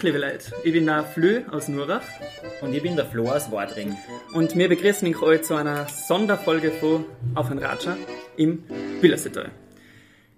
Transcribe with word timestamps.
Liebe 0.00 0.18
Leute. 0.18 0.52
Ich 0.62 0.72
bin 0.72 0.86
der 0.86 1.02
Flö 1.02 1.42
aus 1.50 1.66
Nurach. 1.66 2.04
Und 2.62 2.72
ich 2.72 2.80
bin 2.82 2.94
der 2.94 3.04
Flo 3.04 3.28
aus 3.30 3.50
Wadring. 3.50 3.96
Und 4.32 4.54
wir 4.56 4.68
begrüßen 4.68 5.08
euch 5.08 5.20
heute 5.20 5.42
zu 5.42 5.56
einer 5.56 5.88
Sonderfolge 5.88 6.70
von 6.70 7.04
Auf 7.34 7.50
ein 7.50 7.58
Ratscher 7.58 7.96
im 8.36 8.62
Billersetal. 9.00 9.50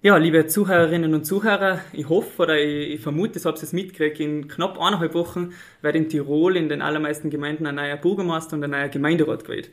Ja, 0.01 0.17
liebe 0.17 0.47
Zuhörerinnen 0.47 1.13
und 1.13 1.25
Zuhörer, 1.25 1.79
ich 1.93 2.09
hoffe 2.09 2.41
oder 2.41 2.59
ich, 2.59 2.95
ich 2.95 3.01
vermute, 3.01 3.37
so 3.37 3.49
habt 3.49 3.59
ihr 3.59 3.65
es 3.65 3.71
mitgekriegt, 3.71 4.19
in 4.19 4.47
knapp 4.47 4.79
eineinhalb 4.79 5.13
Wochen 5.13 5.53
wird 5.83 5.95
in 5.95 6.09
Tirol 6.09 6.57
in 6.57 6.67
den 6.67 6.81
allermeisten 6.81 7.29
Gemeinden 7.29 7.67
ein 7.67 7.75
neuer 7.75 7.97
Bürgermeister 7.97 8.55
und 8.55 8.63
ein 8.63 8.71
neuer 8.71 8.89
Gemeinderat 8.89 9.43
gewählt. 9.43 9.69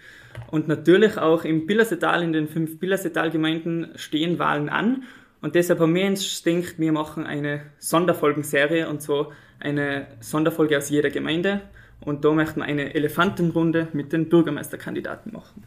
Und 0.51 0.69
natürlich 0.69 1.17
auch 1.17 1.45
im 1.45 1.67
Billersetal, 1.67 2.23
in 2.23 2.35
den 2.35 2.47
fünf 2.47 2.79
Billersetal-Gemeinden 2.79 3.93
stehen 3.97 4.39
Wahlen 4.39 4.69
an. 4.69 5.05
Und 5.41 5.55
deshalb 5.55 5.79
haben 5.81 5.95
wir 5.95 6.07
uns 6.07 6.43
gedacht, 6.43 6.75
wir 6.79 6.93
machen 6.93 7.25
eine 7.25 7.63
Sonderfolgenserie 7.79 8.87
und 8.87 9.01
zwar 9.01 9.31
eine 9.61 10.07
Sonderfolge 10.21 10.79
aus 10.79 10.91
jeder 10.91 11.11
Gemeinde. 11.11 11.63
Und 12.01 12.25
da 12.25 12.33
möchten 12.33 12.61
wir 12.61 12.67
eine 12.67 12.95
Elefantenrunde 12.95 13.89
mit 13.93 14.13
den 14.13 14.29
Bürgermeisterkandidaten 14.29 15.33
machen. 15.33 15.63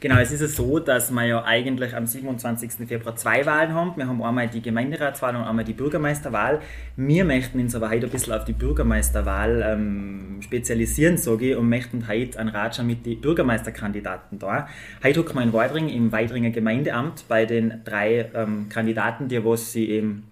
Genau, 0.00 0.20
es 0.20 0.30
ist 0.30 0.54
so, 0.54 0.78
dass 0.78 1.10
wir 1.10 1.24
ja 1.24 1.44
eigentlich 1.44 1.96
am 1.96 2.06
27. 2.06 2.86
Februar 2.86 3.16
zwei 3.16 3.44
Wahlen 3.46 3.74
haben. 3.74 3.96
Wir 3.96 4.06
haben 4.06 4.22
einmal 4.22 4.46
die 4.46 4.62
Gemeinderatswahl 4.62 5.34
und 5.34 5.42
einmal 5.42 5.64
die 5.64 5.72
Bürgermeisterwahl. 5.72 6.60
Wir 6.94 7.24
möchten 7.24 7.58
uns 7.58 7.74
aber 7.74 7.90
heute 7.90 8.06
ein 8.06 8.12
bisschen 8.12 8.32
auf 8.32 8.44
die 8.44 8.52
Bürgermeisterwahl 8.52 9.60
ähm, 9.66 10.38
spezialisieren, 10.40 11.16
sage 11.16 11.50
ich, 11.50 11.56
und 11.56 11.68
möchten 11.68 12.06
heute 12.06 12.38
einen 12.38 12.50
Ratscher 12.50 12.84
mit 12.84 13.06
den 13.06 13.20
Bürgermeisterkandidaten 13.20 14.38
da. 14.38 14.68
Heute 15.02 15.18
hocken 15.18 15.34
wir 15.34 15.42
in 15.42 15.52
Weidring 15.52 15.88
im 15.88 16.12
Weidringer 16.12 16.50
Gemeindeamt 16.50 17.24
bei 17.26 17.44
den 17.44 17.82
drei 17.84 18.30
ähm, 18.36 18.68
Kandidaten, 18.68 19.26
die 19.26 19.44
was 19.44 19.72
sie 19.72 19.90
eben, 19.90 20.30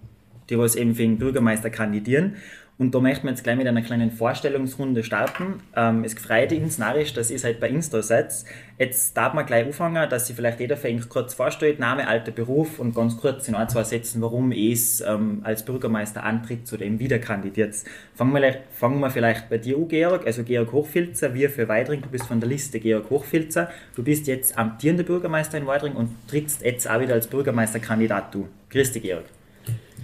die 0.48 0.56
was 0.56 0.77
eben 0.77 0.94
für 0.94 1.03
den 1.03 1.19
Bürgermeister 1.19 1.70
kandidieren. 1.70 2.36
Und 2.78 2.94
da 2.94 3.00
möchten 3.00 3.24
wir 3.24 3.30
jetzt 3.30 3.42
gleich 3.42 3.56
mit 3.56 3.66
einer 3.66 3.80
kleinen 3.80 4.10
Vorstellungsrunde 4.10 5.02
starten. 5.02 5.62
Ähm, 5.74 6.05
es 6.05 6.14
gefreut 6.14 6.52
uns 6.52 6.77
narrisch, 6.77 7.14
dass 7.14 7.30
ihr 7.30 7.38
halt 7.38 7.58
bei 7.58 7.70
Insta 7.70 8.02
seid. 8.02 8.34
Jetzt 8.78 9.16
darf 9.16 9.32
man 9.32 9.46
gleich 9.46 9.64
anfangen, 9.64 10.10
dass 10.10 10.27
sich 10.27 10.36
vielleicht 10.36 10.60
jeder 10.60 10.77
für 10.77 10.88
ihn 10.88 11.02
kurz 11.08 11.32
vorstellt, 11.32 11.78
Name, 11.78 12.06
Alter, 12.06 12.32
Beruf 12.32 12.78
und 12.78 12.94
ganz 12.94 13.16
kurz 13.16 13.48
in 13.48 13.54
ein, 13.54 13.70
zwei 13.70 13.82
Sätzen, 13.82 14.20
warum 14.20 14.52
es 14.52 15.00
ähm, 15.00 15.41
als 15.42 15.64
Bürgermeister 15.64 16.22
antritt 16.22 16.66
zu 16.66 16.77
dem 16.77 16.98
wieder 16.98 17.19
kandidiert. 17.19 17.77
Fangen 18.14 18.34
wir, 18.34 18.56
fangen 18.72 19.00
wir 19.00 19.08
vielleicht 19.08 19.48
bei 19.48 19.56
dir 19.56 19.78
an, 19.78 19.88
Georg. 19.88 20.27
Also 20.27 20.44
Georg 20.44 20.70
Hochfilzer, 20.70 21.32
wir 21.32 21.48
für 21.48 21.69
Weidring, 21.69 22.02
du 22.02 22.08
bist 22.08 22.27
von 22.27 22.41
der 22.41 22.48
Liste 22.50 22.78
Georg 22.78 23.08
Hochfilzer. 23.08 23.70
Du 23.94 24.02
bist 24.02 24.27
jetzt 24.27 24.58
amtierender 24.58 25.04
Bürgermeister 25.04 25.56
in 25.56 25.66
Weidring 25.66 25.94
und 25.94 26.10
trittst 26.28 26.62
jetzt 26.62 26.91
auch 26.91 27.00
wieder 27.00 27.14
als 27.14 27.27
Bürgermeisterkandidat 27.27 28.34
du. 28.34 28.48
Grüß 28.69 28.92
dich, 28.92 29.02
Georg. 29.02 29.24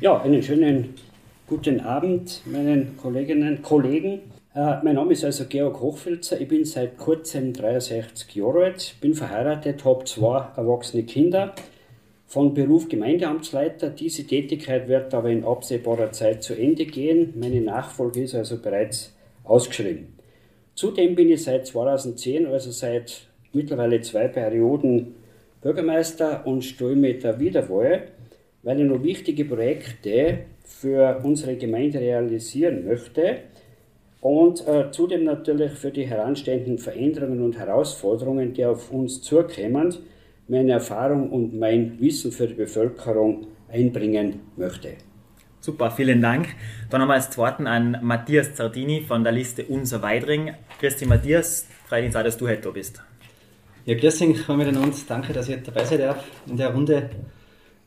Ja, 0.00 0.22
einen 0.22 0.42
schönen 0.42 0.94
Guten 1.48 1.80
Abend, 1.80 2.40
meinen 2.46 2.96
Kolleginnen 2.96 3.56
und 3.56 3.62
Kollegen. 3.62 4.20
Äh, 4.54 4.76
mein 4.84 4.94
Name 4.94 5.12
ist 5.12 5.24
also 5.24 5.44
Georg 5.46 5.80
Hochfilzer. 5.80 6.40
Ich 6.40 6.46
bin 6.46 6.64
seit 6.64 6.96
kurzem 6.96 7.52
63 7.52 8.32
Jahre 8.36 8.66
alt, 8.66 8.94
bin 9.00 9.12
verheiratet, 9.12 9.84
habe 9.84 10.04
zwei 10.04 10.46
erwachsene 10.56 11.02
Kinder. 11.02 11.52
Von 12.26 12.54
Beruf 12.54 12.88
Gemeindeamtsleiter. 12.88 13.90
Diese 13.90 14.24
Tätigkeit 14.24 14.86
wird 14.86 15.12
aber 15.14 15.30
in 15.30 15.44
absehbarer 15.44 16.12
Zeit 16.12 16.44
zu 16.44 16.54
Ende 16.54 16.86
gehen. 16.86 17.34
Meine 17.36 17.60
Nachfolge 17.60 18.22
ist 18.22 18.36
also 18.36 18.62
bereits 18.62 19.12
ausgeschrieben. 19.42 20.16
Zudem 20.76 21.16
bin 21.16 21.28
ich 21.28 21.42
seit 21.42 21.66
2010, 21.66 22.46
also 22.46 22.70
seit 22.70 23.26
mittlerweile 23.52 24.00
zwei 24.00 24.28
Perioden 24.28 25.16
Bürgermeister 25.60 26.46
und 26.46 26.64
stehe 26.64 26.94
mit 26.94 27.24
der 27.24 27.40
Wiederwahl, 27.40 28.08
weil 28.62 28.80
ich 28.80 28.86
noch 28.86 29.02
wichtige 29.02 29.44
Projekte 29.44 30.38
für 30.72 31.20
unsere 31.22 31.56
Gemeinde 31.56 32.00
realisieren 32.00 32.84
möchte 32.84 33.38
und 34.20 34.66
äh, 34.68 34.90
zudem 34.92 35.24
natürlich 35.24 35.72
für 35.72 35.90
die 35.90 36.06
heranstehenden 36.06 36.78
Veränderungen 36.78 37.42
und 37.42 37.58
Herausforderungen, 37.58 38.54
die 38.54 38.64
auf 38.64 38.92
uns 38.92 39.20
zukommen, 39.20 39.94
meine 40.48 40.72
Erfahrung 40.72 41.30
und 41.30 41.58
mein 41.58 41.98
Wissen 42.00 42.30
für 42.30 42.46
die 42.46 42.54
Bevölkerung 42.54 43.48
einbringen 43.68 44.40
möchte. 44.56 44.90
Super, 45.58 45.90
vielen 45.90 46.20
Dank. 46.20 46.48
Dann 46.90 47.00
nochmal 47.00 47.16
als 47.16 47.30
Zweiten 47.30 47.66
an 47.66 47.98
Matthias 48.02 48.54
Zardini 48.54 49.00
von 49.00 49.24
der 49.24 49.32
Liste 49.32 49.64
Unser 49.64 50.02
Weidring. 50.02 50.54
Christi 50.78 51.06
Matthias, 51.06 51.66
freut 51.86 52.04
uns 52.04 52.16
auch, 52.16 52.22
dass 52.22 52.36
du 52.36 52.48
heute 52.48 52.62
da 52.62 52.70
bist. 52.70 53.02
Ja, 53.84 53.96
grüß 53.96 54.18
dich 54.18 54.48
miteinander. 54.48 54.96
Danke, 55.08 55.32
dass 55.32 55.48
ich 55.48 55.62
dabei 55.62 55.84
sein 55.84 55.98
darf 55.98 56.24
in 56.46 56.56
der 56.56 56.72
Runde. 56.72 57.10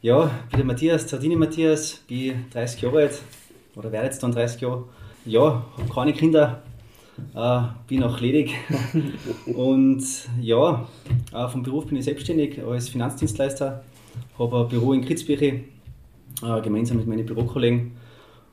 Ja, 0.05 0.29
ich 0.43 0.51
bin 0.51 0.59
der 0.59 0.65
Matthias, 0.67 1.07
Zardini 1.07 1.35
Matthias, 1.35 1.95
bin 2.07 2.45
30 2.53 2.79
Jahre 2.79 2.97
alt 2.99 3.23
oder 3.75 3.91
werde 3.91 4.05
jetzt 4.05 4.21
dann 4.21 4.31
30 4.31 4.61
Jahre. 4.61 4.83
Ja, 5.25 5.65
habe 5.75 5.89
keine 5.91 6.13
Kinder, 6.13 6.61
äh, 7.33 7.61
bin 7.87 8.03
auch 8.03 8.19
ledig. 8.19 8.53
und 9.47 10.03
ja, 10.39 10.87
äh, 11.33 11.47
vom 11.47 11.63
Beruf 11.63 11.87
bin 11.87 11.97
ich 11.97 12.05
selbstständig 12.05 12.63
als 12.63 12.89
Finanzdienstleister, 12.89 13.83
habe 14.37 14.59
ein 14.59 14.67
Büro 14.67 14.93
in 14.93 15.03
Kritzbüche, 15.03 15.61
äh, 16.43 16.61
gemeinsam 16.61 16.97
mit 16.97 17.07
meinen 17.07 17.25
Bürokollegen. 17.25 17.93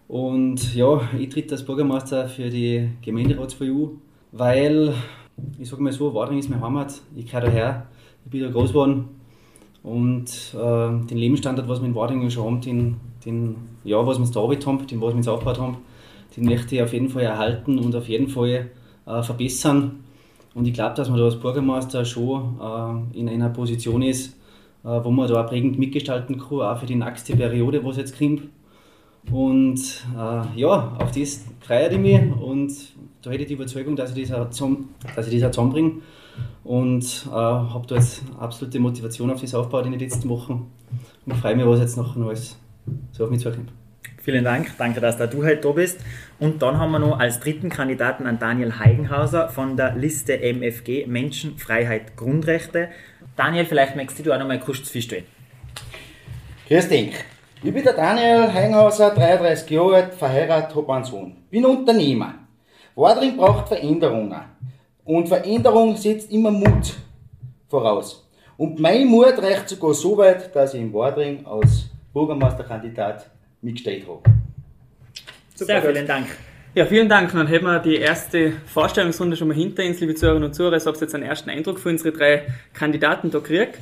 Und 0.09 0.75
ja, 0.75 1.03
ich 1.19 1.29
tritt 1.29 1.53
als 1.53 1.67
Bürgermeister 1.67 2.31
für 2.31 2.49
die 2.49 2.89
GemeinderatsVU, 3.03 3.99
weil, 4.33 4.95
ich 5.59 5.69
sage 5.69 5.83
mal 5.83 5.93
so, 5.93 6.15
Wadring 6.15 6.39
ist 6.39 6.49
meine 6.49 6.63
Heimat, 6.63 6.95
ich 7.15 7.27
gehöre 7.27 7.43
daher, 7.43 7.89
ich 8.25 8.31
bin 8.31 8.41
da 8.41 8.49
groß 8.49 8.71
geworden 8.71 9.21
und 9.83 10.55
äh, 10.55 11.07
den 11.07 11.17
Lebensstandard, 11.17 11.69
was 11.69 11.81
wir 11.81 11.89
in 11.89 11.95
Wadingen 11.95 12.31
schon 12.31 12.45
haben, 12.45 12.61
den, 12.61 12.97
den, 13.25 13.57
ja, 13.85 14.05
was 14.07 14.19
wir 14.19 14.27
da 14.27 14.41
haben, 14.41 14.87
den, 14.87 15.01
was 15.01 15.11
wir 15.11 15.17
jetzt 15.17 15.29
aufgebaut 15.29 15.59
haben, 15.59 15.79
den 16.37 16.45
möchte 16.45 16.77
ich 16.77 16.83
auf 16.83 16.93
jeden 16.93 17.09
Fall 17.09 17.23
erhalten 17.23 17.79
und 17.79 17.95
auf 17.95 18.09
jeden 18.09 18.29
Fall 18.29 18.71
äh, 19.07 19.23
verbessern. 19.23 20.05
Und 20.55 20.67
ich 20.69 20.75
glaube, 20.75 20.95
dass 20.95 21.09
man 21.09 21.19
da 21.19 21.25
als 21.25 21.41
Bürgermeister 21.41 22.05
schon 22.05 22.61
äh, 22.61 23.19
in 23.19 23.29
einer 23.29 23.49
Position 23.49 24.03
ist, 24.03 24.37
äh, 24.85 25.01
wo 25.03 25.11
man 25.11 25.29
da 25.29 25.43
auch 25.43 25.49
prägend 25.49 25.79
mitgestalten 25.79 26.39
kann, 26.39 26.61
auch 26.61 26.79
für 26.79 26.87
die 26.87 26.95
nächste 26.95 27.37
Periode, 27.37 27.85
was 27.85 27.97
jetzt 27.97 28.17
kommt. 28.19 28.43
Und 29.31 29.79
äh, 30.17 30.61
ja, 30.61 30.97
auf 30.99 31.13
das 31.13 31.45
freue 31.61 31.89
ich 31.89 31.99
mich 31.99 32.21
und 32.41 32.73
da 33.23 33.31
hätte 33.31 33.43
ich 33.43 33.49
die 33.49 33.55
Überzeugung, 33.55 33.95
dass 33.95 34.17
ich 34.17 34.29
das 34.29 34.39
auch, 34.39 34.51
zum, 34.51 34.89
dass 35.15 35.29
ich 35.29 35.41
das 35.41 35.49
auch 35.49 35.53
zusammenbringe 35.53 35.93
und 36.65 37.27
äh, 37.27 37.31
habe 37.31 37.87
da 37.89 37.97
jetzt 37.97 38.23
absolute 38.39 38.79
Motivation 38.79 39.31
auf 39.31 39.41
das 39.41 39.55
aufgebaut 39.55 39.87
in 39.87 39.93
den 39.93 40.01
letzten 40.01 40.29
Wochen 40.29 40.71
und 41.27 41.37
freue 41.37 41.57
mich, 41.57 41.67
was 41.67 41.81
jetzt 41.81 41.97
noch 41.97 42.17
alles 42.17 42.59
so 43.13 43.25
auf 43.25 43.31
mich 43.31 43.41
zukommt. 43.41 43.73
Vielen 44.23 44.45
Dank, 44.45 44.73
danke, 44.79 45.01
dass 45.01 45.17
da 45.17 45.27
du 45.27 45.43
heute 45.43 45.63
da 45.63 45.73
bist. 45.73 45.99
Und 46.39 46.63
dann 46.63 46.79
haben 46.79 46.93
wir 46.93 47.01
noch 47.01 47.19
als 47.19 47.41
dritten 47.41 47.71
Kandidaten 47.71 48.27
an 48.27 48.39
Daniel 48.39 48.79
Heigenhauser 48.79 49.49
von 49.49 49.77
der 49.77 49.97
Liste 49.97 50.41
MFG 50.41 51.07
Menschen, 51.07 51.59
Freiheit, 51.59 52.17
Grundrechte. 52.17 52.89
Daniel, 53.35 53.65
vielleicht 53.65 53.97
möchtest 53.97 54.25
du 54.25 54.33
auch 54.33 54.39
noch 54.39 54.47
mal 54.47 54.61
kurz 54.61 54.89
feststellen. 54.89 55.25
Grüß 56.69 56.89
dich. 56.89 57.15
Ich 57.65 57.75
bin 57.75 57.83
der 57.83 57.95
Daniel 57.95 58.53
Heigenhauser, 58.53 59.11
33 59.11 59.71
Jahre 59.71 59.97
alt, 59.97 60.15
verheiratet, 60.15 60.77
habe 60.77 60.95
einen 60.95 61.05
Sohn. 61.05 61.37
Bin 61.51 61.65
Unternehmer. 61.65 62.35
Wadring 62.95 63.37
braucht 63.37 63.69
Veränderungen. 63.69 64.41
Und 65.05 65.29
Veränderung 65.29 65.97
setzt 65.97 66.31
immer 66.31 66.51
Mut 66.51 66.95
voraus. 67.69 68.29
Und 68.57 68.79
mein 68.79 69.07
Mut 69.07 69.39
reicht 69.39 69.69
sogar 69.69 69.95
so 69.95 70.17
weit, 70.17 70.55
dass 70.55 70.75
ich 70.75 70.81
im 70.81 70.93
Wadring 70.93 71.45
als 71.45 71.87
Bürgermeisterkandidat 72.13 73.29
mitgestellt 73.61 74.05
habe. 74.07 74.21
Super, 75.55 75.67
Sehr 75.67 75.83
vielen 75.83 76.07
Dank. 76.07 76.27
Ja, 76.75 76.87
vielen 76.87 77.09
Dank. 77.09 77.33
Dann 77.33 77.47
hätten 77.49 77.67
wir 77.67 77.81
die 77.81 77.97
erste 77.97 78.53
Vorstellungsrunde 78.67 79.37
schon 79.37 79.49
mal 79.49 79.55
hinter 79.55 79.85
uns, 79.85 80.01
liebe 80.01 80.15
Zuhörerinnen 80.15 80.49
und 80.49 80.55
Zuhörer. 80.55 80.77
Ich 80.77 80.87
habe 80.87 80.97
jetzt 80.99 81.15
einen 81.15 81.25
ersten 81.25 81.51
Eindruck 81.51 81.79
für 81.79 81.89
unsere 81.89 82.13
drei 82.17 82.47
Kandidaten 82.73 83.31
da 83.31 83.41
gekriegt. 83.41 83.79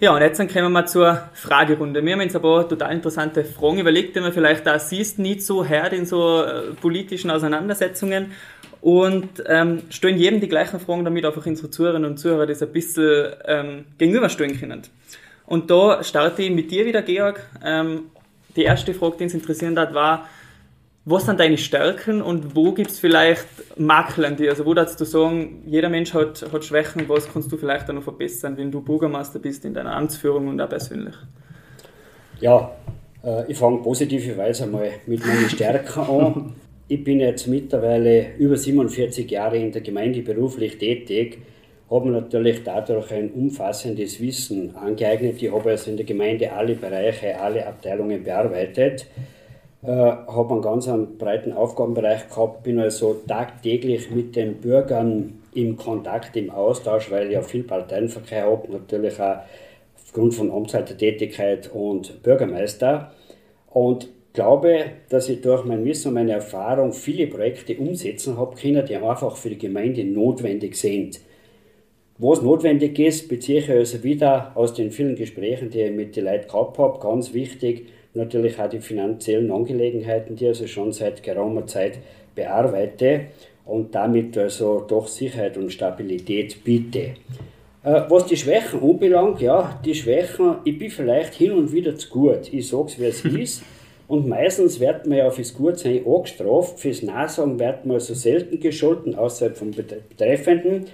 Ja, 0.00 0.12
und 0.14 0.20
jetzt 0.20 0.40
dann 0.40 0.48
kommen 0.48 0.72
wir 0.72 0.86
zur 0.86 1.28
Fragerunde. 1.34 2.04
Wir 2.04 2.14
haben 2.14 2.20
uns 2.20 2.34
ein 2.34 2.42
paar 2.42 2.68
total 2.68 2.92
interessante 2.92 3.44
Fragen 3.44 3.78
überlegt, 3.78 4.16
die 4.16 4.20
man 4.20 4.32
vielleicht 4.32 4.66
da 4.66 4.78
siehst, 4.78 5.20
nicht 5.20 5.42
so 5.42 5.64
hört 5.64 5.92
in 5.92 6.06
so 6.06 6.42
äh, 6.42 6.72
politischen 6.80 7.30
Auseinandersetzungen 7.30 8.32
und 8.82 9.42
ähm, 9.46 9.82
stellen 9.90 10.18
jedem 10.18 10.40
die 10.40 10.48
gleichen 10.48 10.80
Fragen, 10.80 11.04
damit 11.04 11.24
einfach 11.24 11.46
unsere 11.46 11.70
Zuhörerinnen 11.70 12.10
und 12.10 12.18
Zuhörer 12.18 12.46
das 12.46 12.62
ein 12.62 12.72
bisschen 12.72 13.32
ähm, 13.46 13.84
gegenüberstellen 13.96 14.58
können. 14.58 14.82
Und 15.46 15.70
da 15.70 16.02
starte 16.02 16.42
ich 16.42 16.50
mit 16.50 16.70
dir 16.72 16.84
wieder, 16.84 17.00
Georg. 17.02 17.48
Ähm, 17.64 18.10
die 18.56 18.64
erste 18.64 18.92
Frage, 18.92 19.16
die 19.18 19.24
uns 19.24 19.34
interessieren 19.34 19.78
hat, 19.78 19.94
war, 19.94 20.26
was 21.04 21.26
sind 21.26 21.38
deine 21.38 21.58
Stärken 21.58 22.22
und 22.22 22.56
wo 22.56 22.72
gibt 22.72 22.90
es 22.90 22.98
vielleicht 22.98 23.46
Makel 23.78 24.24
an 24.24 24.36
dir? 24.36 24.50
Also 24.50 24.66
wo 24.66 24.74
darfst 24.74 25.00
du 25.00 25.04
sagen, 25.04 25.62
jeder 25.66 25.88
Mensch 25.88 26.12
hat, 26.12 26.44
hat 26.52 26.64
Schwächen, 26.64 27.08
was 27.08 27.32
kannst 27.32 27.52
du 27.52 27.56
vielleicht 27.56 27.88
auch 27.88 27.94
noch 27.94 28.02
verbessern, 28.02 28.56
wenn 28.56 28.72
du 28.72 28.80
Bürgermeister 28.80 29.38
bist 29.38 29.64
in 29.64 29.74
deiner 29.74 29.94
Amtsführung 29.94 30.48
und 30.48 30.60
auch 30.60 30.68
persönlich? 30.68 31.14
Ja, 32.40 32.72
äh, 33.24 33.50
ich 33.50 33.58
fange 33.58 33.78
positiverweise 33.78 34.64
einmal 34.64 34.90
mit 35.06 35.24
meinen 35.24 35.48
Stärken 35.48 36.00
an. 36.00 36.54
Ich 36.92 37.02
bin 37.02 37.20
jetzt 37.20 37.46
mittlerweile 37.46 38.36
über 38.36 38.54
47 38.54 39.30
Jahre 39.30 39.56
in 39.56 39.72
der 39.72 39.80
Gemeinde 39.80 40.20
beruflich 40.20 40.76
tätig, 40.76 41.38
habe 41.88 42.10
natürlich 42.10 42.64
dadurch 42.64 43.10
ein 43.14 43.30
umfassendes 43.30 44.20
Wissen 44.20 44.76
angeeignet. 44.76 45.42
Ich 45.42 45.50
habe 45.50 45.70
also 45.70 45.90
in 45.90 45.96
der 45.96 46.04
Gemeinde 46.04 46.52
alle 46.52 46.74
Bereiche, 46.74 47.40
alle 47.40 47.66
Abteilungen 47.66 48.22
bearbeitet. 48.22 49.06
äh, 49.82 49.86
habe 49.88 50.52
einen 50.52 50.60
ganz 50.60 50.86
einen 50.86 51.16
breiten 51.16 51.54
Aufgabenbereich 51.54 52.28
gehabt, 52.28 52.62
bin 52.62 52.78
also 52.78 53.22
tagtäglich 53.26 54.10
mit 54.10 54.36
den 54.36 54.56
Bürgern 54.56 55.40
im 55.54 55.78
Kontakt, 55.78 56.36
im 56.36 56.50
Austausch, 56.50 57.10
weil 57.10 57.28
ich 57.28 57.32
ja 57.32 57.40
viel 57.40 57.62
Parteienverkehr 57.62 58.44
habe, 58.44 58.70
natürlich 58.70 59.18
auch 59.18 59.38
aufgrund 59.96 60.34
von 60.34 60.50
Amtsleitertätigkeit 60.50 61.70
und 61.72 62.22
Bürgermeister. 62.22 63.12
Und 63.70 64.10
glaube, 64.32 64.84
dass 65.08 65.28
ich 65.28 65.40
durch 65.40 65.64
mein 65.64 65.84
Wissen 65.84 66.08
und 66.08 66.14
meine 66.14 66.32
Erfahrung 66.32 66.92
viele 66.92 67.26
Projekte 67.26 67.76
umsetzen 67.76 68.36
habe 68.36 68.56
können, 68.56 68.84
die 68.86 68.96
einfach 68.96 69.36
für 69.36 69.50
die 69.50 69.58
Gemeinde 69.58 70.04
notwendig 70.04 70.76
sind. 70.76 71.20
Wo 72.18 72.32
es 72.32 72.42
notwendig 72.42 72.98
ist, 72.98 73.28
beziehe 73.28 73.60
ich 73.60 73.70
also 73.70 74.02
wieder 74.02 74.52
aus 74.54 74.74
den 74.74 74.90
vielen 74.90 75.16
Gesprächen, 75.16 75.70
die 75.70 75.80
ich 75.80 75.92
mit 75.92 76.14
den 76.14 76.26
Leuten 76.26 76.48
gehabt 76.48 76.78
habe, 76.78 77.00
ganz 77.00 77.32
wichtig, 77.34 77.86
natürlich 78.14 78.58
auch 78.60 78.68
die 78.68 78.80
finanziellen 78.80 79.50
Angelegenheiten, 79.50 80.36
die 80.36 80.44
ich 80.44 80.50
also 80.50 80.66
schon 80.66 80.92
seit 80.92 81.22
geraumer 81.22 81.66
Zeit 81.66 81.98
bearbeite 82.34 83.26
und 83.64 83.94
damit 83.94 84.36
also 84.36 84.84
doch 84.86 85.08
Sicherheit 85.08 85.56
und 85.56 85.72
Stabilität 85.72 86.62
biete. 86.64 87.14
Äh, 87.84 88.02
was 88.08 88.26
die 88.26 88.36
Schwächen 88.36 88.82
anbelangt, 88.82 89.40
ja, 89.40 89.80
die 89.84 89.94
Schwächen, 89.94 90.56
ich 90.64 90.78
bin 90.78 90.90
vielleicht 90.90 91.34
hin 91.34 91.52
und 91.52 91.72
wieder 91.72 91.96
zu 91.96 92.08
gut. 92.08 92.52
Ich 92.52 92.68
sage 92.68 92.86
es, 92.86 92.98
wie 92.98 93.04
es 93.04 93.24
ist. 93.40 93.62
Und 94.12 94.28
meistens 94.28 94.78
wird 94.78 95.06
man 95.06 95.16
ja 95.16 95.30
fürs 95.30 95.54
Gutsein 95.54 96.04
angestraft, 96.04 96.78
fürs 96.78 97.02
Nachsagen 97.02 97.58
wird 97.58 97.86
man 97.86 97.98
so 97.98 98.12
selten 98.12 98.60
gescholten, 98.60 99.14
außerhalb 99.14 99.56
vom 99.56 99.70
Betreffenden. 99.70 100.84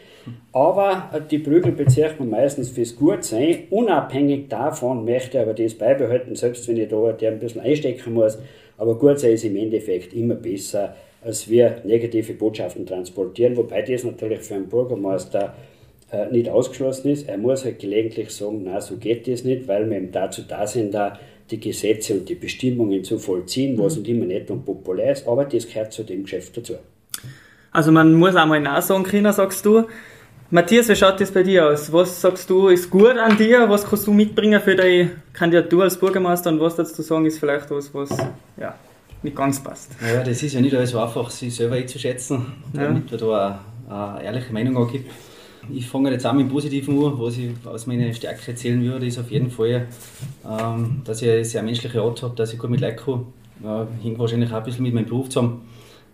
Aber 0.53 1.11
die 1.29 1.41
Prügel 1.41 1.73
bezeichnet 1.73 2.21
man 2.21 2.31
meistens 2.31 2.69
fürs 2.69 2.95
Gutsein. 2.95 3.65
Unabhängig 3.71 4.49
davon 4.49 5.05
möchte 5.05 5.37
ich 5.37 5.43
aber 5.43 5.53
das 5.53 5.75
beibehalten, 5.75 6.37
selbst 6.37 6.69
wenn 6.69 6.77
ich 6.77 6.87
da 6.87 7.11
der 7.11 7.33
ein 7.33 7.41
bisschen 7.41 7.61
einstecken 7.63 8.15
muss. 8.15 8.39
Aber 8.77 8.97
Gutsein 8.97 9.33
ist 9.33 9.45
im 9.45 9.57
Endeffekt 9.57 10.15
immer 10.15 10.37
besser, 10.37 10.95
als 11.21 11.51
wir 11.51 11.79
negative 11.83 12.35
Botschaften 12.35 12.87
transportieren, 12.87 13.57
wobei 13.57 13.83
das 13.83 14.05
natürlich 14.05 14.43
für 14.43 14.55
einen 14.55 14.69
Bürgermeister 14.69 15.57
äh, 16.13 16.31
nicht 16.31 16.49
ausgeschlossen 16.49 17.11
ist. 17.11 17.29
Er 17.29 17.39
muss 17.39 17.65
halt 17.65 17.81
gelegentlich 17.81 18.31
sagen, 18.31 18.63
na, 18.65 18.81
so 18.81 18.97
geht 18.97 19.27
das 19.27 19.43
nicht, 19.43 19.67
weil 19.67 19.91
wir 19.91 19.97
eben 19.97 20.13
dazu 20.13 20.43
da 20.47 20.69
sind, 20.69 20.95
da 20.95 21.19
die 21.51 21.61
Gesetze 21.61 22.15
und 22.15 22.29
die 22.29 22.35
Bestimmungen 22.35 23.05
zu 23.05 23.19
vollziehen, 23.19 23.79
was 23.79 23.97
mhm. 23.97 24.03
nicht 24.03 24.11
immer 24.11 24.27
nett 24.27 24.51
und 24.51 24.65
populär 24.65 25.13
ist, 25.13 25.27
aber 25.27 25.45
das 25.45 25.67
gehört 25.67 25.93
zu 25.93 26.03
dem 26.03 26.25
Geschäft 26.25 26.57
dazu. 26.57 26.75
Also 27.71 27.93
man 27.93 28.15
muss 28.15 28.35
einmal 28.35 28.61
nachsagen 28.61 29.05
können, 29.05 29.33
sagst 29.33 29.65
du. 29.65 29.85
Matthias, 30.51 30.89
wie 30.89 30.97
schaut 30.97 31.21
das 31.21 31.31
bei 31.31 31.43
dir 31.43 31.69
aus? 31.69 31.93
Was 31.93 32.23
sagst 32.23 32.49
du, 32.49 32.69
ist 32.69 32.89
gut 32.89 33.19
an 33.19 33.37
dir? 33.37 33.69
Was 33.69 33.87
kannst 33.87 34.07
du 34.07 34.13
mitbringen 34.13 34.61
für 34.63 34.75
deine 34.75 35.11
Kandidatur 35.35 35.83
als 35.83 35.99
Bürgermeister 35.99 36.51
und 36.51 36.61
was 36.61 36.75
dazu 36.77 37.03
sagen 37.03 37.27
ist 37.27 37.39
vielleicht 37.39 37.71
was, 37.71 37.93
was 37.93 38.09
ja, 38.57 38.75
nicht 39.23 39.37
ganz 39.37 39.63
passt? 39.63 39.91
Naja, 40.01 40.25
das 40.25 40.43
ist 40.43 40.55
ja 40.55 40.63
nicht 40.63 40.75
alles 40.75 40.91
so 40.91 41.01
einfach, 41.01 41.29
sich 41.29 41.55
selber 41.55 41.77
einzuschätzen, 41.77 42.47
damit 42.73 43.11
ja. 43.11 43.19
man 43.19 43.29
da 43.29 43.65
eine, 43.89 44.15
eine 44.15 44.25
ehrliche 44.25 44.53
Meinung 44.55 44.79
angibt. 44.79 45.11
Ich 45.71 45.87
fange 45.87 46.11
jetzt 46.11 46.27
auch 46.27 46.33
mit 46.33 46.47
dem 46.47 46.51
Positiven 46.51 47.05
an. 47.05 47.19
Was 47.19 47.37
ich 47.37 47.51
aus 47.65 47.87
meiner 47.87 48.13
Stärke 48.13 48.53
erzählen 48.53 48.83
würde, 48.83 49.07
ist 49.07 49.19
auf 49.19 49.31
jeden 49.31 49.51
Fall, 49.51 49.87
ähm, 50.49 51.03
dass 51.05 51.23
ich 51.23 51.29
eine 51.29 51.45
sehr 51.45 51.63
menschliche 51.63 52.01
Art 52.01 52.23
habe, 52.23 52.35
dass 52.37 52.53
ich 52.53 52.59
gut 52.59 52.71
mit 52.71 52.81
Leuten 52.81 52.97
komme. 52.97 53.25
Ja, 53.63 53.87
hängt 54.03 54.19
wahrscheinlich 54.19 54.51
auch 54.53 54.59
ein 54.59 54.63
bisschen 54.63 54.85
mit 54.85 54.95
meinem 54.95 55.07
Beruf 55.07 55.29
zusammen, 55.29 55.63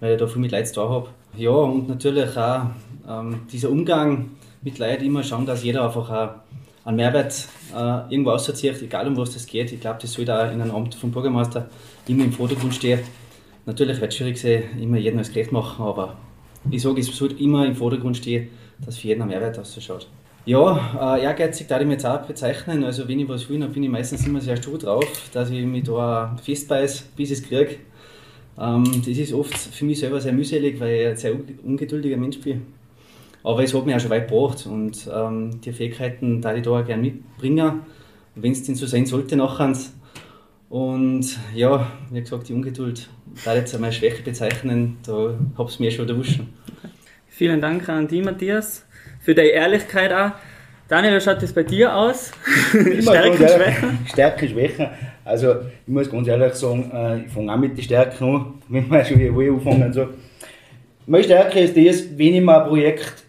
weil 0.00 0.14
ich 0.14 0.18
da 0.18 0.26
viel 0.26 0.40
mit 0.40 0.50
Leuten 0.50 0.70
da 0.74 0.88
habe. 0.88 1.08
Ja, 1.36 1.50
und 1.50 1.88
natürlich 1.88 2.36
auch 2.36 2.66
ähm, 3.08 3.40
dieser 3.52 3.70
Umgang 3.70 4.30
mit 4.62 4.78
Leuten, 4.78 5.04
immer 5.04 5.22
schauen, 5.22 5.44
dass 5.44 5.62
jeder 5.62 5.84
einfach 5.84 6.10
auch 6.10 6.30
einen 6.86 6.96
Mehrwert 6.96 7.48
äh, 7.74 8.12
irgendwo 8.12 8.30
auszieht, 8.30 8.82
egal 8.82 9.06
um 9.06 9.16
was 9.16 9.34
das 9.34 9.46
geht. 9.46 9.72
Ich 9.72 9.80
glaube, 9.80 9.98
das 10.00 10.12
sollte 10.12 10.36
auch 10.36 10.50
in 10.52 10.60
einem 10.60 10.74
Amt 10.74 10.94
vom 10.94 11.10
Bürgermeister 11.10 11.68
immer 12.08 12.24
im 12.24 12.32
Vordergrund 12.32 12.74
stehen. 12.74 13.00
Natürlich 13.66 14.00
wird 14.00 14.12
es 14.12 14.18
schwierig 14.18 14.38
sein, 14.38 14.62
immer 14.80 14.98
jedem 14.98 15.18
das 15.18 15.32
gerecht 15.32 15.52
machen, 15.52 15.84
aber 15.84 16.16
ich 16.70 16.82
sage, 16.82 17.00
es 17.00 17.14
sollte 17.14 17.42
immer 17.42 17.66
im 17.66 17.74
Vordergrund 17.74 18.16
stehen, 18.16 18.48
dass 18.84 18.98
für 18.98 19.08
jeden 19.08 19.22
ein 19.22 19.28
Mehrwert 19.28 19.58
ausschaut. 19.58 20.08
Ja, 20.46 21.16
äh, 21.16 21.22
ehrgeizig 21.22 21.68
darf 21.68 21.80
ich 21.80 21.86
mich 21.86 21.94
jetzt 21.94 22.06
auch 22.06 22.20
bezeichnen. 22.20 22.84
Also 22.84 23.08
wenn 23.08 23.18
ich 23.18 23.28
was 23.28 23.48
will, 23.48 23.60
dann 23.60 23.72
bin 23.72 23.82
ich 23.82 23.88
meistens 23.88 24.26
immer 24.26 24.42
sehr 24.42 24.56
stur 24.58 24.78
drauf, 24.78 25.30
dass 25.32 25.50
ich 25.50 25.64
mich 25.64 25.84
da 25.84 26.36
festbeiß, 26.42 27.00
bis 27.16 27.30
ich 27.30 27.38
es 27.38 27.48
kriege. 27.48 27.76
Ähm, 28.58 28.84
das 28.98 29.16
ist 29.16 29.32
oft 29.32 29.56
für 29.56 29.84
mich 29.86 30.00
selber 30.00 30.20
sehr 30.20 30.34
mühselig, 30.34 30.78
weil 30.80 30.94
ich 30.94 31.06
ein 31.06 31.16
sehr 31.16 31.32
ungeduldiger 31.64 32.18
Mensch 32.18 32.40
bin. 32.40 32.62
Aber 33.42 33.62
es 33.62 33.74
hat 33.74 33.86
mich 33.86 33.94
auch 33.94 34.00
schon 34.00 34.10
weit 34.10 34.28
gebracht 34.28 34.66
und 34.66 35.08
ähm, 35.12 35.60
die 35.62 35.72
Fähigkeiten 35.72 36.40
da 36.40 36.54
ich 36.54 36.62
da 36.62 36.82
gerne 36.82 37.02
mitbringen, 37.02 37.80
wenn 38.34 38.52
es 38.52 38.62
denn 38.62 38.74
so 38.74 38.86
sein 38.86 39.06
sollte 39.06 39.36
nachher. 39.36 39.72
Und 40.68 41.38
ja, 41.54 41.86
wie 42.10 42.20
gesagt, 42.20 42.48
die 42.48 42.54
Ungeduld, 42.54 43.08
da 43.44 43.52
ich 43.52 43.60
jetzt 43.60 43.78
meine 43.78 43.92
Schwäche 43.92 44.22
bezeichnen, 44.22 44.96
da 45.06 45.34
habe 45.56 45.70
ich 45.70 45.80
mir 45.80 45.90
schon 45.90 46.08
erwischt. 46.08 46.40
Vielen 47.36 47.60
Dank 47.60 47.88
an 47.88 48.06
die, 48.06 48.22
Matthias, 48.22 48.86
für 49.18 49.34
deine 49.34 49.48
Ehrlichkeit 49.48 50.12
auch. 50.12 50.30
Daniel, 50.86 51.16
wie 51.16 51.20
schaut 51.20 51.42
das 51.42 51.52
bei 51.52 51.64
dir 51.64 51.92
aus? 51.92 52.30
Stärken, 53.00 53.48
Schwächen? 53.48 53.98
Stärken, 54.06 54.48
Schwächen. 54.48 54.88
Also, 55.24 55.54
ich 55.84 55.92
muss 55.92 56.08
ganz 56.08 56.28
ehrlich 56.28 56.54
sagen, 56.54 56.92
äh, 56.94 57.24
ich 57.26 57.32
fange 57.32 57.52
auch 57.52 57.56
mit 57.56 57.76
den 57.76 57.82
Stärken 57.82 58.24
an, 58.24 58.54
wenn 58.68 58.88
wir 58.88 59.04
schon 59.04 59.18
hier 59.18 59.32
anfangen. 59.32 59.92
So. 59.92 60.10
Meine 61.06 61.24
Stärke 61.24 61.58
ist 61.58 61.76
das, 61.76 62.16
wenn 62.16 62.34
ich 62.36 62.40
mir 62.40 62.62
ein 62.62 62.68
Projekt 62.68 63.24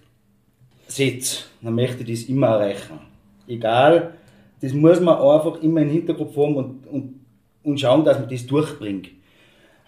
setze, 0.86 1.46
dann 1.64 1.74
möchte 1.74 2.04
ich 2.04 2.20
das 2.20 2.30
immer 2.30 2.50
erreichen. 2.50 3.00
Egal, 3.48 4.14
das 4.62 4.72
muss 4.72 5.00
man 5.00 5.18
einfach 5.18 5.64
immer 5.64 5.82
im 5.82 5.90
Hinterkopf 5.90 6.38
haben 6.38 6.56
und, 6.56 6.88
und, 6.92 7.20
und 7.64 7.80
schauen, 7.80 8.06
dass 8.06 8.20
man 8.20 8.30
das 8.30 8.46
durchbringt. 8.46 9.10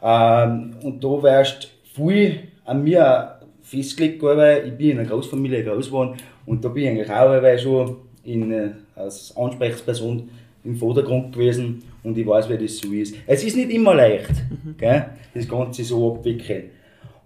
Ähm, 0.01 0.75
und 0.81 1.03
da 1.03 1.21
wärst 1.21 1.69
viel 1.93 2.39
an 2.65 2.83
mir 2.83 3.36
festgelegt 3.67 4.21
worden. 4.21 4.65
Ich 4.65 4.73
bin 4.73 4.91
in 4.91 4.99
einer 4.99 5.09
Großfamilie 5.09 5.63
groß 5.63 5.87
geworden 5.87 6.17
und 6.45 6.63
da 6.63 6.69
bin 6.69 6.83
ich 6.83 6.89
eigentlich 6.89 7.11
auch 7.11 7.59
schon 7.59 7.97
in, 8.23 8.51
äh, 8.51 8.69
als 8.95 9.35
Ansprechperson 9.35 10.29
im 10.63 10.75
Vordergrund 10.75 11.33
gewesen 11.33 11.83
und 12.03 12.17
ich 12.17 12.25
weiß, 12.25 12.49
wie 12.49 12.57
das 12.57 12.77
so 12.77 12.91
ist. 12.91 13.15
Es 13.25 13.43
ist 13.43 13.55
nicht 13.57 13.69
immer 13.71 13.93
leicht, 13.93 14.29
mhm. 14.29 14.75
gell, 14.77 15.05
das 15.33 15.47
Ganze 15.47 15.83
so 15.83 16.15
abwickeln. 16.15 16.69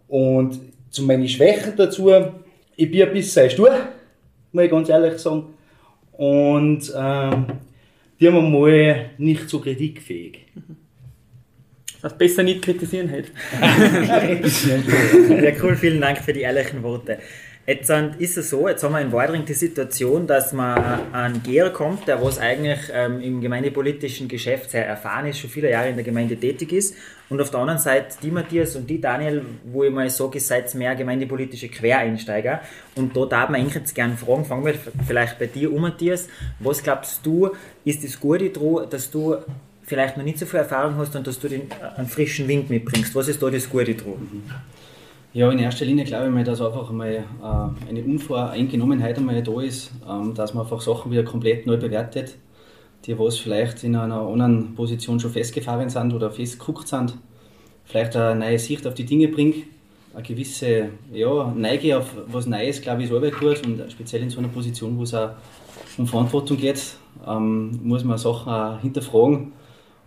Und 0.07 0.59
zu 0.89 1.03
meinen 1.03 1.27
Schwächen 1.27 1.73
dazu, 1.77 2.11
ich 2.75 2.91
bin 2.91 3.03
ein 3.03 3.13
bisschen 3.13 3.49
stur, 3.49 3.71
muss 4.51 4.63
ich 4.63 4.71
ganz 4.71 4.89
ehrlich 4.89 5.19
sagen. 5.19 5.45
Und 6.13 6.91
ähm, 6.95 7.45
die 8.19 8.27
haben 8.27 8.51
mal 8.51 9.11
nicht 9.17 9.49
so 9.49 9.59
kritikfähig. 9.59 10.39
Mhm. 10.53 10.80
Das 12.01 12.17
besser 12.17 12.43
nicht 12.43 12.63
kritisieren 12.63 13.11
halt. 13.11 13.31
ja, 13.61 15.51
cool, 15.61 15.75
vielen 15.75 16.01
Dank 16.01 16.19
für 16.19 16.33
die 16.33 16.41
ehrlichen 16.41 16.81
Worte. 16.81 17.19
Jetzt 17.67 17.91
ist 18.17 18.37
es 18.37 18.49
so, 18.49 18.67
jetzt 18.67 18.83
haben 18.83 18.93
wir 18.93 19.01
in 19.01 19.11
Wadring 19.11 19.45
die 19.45 19.53
Situation, 19.53 20.25
dass 20.25 20.51
man 20.51 20.77
an 21.13 21.43
Geher 21.43 21.69
kommt, 21.69 22.07
der 22.07 22.21
was 22.21 22.39
eigentlich 22.39 22.79
ähm, 22.91 23.21
im 23.21 23.39
gemeindepolitischen 23.39 24.27
Geschäft 24.27 24.71
sehr 24.71 24.87
erfahren 24.87 25.27
ist, 25.27 25.39
schon 25.39 25.49
viele 25.51 25.69
Jahre 25.69 25.89
in 25.89 25.95
der 25.95 26.03
Gemeinde 26.03 26.35
tätig 26.35 26.73
ist. 26.73 26.95
Und 27.29 27.39
auf 27.39 27.51
der 27.51 27.59
anderen 27.59 27.79
Seite 27.79 28.17
die 28.23 28.31
Matthias 28.31 28.75
und 28.75 28.89
die 28.89 28.99
Daniel, 28.99 29.45
wo 29.63 29.83
ich 29.83 29.91
mal 29.91 30.09
sage, 30.09 30.39
ihr 30.39 30.41
seid 30.41 30.73
mehr 30.73 30.95
gemeindepolitische 30.95 31.69
Quereinsteiger. 31.69 32.61
Und 32.95 33.15
da 33.15 33.25
darf 33.25 33.49
man 33.49 33.61
eigentlich 33.61 33.75
jetzt 33.75 33.93
gerne 33.93 34.17
fragen, 34.17 34.43
fangen 34.43 34.65
wir 34.65 34.73
vielleicht 35.07 35.37
bei 35.37 35.45
dir 35.45 35.71
um, 35.71 35.81
Matthias. 35.81 36.27
Was 36.59 36.81
glaubst 36.81 37.23
du, 37.23 37.51
ist 37.85 38.03
das 38.03 38.19
Gute 38.19 38.49
daran, 38.49 38.89
dass 38.89 39.11
du 39.11 39.37
vielleicht 39.91 40.15
noch 40.15 40.23
nicht 40.23 40.39
so 40.39 40.45
viel 40.45 40.59
Erfahrung 40.59 40.95
hast 40.95 41.13
und 41.17 41.27
dass 41.27 41.37
du 41.37 41.49
den, 41.49 41.63
äh, 41.63 41.97
einen 41.97 42.07
frischen 42.07 42.47
Wind 42.47 42.69
mitbringst. 42.69 43.13
Was 43.13 43.27
ist 43.27 43.43
da 43.43 43.49
das 43.49 43.69
Gute 43.69 43.93
dran? 43.93 44.41
Ja, 45.33 45.51
in 45.51 45.59
erster 45.59 45.83
Linie 45.83 46.05
glaube 46.05 46.27
ich 46.27 46.31
mal, 46.31 46.45
dass 46.45 46.61
einfach 46.61 46.89
einmal 46.89 47.11
äh, 47.11 47.89
eine 47.89 48.01
Unvoreingenommenheit 48.01 49.17
einmal 49.17 49.43
da 49.43 49.59
ist, 49.59 49.91
ähm, 50.09 50.33
dass 50.33 50.53
man 50.53 50.63
einfach 50.63 50.79
Sachen 50.79 51.11
wieder 51.11 51.23
komplett 51.23 51.67
neu 51.67 51.75
bewertet, 51.75 52.37
die 53.05 53.19
was 53.19 53.37
vielleicht 53.37 53.83
in 53.83 53.97
einer 53.97 54.21
anderen 54.21 54.75
Position 54.75 55.19
schon 55.19 55.31
festgefahren 55.31 55.89
sind 55.89 56.13
oder 56.13 56.31
festgeguckt 56.31 56.87
sind, 56.87 57.17
vielleicht 57.83 58.15
eine 58.15 58.39
neue 58.39 58.59
Sicht 58.59 58.87
auf 58.87 58.93
die 58.93 59.05
Dinge 59.05 59.27
bringt, 59.27 59.57
eine 60.13 60.23
gewisse 60.23 60.87
ja, 61.11 61.53
Neige 61.53 61.97
auf 61.97 62.15
was 62.27 62.45
Neues, 62.45 62.81
glaube 62.81 63.03
ich, 63.03 63.09
ist 63.09 63.13
Arbeit 63.13 63.37
gut 63.37 63.61
und 63.65 63.91
speziell 63.91 64.23
in 64.23 64.29
so 64.29 64.39
einer 64.39 64.47
Position, 64.47 64.97
wo 64.97 65.03
es 65.03 65.13
auch 65.13 65.31
um 65.97 66.07
Verantwortung 66.07 66.55
geht, 66.55 66.81
ähm, 67.27 67.77
muss 67.83 68.05
man 68.05 68.17
Sachen 68.17 68.79
hinterfragen 68.79 69.51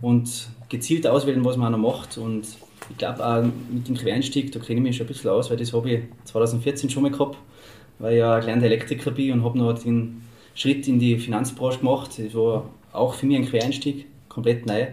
und 0.00 0.48
gezielt 0.68 1.06
auswählen, 1.06 1.44
was 1.44 1.56
man 1.56 1.74
auch 1.74 1.78
noch 1.78 1.92
macht. 1.92 2.18
Und 2.18 2.46
ich 2.90 2.98
glaube 2.98 3.26
auch 3.26 3.42
mit 3.72 3.88
dem 3.88 3.96
Quereinstieg, 3.96 4.52
da 4.52 4.60
kenne 4.60 4.80
ich 4.80 4.82
mich 4.82 4.96
schon 4.96 5.06
ein 5.06 5.08
bisschen 5.08 5.30
aus, 5.30 5.50
weil 5.50 5.56
das 5.56 5.72
habe 5.72 5.90
ich 5.90 6.00
2014 6.24 6.90
schon 6.90 7.02
mal 7.02 7.10
gehabt, 7.10 7.38
weil 7.98 8.14
ich 8.14 8.18
ja 8.18 8.40
kleiner 8.40 8.64
Elektriker 8.64 9.10
bin 9.10 9.32
und 9.32 9.44
habe 9.44 9.58
noch 9.58 9.78
den 9.78 10.22
Schritt 10.54 10.86
in 10.88 10.98
die 10.98 11.18
Finanzbranche 11.18 11.78
gemacht. 11.78 12.18
Das 12.18 12.34
war 12.34 12.68
auch 12.92 13.14
für 13.14 13.26
mich 13.26 13.36
ein 13.36 13.46
Quereinstieg, 13.46 14.06
komplett 14.28 14.66
neu. 14.66 14.86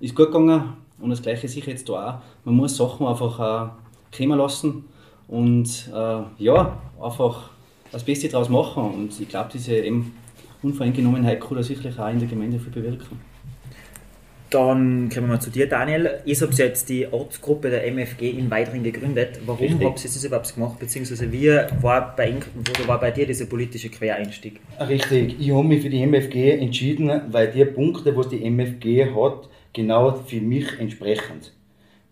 Ist 0.00 0.14
gut 0.14 0.26
gegangen 0.26 0.74
und 1.00 1.10
das 1.10 1.22
Gleiche 1.22 1.48
sicher 1.48 1.70
jetzt 1.70 1.88
da 1.88 1.92
auch. 1.92 2.44
Man 2.44 2.54
muss 2.54 2.76
Sachen 2.76 3.06
einfach 3.06 3.70
äh, 3.72 4.16
kommen 4.16 4.38
lassen 4.38 4.84
und 5.28 5.90
äh, 5.92 6.22
ja, 6.38 6.78
einfach 7.02 7.50
das 7.90 8.04
Beste 8.04 8.28
daraus 8.28 8.48
machen. 8.48 8.84
Und 8.84 9.20
ich 9.20 9.28
glaube, 9.28 9.50
diese 9.52 9.76
eben 9.76 10.14
Unvoreingenommenheit 10.62 11.40
kann 11.40 11.56
da 11.56 11.62
sicherlich 11.62 11.98
auch 11.98 12.08
in 12.08 12.18
der 12.18 12.28
Gemeinde 12.28 12.58
viel 12.58 12.72
bewirken. 12.72 13.33
Dann 14.54 15.08
kommen 15.08 15.28
wir 15.30 15.40
zu 15.40 15.50
dir, 15.50 15.68
Daniel. 15.68 16.20
Ihr 16.24 16.36
habt 16.36 16.54
jetzt 16.58 16.88
die 16.88 17.12
Ortsgruppe 17.12 17.70
der 17.70 17.88
MFG 17.88 18.30
in 18.30 18.48
Weidring 18.52 18.84
gegründet. 18.84 19.40
Warum 19.44 19.60
Richtig. 19.60 19.84
habt 19.84 19.98
ihr 19.98 20.04
das 20.04 20.24
überhaupt 20.24 20.54
gemacht? 20.54 20.78
Beziehungsweise 20.78 21.32
wie 21.32 21.48
war 21.82 22.14
bei, 22.14 22.34
wo 22.54 22.86
war 22.86 23.00
bei 23.00 23.10
dir 23.10 23.26
dieser 23.26 23.46
politische 23.46 23.88
Quereinstieg? 23.88 24.60
Richtig, 24.78 25.40
ich 25.40 25.52
habe 25.52 25.66
mich 25.66 25.82
für 25.82 25.90
die 25.90 26.06
MFG 26.06 26.52
entschieden, 26.52 27.10
weil 27.32 27.50
die 27.50 27.64
Punkte, 27.64 28.16
was 28.16 28.28
die 28.28 28.48
MFG 28.48 29.06
hat, 29.12 29.48
genau 29.72 30.12
für 30.24 30.40
mich 30.40 30.78
entsprechen. 30.78 31.40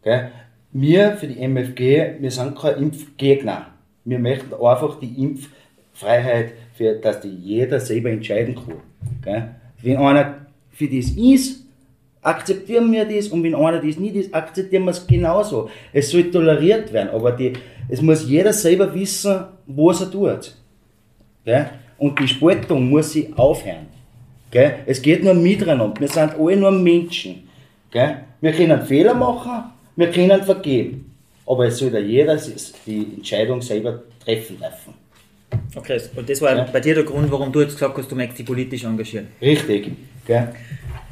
Gell? 0.02 0.32
Wir 0.72 1.12
für 1.12 1.28
die 1.28 1.46
MFG, 1.46 2.16
wir 2.18 2.30
sind 2.32 2.58
kein 2.58 2.76
Impfgegner. 2.76 3.68
Wir 4.04 4.18
möchten 4.18 4.52
einfach 4.52 4.98
die 4.98 5.14
Impffreiheit, 5.22 6.54
für, 6.74 6.94
dass 6.94 7.20
die 7.20 7.28
jeder 7.28 7.78
selber 7.78 8.10
entscheiden 8.10 8.56
kann. 8.56 8.80
Gell? 9.22 9.54
Wenn 9.80 9.98
einer 9.98 10.46
für 10.72 10.88
das 10.88 11.10
ist, 11.10 11.61
akzeptieren 12.22 12.90
wir 12.92 13.04
das 13.04 13.28
und 13.28 13.42
wenn 13.42 13.54
einer 13.54 13.80
das 13.80 13.96
nicht 13.98 14.14
ist, 14.14 14.34
akzeptieren 14.34 14.84
wir 14.84 14.92
es 14.92 15.06
genauso. 15.06 15.68
Es 15.92 16.10
soll 16.10 16.30
toleriert 16.30 16.92
werden, 16.92 17.10
aber 17.10 17.32
die, 17.32 17.52
es 17.88 18.00
muss 18.00 18.28
jeder 18.28 18.52
selber 18.52 18.94
wissen, 18.94 19.44
was 19.66 20.00
er 20.00 20.10
tut. 20.10 20.54
Gell? 21.44 21.66
Und 21.98 22.18
die 22.18 22.28
Spaltung 22.28 22.88
muss 22.88 23.12
sie 23.12 23.32
aufhören. 23.36 23.86
Gell? 24.50 24.76
Es 24.86 25.00
geht 25.02 25.24
nur 25.24 25.34
miteinander. 25.34 25.92
Wir 25.98 26.08
sind 26.08 26.34
alle 26.38 26.56
nur 26.56 26.70
Menschen. 26.70 27.48
Gell? 27.90 28.16
Wir 28.40 28.52
können 28.52 28.82
Fehler 28.82 29.14
machen, 29.14 29.64
wir 29.96 30.10
können 30.10 30.42
vergeben. 30.42 31.12
Aber 31.46 31.66
es 31.66 31.78
soll 31.78 31.92
ja 31.92 31.98
jeder 31.98 32.38
die 32.86 33.06
Entscheidung 33.16 33.60
selber 33.60 34.02
treffen 34.24 34.58
dürfen. 34.58 34.94
Okay, 35.74 36.00
und 36.16 36.28
das 36.28 36.40
war 36.40 36.56
Ja. 36.56 36.66
bei 36.72 36.80
dir 36.80 36.94
der 36.94 37.04
Grund, 37.04 37.30
warum 37.30 37.52
du 37.52 37.60
jetzt 37.60 37.74
gesagt 37.74 37.96
hast, 37.98 38.10
du 38.10 38.14
möchtest 38.16 38.38
dich 38.38 38.46
politisch 38.46 38.84
engagieren. 38.84 39.28
Richtig. 39.40 39.90
Gell? 40.26 40.48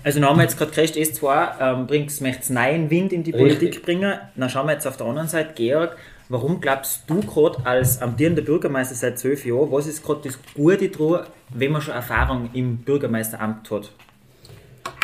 Also 0.03 0.19
dann 0.19 0.29
haben 0.31 0.39
wir 0.39 0.45
jetzt 0.45 0.57
gerade 0.57 0.71
gehört, 0.71 0.97
S2 0.97 1.51
ähm, 1.61 1.87
bringst, 1.87 2.23
möchtest 2.23 2.51
neuen 2.51 2.89
Wind 2.91 3.13
in 3.13 3.23
die 3.23 3.33
Richtig. 3.33 3.59
Politik 3.59 3.83
bringen. 3.83 4.15
Dann 4.35 4.49
schauen 4.49 4.67
wir 4.67 4.73
jetzt 4.73 4.87
auf 4.87 4.97
der 4.97 5.07
anderen 5.07 5.29
Seite, 5.29 5.53
Georg, 5.55 5.97
warum 6.31 6.61
glaubst 6.61 7.03
du 7.09 7.21
gerade 7.21 7.65
als 7.67 8.01
amtierender 8.01 8.43
Bürgermeister 8.43 8.95
seit 8.95 9.19
zwölf 9.19 9.45
Jahren, 9.45 9.71
was 9.71 9.87
ist 9.87 10.03
gerade 10.03 10.23
das 10.25 10.39
Gute 10.55 10.89
dran, 10.89 11.27
wenn 11.51 11.73
man 11.73 11.83
schon 11.83 11.95
Erfahrung 11.95 12.49
im 12.55 12.79
Bürgermeisteramt 12.79 13.71
hat? 13.71 13.93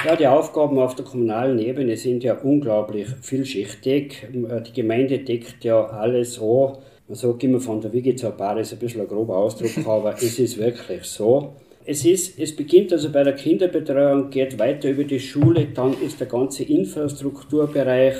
Ja, 0.05 0.17
die 0.17 0.27
Aufgaben 0.27 0.79
auf 0.79 0.95
der 0.95 1.05
kommunalen 1.05 1.59
Ebene 1.59 1.97
sind 1.97 2.23
ja 2.23 2.35
unglaublich 2.35 3.09
vielschichtig. 3.23 4.29
Die 4.33 4.73
Gemeinde 4.73 5.19
deckt 5.19 5.65
ja 5.65 5.85
alles 5.87 6.41
an. 6.41 6.79
Man 7.09 7.17
sagt 7.17 7.45
immer 7.45 7.61
von 7.61 7.81
der 7.81 7.93
Wiege 7.93 8.15
zur 8.17 8.31
Bar 8.31 8.59
ist 8.59 8.73
ein 8.73 8.79
bisschen 8.79 9.01
ein 9.01 9.09
grober 9.09 9.37
Ausdruck, 9.37 9.71
aber 9.87 10.15
es 10.15 10.39
ist 10.39 10.59
wirklich 10.59 11.05
so. 11.05 11.55
Es, 11.89 12.05
ist, 12.05 12.37
es 12.39 12.55
beginnt 12.55 12.93
also 12.93 13.11
bei 13.11 13.23
der 13.23 13.35
Kinderbetreuung, 13.35 14.31
geht 14.31 14.59
weiter 14.59 14.91
über 14.91 15.05
die 15.05 15.21
Schule, 15.21 15.69
dann 15.73 15.95
ist 16.05 16.19
der 16.19 16.27
ganze 16.27 16.65
Infrastrukturbereich. 16.65 18.15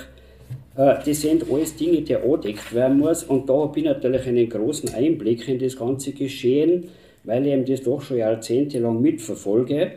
Äh, 0.77 0.95
Das 1.05 1.21
sind 1.21 1.51
alles 1.51 1.75
Dinge, 1.75 2.03
die 2.03 2.15
angedeckt 2.15 2.73
werden 2.73 2.99
muss. 2.99 3.25
Und 3.25 3.49
da 3.49 3.55
habe 3.55 3.77
ich 3.81 3.85
natürlich 3.85 4.25
einen 4.29 4.49
großen 4.49 4.95
Einblick 4.95 5.49
in 5.49 5.59
das 5.59 5.77
ganze 5.77 6.13
Geschehen, 6.13 6.85
weil 7.25 7.45
ich 7.45 7.53
eben 7.55 7.65
das 7.65 7.83
doch 7.83 8.03
schon 8.03 8.19
jahrzehntelang 8.19 9.03
mitverfolge. 9.03 9.93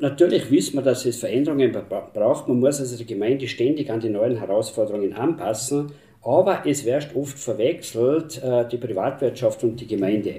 Natürlich 0.00 0.50
wissen 0.50 0.76
wir, 0.78 0.82
dass 0.82 1.04
es 1.04 1.18
Veränderungen 1.18 1.72
bra- 1.72 2.08
braucht. 2.14 2.48
Man 2.48 2.58
muss 2.58 2.80
also 2.80 2.96
die 2.96 3.04
Gemeinde 3.04 3.46
ständig 3.48 3.90
an 3.90 4.00
die 4.00 4.08
neuen 4.08 4.38
Herausforderungen 4.38 5.12
anpassen. 5.12 5.92
Aber 6.22 6.62
es 6.64 6.86
wird 6.86 7.08
oft 7.14 7.38
verwechselt, 7.38 8.42
äh, 8.42 8.66
die 8.66 8.78
Privatwirtschaft 8.78 9.62
und 9.62 9.78
die 9.78 9.86
Gemeinde. 9.86 10.36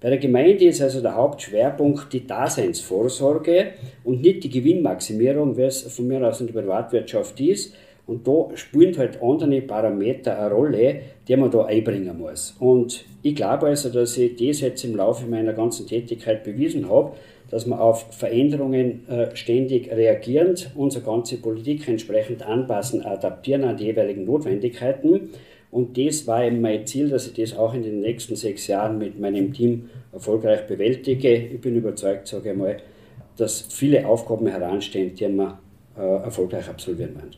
Bei 0.00 0.08
der 0.08 0.18
Gemeinde 0.18 0.64
ist 0.64 0.80
also 0.80 1.02
der 1.02 1.14
Hauptschwerpunkt 1.14 2.10
die 2.12 2.26
Daseinsvorsorge 2.26 3.72
und 4.02 4.22
nicht 4.22 4.44
die 4.44 4.48
Gewinnmaximierung, 4.48 5.58
wie 5.58 5.62
es 5.62 5.82
von 5.82 6.06
mir 6.06 6.26
aus 6.26 6.40
in 6.40 6.46
der 6.46 6.54
Privatwirtschaft 6.60 7.38
ist. 7.40 7.74
Und 8.06 8.26
da 8.26 8.48
spielen 8.54 8.96
halt 8.96 9.22
andere 9.22 9.60
Parameter 9.60 10.38
eine 10.38 10.52
Rolle, 10.52 11.00
die 11.28 11.36
man 11.36 11.50
da 11.50 11.66
einbringen 11.66 12.18
muss. 12.18 12.56
Und 12.58 13.04
ich 13.22 13.36
glaube 13.36 13.66
also, 13.66 13.90
dass 13.90 14.16
ich 14.16 14.36
das 14.36 14.62
jetzt 14.62 14.84
im 14.84 14.96
Laufe 14.96 15.26
meiner 15.26 15.52
ganzen 15.52 15.86
Tätigkeit 15.86 16.44
bewiesen 16.44 16.88
habe, 16.88 17.12
dass 17.50 17.66
wir 17.66 17.80
auf 17.80 18.06
Veränderungen 18.10 19.06
äh, 19.08 19.36
ständig 19.36 19.92
reagierend 19.92 20.70
unsere 20.76 21.04
ganze 21.04 21.36
Politik 21.36 21.86
entsprechend 21.88 22.42
anpassen, 22.42 23.04
adaptieren 23.04 23.64
an 23.64 23.76
die 23.76 23.84
jeweiligen 23.84 24.24
Notwendigkeiten. 24.24 25.30
Und 25.70 25.96
das 25.96 26.26
war 26.26 26.44
eben 26.44 26.60
mein 26.60 26.86
Ziel, 26.86 27.08
dass 27.08 27.26
ich 27.26 27.34
das 27.34 27.56
auch 27.56 27.74
in 27.74 27.82
den 27.82 28.00
nächsten 28.00 28.34
sechs 28.34 28.66
Jahren 28.66 28.98
mit 28.98 29.20
meinem 29.20 29.52
Team 29.52 29.88
erfolgreich 30.12 30.66
bewältige. 30.66 31.32
Ich 31.32 31.60
bin 31.60 31.76
überzeugt, 31.76 32.26
sage 32.26 32.50
ich 32.50 32.56
mal, 32.56 32.78
dass 33.36 33.60
viele 33.60 34.06
Aufgaben 34.06 34.48
heranstehen, 34.48 35.14
die 35.14 35.28
wir 35.28 35.58
äh, 35.96 36.00
erfolgreich 36.24 36.68
absolvieren 36.68 37.14
werden. 37.14 37.30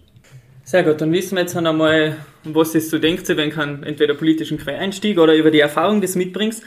Sehr 0.64 0.84
gut, 0.84 1.00
dann 1.00 1.12
wissen 1.12 1.36
wir 1.36 1.42
jetzt 1.42 1.56
einmal, 1.56 2.16
was 2.44 2.74
es 2.74 2.88
so 2.88 2.98
denkt, 2.98 3.28
wenn 3.36 3.50
kann 3.50 3.82
entweder 3.82 4.14
politischen 4.14 4.58
Quereinstieg 4.58 5.18
oder 5.18 5.34
über 5.34 5.50
die 5.50 5.60
Erfahrung, 5.60 6.00
die 6.00 6.06
du 6.06 6.18
mitbringst. 6.18 6.62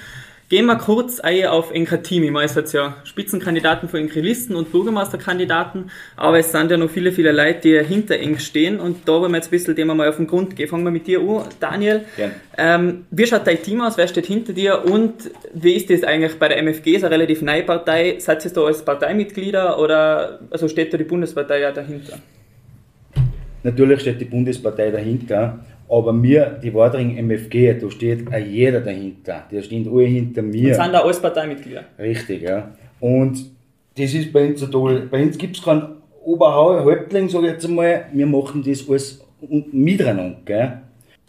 Gehen 0.47 0.67
wir 0.67 0.75
kurz 0.75 1.19
ein 1.19 1.47
auf 1.47 1.71
Enkratimi. 1.71 2.29
Man 2.29 2.45
ist 2.45 2.55
jetzt 2.55 2.71
ja 2.71 2.97
Spitzenkandidaten 3.03 3.89
für 3.89 3.97
Enkrelisten 3.97 4.55
und 4.55 4.71
Bürgermeisterkandidaten, 4.71 5.89
aber 6.15 6.37
es 6.37 6.51
sind 6.51 6.69
ja 6.69 6.77
noch 6.77 6.91
viele, 6.91 7.11
viele 7.11 7.31
Leute, 7.31 7.61
die 7.61 7.83
hinter 7.83 8.19
Eng 8.19 8.37
stehen 8.37 8.79
und 8.79 9.07
da 9.07 9.13
wollen 9.13 9.31
wir 9.31 9.37
jetzt 9.37 9.47
ein 9.47 9.51
bisschen 9.51 9.75
dem 9.75 9.87
mal 9.87 10.07
auf 10.07 10.17
den 10.17 10.27
Grund 10.27 10.55
gehen. 10.55 10.67
Fangen 10.67 10.83
wir 10.83 10.91
mit 10.91 11.07
dir 11.07 11.19
an, 11.21 11.45
Daniel. 11.59 12.05
Ähm, 12.59 13.07
wie 13.09 13.25
schaut 13.25 13.47
dein 13.47 13.59
Team 13.59 13.81
aus? 13.81 13.97
Wer 13.97 14.07
steht 14.07 14.27
hinter 14.27 14.53
dir? 14.53 14.85
Und 14.85 15.31
wie 15.55 15.73
ist 15.73 15.89
das 15.89 16.03
eigentlich 16.03 16.37
bei 16.37 16.47
der 16.47 16.59
MFG? 16.61 16.95
Ist 16.95 17.03
eine 17.03 17.15
relativ 17.15 17.41
neue 17.41 17.63
Partei. 17.63 18.17
Seid 18.19 18.45
ihr 18.45 18.51
da 18.51 18.65
als 18.65 18.85
Parteimitglieder 18.85 19.79
oder 19.79 20.41
also 20.51 20.67
steht 20.67 20.93
da 20.93 20.97
die 20.97 21.05
Bundespartei 21.05 21.61
ja 21.61 21.71
dahinter? 21.71 22.19
Natürlich 23.63 24.01
steht 24.01 24.21
die 24.21 24.25
Bundespartei 24.25 24.91
dahinter, 24.91 25.65
aber 25.87 26.13
mir, 26.13 26.59
die 26.61 26.73
Wadring 26.73 27.17
MFG, 27.17 27.79
da 27.79 27.91
steht 27.91 28.27
auch 28.27 28.37
jeder 28.37 28.81
dahinter. 28.81 29.43
Die 29.51 29.61
stehen 29.61 29.87
alle 29.91 30.05
hinter 30.05 30.41
mir. 30.41 30.75
Sind 30.75 30.93
da 30.93 31.01
alles 31.01 31.19
Parteimitglieder? 31.19 31.83
Richtig, 31.99 32.41
ja. 32.41 32.71
Und 32.99 33.51
das 33.97 34.13
ist 34.13 34.33
bei 34.33 34.47
uns 34.47 34.59
so 34.59 34.67
toll. 34.67 35.07
Bei 35.09 35.21
uns 35.21 35.37
gibt 35.37 35.57
es 35.57 35.63
keinen 35.63 35.83
Oberhäuptling, 36.23 37.29
sage 37.29 37.47
ich 37.47 37.53
jetzt 37.53 37.65
einmal. 37.65 38.05
Wir 38.11 38.25
machen 38.25 38.63
das 38.65 38.89
alles 38.89 39.21
miteinander. 39.71 40.37
Gell? 40.43 40.81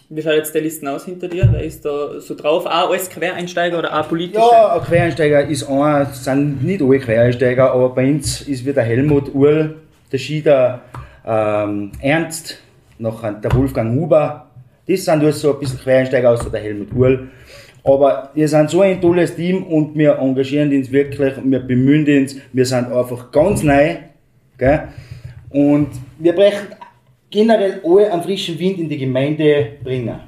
Wie 0.09 0.23
schaut 0.23 0.35
jetzt 0.35 0.55
der 0.55 0.63
Listen 0.63 0.87
aus 0.87 1.05
hinter 1.05 1.29
dir? 1.29 1.49
Wer 1.51 1.65
ist 1.65 1.85
da 1.85 2.21
so 2.21 2.35
drauf? 2.37 2.65
Auch 2.65 2.91
als 2.91 3.11
Quereinsteiger 3.11 3.79
oder 3.79 3.99
auch 3.99 4.09
politisch? 4.09 4.41
Ja, 4.41 4.77
ein 4.77 4.83
Quereinsteiger 4.83 5.47
ist 5.47 5.69
ein, 5.69 6.07
sind 6.13 6.65
nicht 6.65 6.81
alle 6.81 6.99
Quereinsteiger, 7.01 7.73
aber 7.73 7.89
bei 7.91 8.09
uns 8.09 8.43
ist 8.43 8.65
wie 8.65 8.73
der 8.73 8.85
Helmut 8.85 9.35
Url, 9.35 9.77
der 10.13 10.19
Schieder 10.19 10.83
ähm, 11.27 11.91
Ernst, 12.01 12.61
noch 12.99 13.23
der 13.23 13.53
Wolfgang 13.53 13.99
Huber. 13.99 14.46
Das 14.87 15.05
sind 15.05 15.21
alles 15.21 15.41
so 15.41 15.53
ein 15.53 15.61
bisschen 15.61 15.79
Quereinsteiger, 15.79 16.31
außer 16.31 16.51
der 16.51 16.61
Helmut 16.61 16.93
Url. 16.95 17.29
Aber 17.83 18.31
wir 18.35 18.49
sind 18.49 18.71
so 18.71 18.81
ein 18.81 19.01
tolles 19.01 19.35
Team 19.35 19.63
und 19.65 19.97
wir 19.97 20.19
engagieren 20.19 20.73
uns 20.73 20.91
wirklich, 20.91 21.35
wir 21.45 21.61
bemühen 21.61 22.05
uns, 22.21 22.37
wir 22.53 22.67
sind 22.67 22.91
einfach 22.93 23.31
ganz 23.31 23.63
neu. 23.63 23.97
Gell? 24.59 24.89
Und 25.51 25.91
wir 26.19 26.33
brechen 26.35 26.67
generell 27.31 27.81
alle 27.85 28.13
einen 28.13 28.23
frischen 28.23 28.59
Wind 28.59 28.79
in 28.79 28.89
die 28.89 28.99
Gemeinde 28.99 29.69
bringen. 29.83 30.21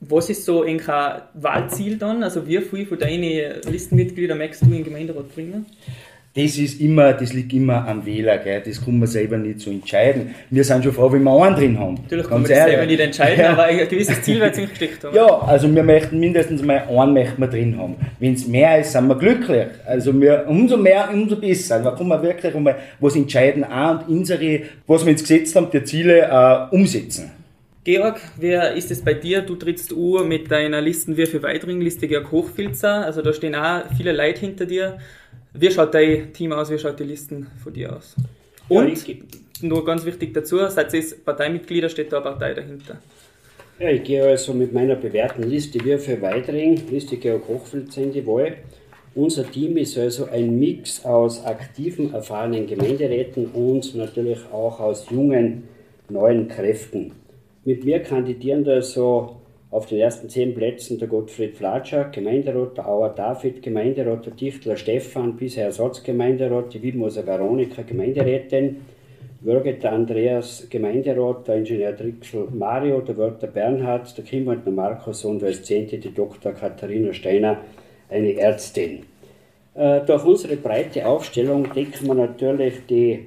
Was 0.00 0.30
ist 0.30 0.44
so 0.44 0.62
ein 0.62 0.80
Wahlziel 1.34 1.96
dann? 1.96 2.22
Also 2.22 2.46
wie 2.46 2.58
viel 2.58 2.86
von 2.86 2.98
deinen 2.98 3.60
Listenmitgliedern 3.70 4.36
möchtest 4.36 4.62
du 4.62 4.66
in 4.66 4.72
den 4.72 4.84
Gemeinderat 4.84 5.34
bringen? 5.34 5.66
Das 6.36 6.58
ist 6.58 6.80
immer, 6.80 7.12
das 7.12 7.32
liegt 7.32 7.52
immer 7.52 7.86
am 7.86 8.04
Wähler, 8.04 8.38
gell? 8.38 8.60
das 8.66 8.84
kann 8.84 8.98
man 8.98 9.06
selber 9.06 9.36
nicht 9.36 9.60
so 9.60 9.70
entscheiden. 9.70 10.34
Wir 10.50 10.64
sind 10.64 10.82
schon 10.82 10.92
froh, 10.92 11.12
wenn 11.12 11.22
wir 11.22 11.30
einen 11.44 11.54
drin 11.54 11.78
haben. 11.78 11.94
Natürlich 11.94 12.26
kann 12.26 12.42
man 12.42 12.50
das 12.50 12.64
selber 12.64 12.86
nicht 12.86 12.98
entscheiden, 12.98 13.40
Ja. 13.40 13.52
aber 13.52 13.62
ein 13.64 13.88
gewisses 13.88 14.20
Ziel 14.22 14.40
wird 14.40 14.56
sich 14.56 14.68
gesteckt 14.68 15.04
haben. 15.04 15.14
Ja, 15.14 15.26
also 15.26 15.72
wir 15.72 15.84
möchten 15.84 16.18
mindestens 16.18 16.60
mal 16.60 16.82
einen 16.88 17.12
möchten 17.12 17.40
wir 17.40 17.46
drin 17.46 17.78
haben. 17.78 17.94
Wenn 18.18 18.34
es 18.34 18.48
mehr 18.48 18.80
ist, 18.80 18.90
sind 18.90 19.06
wir 19.06 19.16
glücklich. 19.16 19.68
Also 19.86 20.20
wir, 20.20 20.44
umso 20.48 20.76
mehr, 20.76 21.08
umso 21.12 21.36
besser. 21.36 21.80
Da 21.80 21.92
kann 21.92 22.08
man 22.08 22.20
wirklich 22.20 22.52
einmal 22.52 22.78
was 22.98 23.14
entscheiden 23.14 23.62
auch 23.62 24.08
und 24.08 24.18
unsere, 24.18 24.62
was 24.88 25.04
wir 25.04 25.12
ins 25.12 25.22
Gesetz 25.22 25.54
haben, 25.54 25.68
die 25.72 25.84
Ziele 25.84 26.22
äh, 26.22 26.74
umsetzen. 26.74 27.30
Georg, 27.84 28.18
wer 28.38 28.72
ist 28.74 28.90
es 28.90 29.04
bei 29.04 29.14
dir? 29.14 29.42
Du 29.42 29.54
trittst 29.54 29.92
U 29.92 30.24
mit 30.24 30.50
deiner 30.50 30.80
Listen 30.80 31.14
für 31.14 31.22
Liste 31.78 32.08
Georg 32.08 32.32
Hochfilzer. 32.32 33.04
Also 33.04 33.22
da 33.22 33.32
stehen 33.32 33.54
auch 33.54 33.82
viele 33.96 34.12
Leute 34.12 34.40
hinter 34.40 34.64
dir. 34.66 34.98
Wie 35.54 35.70
schaut 35.70 35.94
dein 35.94 36.32
Team 36.32 36.52
aus? 36.52 36.70
Wie 36.70 36.78
schaut 36.78 36.98
die 36.98 37.04
Listen 37.04 37.46
von 37.62 37.72
dir 37.72 37.96
aus? 37.96 38.16
Ja, 38.68 38.80
Und 38.80 38.88
ich- 38.88 39.22
nur 39.62 39.84
ganz 39.84 40.04
wichtig 40.04 40.34
dazu, 40.34 40.58
seid 40.68 40.92
ihr 40.92 41.02
Parteimitglieder, 41.24 41.88
steht 41.88 42.12
da 42.12 42.16
eine 42.16 42.24
Partei 42.30 42.54
dahinter. 42.54 42.98
Ja, 43.78 43.88
ich 43.90 44.02
gehe 44.04 44.24
also 44.24 44.52
mit 44.52 44.72
meiner 44.72 44.94
bewährten 44.96 45.44
Liste 45.44 45.82
wir 45.84 45.98
für 45.98 46.20
Weidring, 46.20 46.80
Liste 46.90 47.16
Georg 47.16 47.46
Hochfeld 47.48 47.96
in 47.96 48.12
die 48.12 48.26
Wahl. 48.26 48.56
Unser 49.14 49.48
Team 49.48 49.76
ist 49.76 49.96
also 49.96 50.26
ein 50.26 50.58
Mix 50.58 51.04
aus 51.04 51.44
aktiven, 51.44 52.12
erfahrenen 52.12 52.66
Gemeinderäten 52.66 53.46
und 53.46 53.94
natürlich 53.94 54.38
auch 54.52 54.80
aus 54.80 55.06
jungen, 55.10 55.64
neuen 56.08 56.48
Kräften. 56.48 57.12
Mit 57.64 57.84
mir 57.84 58.00
kandidieren 58.00 58.64
da 58.64 58.82
so 58.82 59.36
auf 59.74 59.86
den 59.86 59.98
ersten 59.98 60.28
zehn 60.28 60.54
Plätzen 60.54 61.00
der 61.00 61.08
Gottfried 61.08 61.56
Flatscher, 61.56 62.04
Gemeinderat, 62.04 62.76
der 62.76 62.88
Auer 62.88 63.08
David, 63.08 63.60
Gemeinderat, 63.60 64.24
der 64.24 64.36
Tichtler 64.36 64.76
Stefan, 64.76 65.36
bisher 65.36 65.64
Ersatzgemeinderat, 65.64 66.72
die 66.72 66.80
Wiedmoser 66.80 67.26
Veronika, 67.26 67.82
Gemeinderätin, 67.82 68.76
Würge 69.40 69.74
der 69.74 69.92
Andreas 69.92 70.68
Gemeinderat, 70.70 71.48
der 71.48 71.56
Ingenieur 71.56 71.90
Drixel 71.90 72.46
Mario, 72.52 73.00
der 73.00 73.16
Wörter 73.16 73.48
Bernhard, 73.48 74.16
der 74.16 74.24
Kimwald 74.24 74.64
der 74.64 74.72
Markus 74.72 75.24
und 75.24 75.42
als 75.42 75.64
Zehnte 75.64 75.98
die 75.98 76.14
Dr. 76.14 76.52
Katharina 76.52 77.12
Steiner, 77.12 77.58
eine 78.08 78.32
Ärztin. 78.38 79.00
Äh, 79.74 80.02
durch 80.02 80.24
unsere 80.24 80.54
breite 80.54 81.04
Aufstellung 81.04 81.66
decken 81.74 82.06
wir 82.06 82.14
natürlich 82.14 82.74
die 82.88 83.26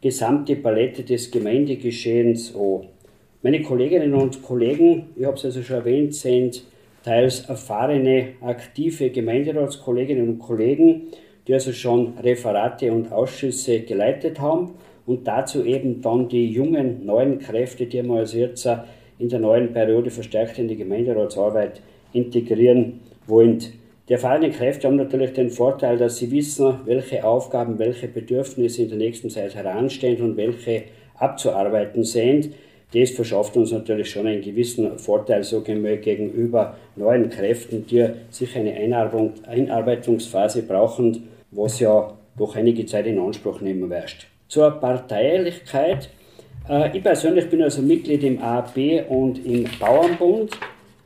gesamte 0.00 0.56
Palette 0.56 1.04
des 1.04 1.30
Gemeindegeschehens 1.30 2.52
an. 2.56 2.97
Meine 3.40 3.62
Kolleginnen 3.62 4.14
und 4.14 4.42
Kollegen, 4.42 5.10
ich 5.14 5.24
habe 5.24 5.36
es 5.36 5.44
also 5.44 5.62
schon 5.62 5.76
erwähnt, 5.76 6.12
sind 6.12 6.64
teils 7.04 7.48
erfahrene, 7.48 8.30
aktive 8.40 9.10
Gemeinderatskolleginnen 9.10 10.28
und 10.28 10.38
Kollegen, 10.40 11.06
die 11.46 11.54
also 11.54 11.72
schon 11.72 12.14
Referate 12.18 12.90
und 12.90 13.12
Ausschüsse 13.12 13.82
geleitet 13.82 14.40
haben 14.40 14.72
und 15.06 15.28
dazu 15.28 15.64
eben 15.64 16.02
dann 16.02 16.28
die 16.28 16.50
jungen, 16.50 17.06
neuen 17.06 17.38
Kräfte, 17.38 17.86
die 17.86 18.02
wir 18.02 18.16
also 18.16 18.38
jetzt 18.38 18.68
in 19.20 19.28
der 19.28 19.38
neuen 19.38 19.72
Periode 19.72 20.10
verstärkt 20.10 20.58
in 20.58 20.66
die 20.66 20.76
Gemeinderatsarbeit 20.76 21.80
integrieren 22.12 22.98
wollen. 23.28 23.62
Die 24.08 24.14
erfahrenen 24.14 24.50
Kräfte 24.50 24.88
haben 24.88 24.96
natürlich 24.96 25.32
den 25.34 25.50
Vorteil, 25.50 25.96
dass 25.96 26.16
sie 26.16 26.32
wissen, 26.32 26.80
welche 26.86 27.22
Aufgaben, 27.22 27.78
welche 27.78 28.08
Bedürfnisse 28.08 28.82
in 28.82 28.88
der 28.88 28.98
nächsten 28.98 29.30
Zeit 29.30 29.54
heranstehen 29.54 30.20
und 30.22 30.36
welche 30.36 30.82
abzuarbeiten 31.14 32.02
sind. 32.02 32.50
Das 32.92 33.10
verschafft 33.10 33.56
uns 33.56 33.70
natürlich 33.70 34.10
schon 34.10 34.26
einen 34.26 34.40
gewissen 34.40 34.98
Vorteil 34.98 35.44
so 35.44 35.60
gegenüber 35.60 36.76
neuen 36.96 37.28
Kräften, 37.28 37.86
die 37.86 38.06
sicher 38.30 38.60
eine 38.60 38.74
Einarbeitungsphase 39.46 40.62
brauchen, 40.62 41.28
was 41.50 41.80
ja 41.80 42.14
doch 42.38 42.56
einige 42.56 42.86
Zeit 42.86 43.06
in 43.06 43.18
Anspruch 43.18 43.60
nehmen 43.60 43.90
wirst. 43.90 44.26
Zur 44.48 44.70
Parteilichkeit. 44.70 46.08
Äh, 46.68 46.96
ich 46.96 47.02
persönlich 47.02 47.50
bin 47.50 47.62
also 47.62 47.82
Mitglied 47.82 48.22
im 48.24 48.40
AAP 48.40 49.04
und 49.10 49.44
im 49.44 49.66
Bauernbund. 49.78 50.52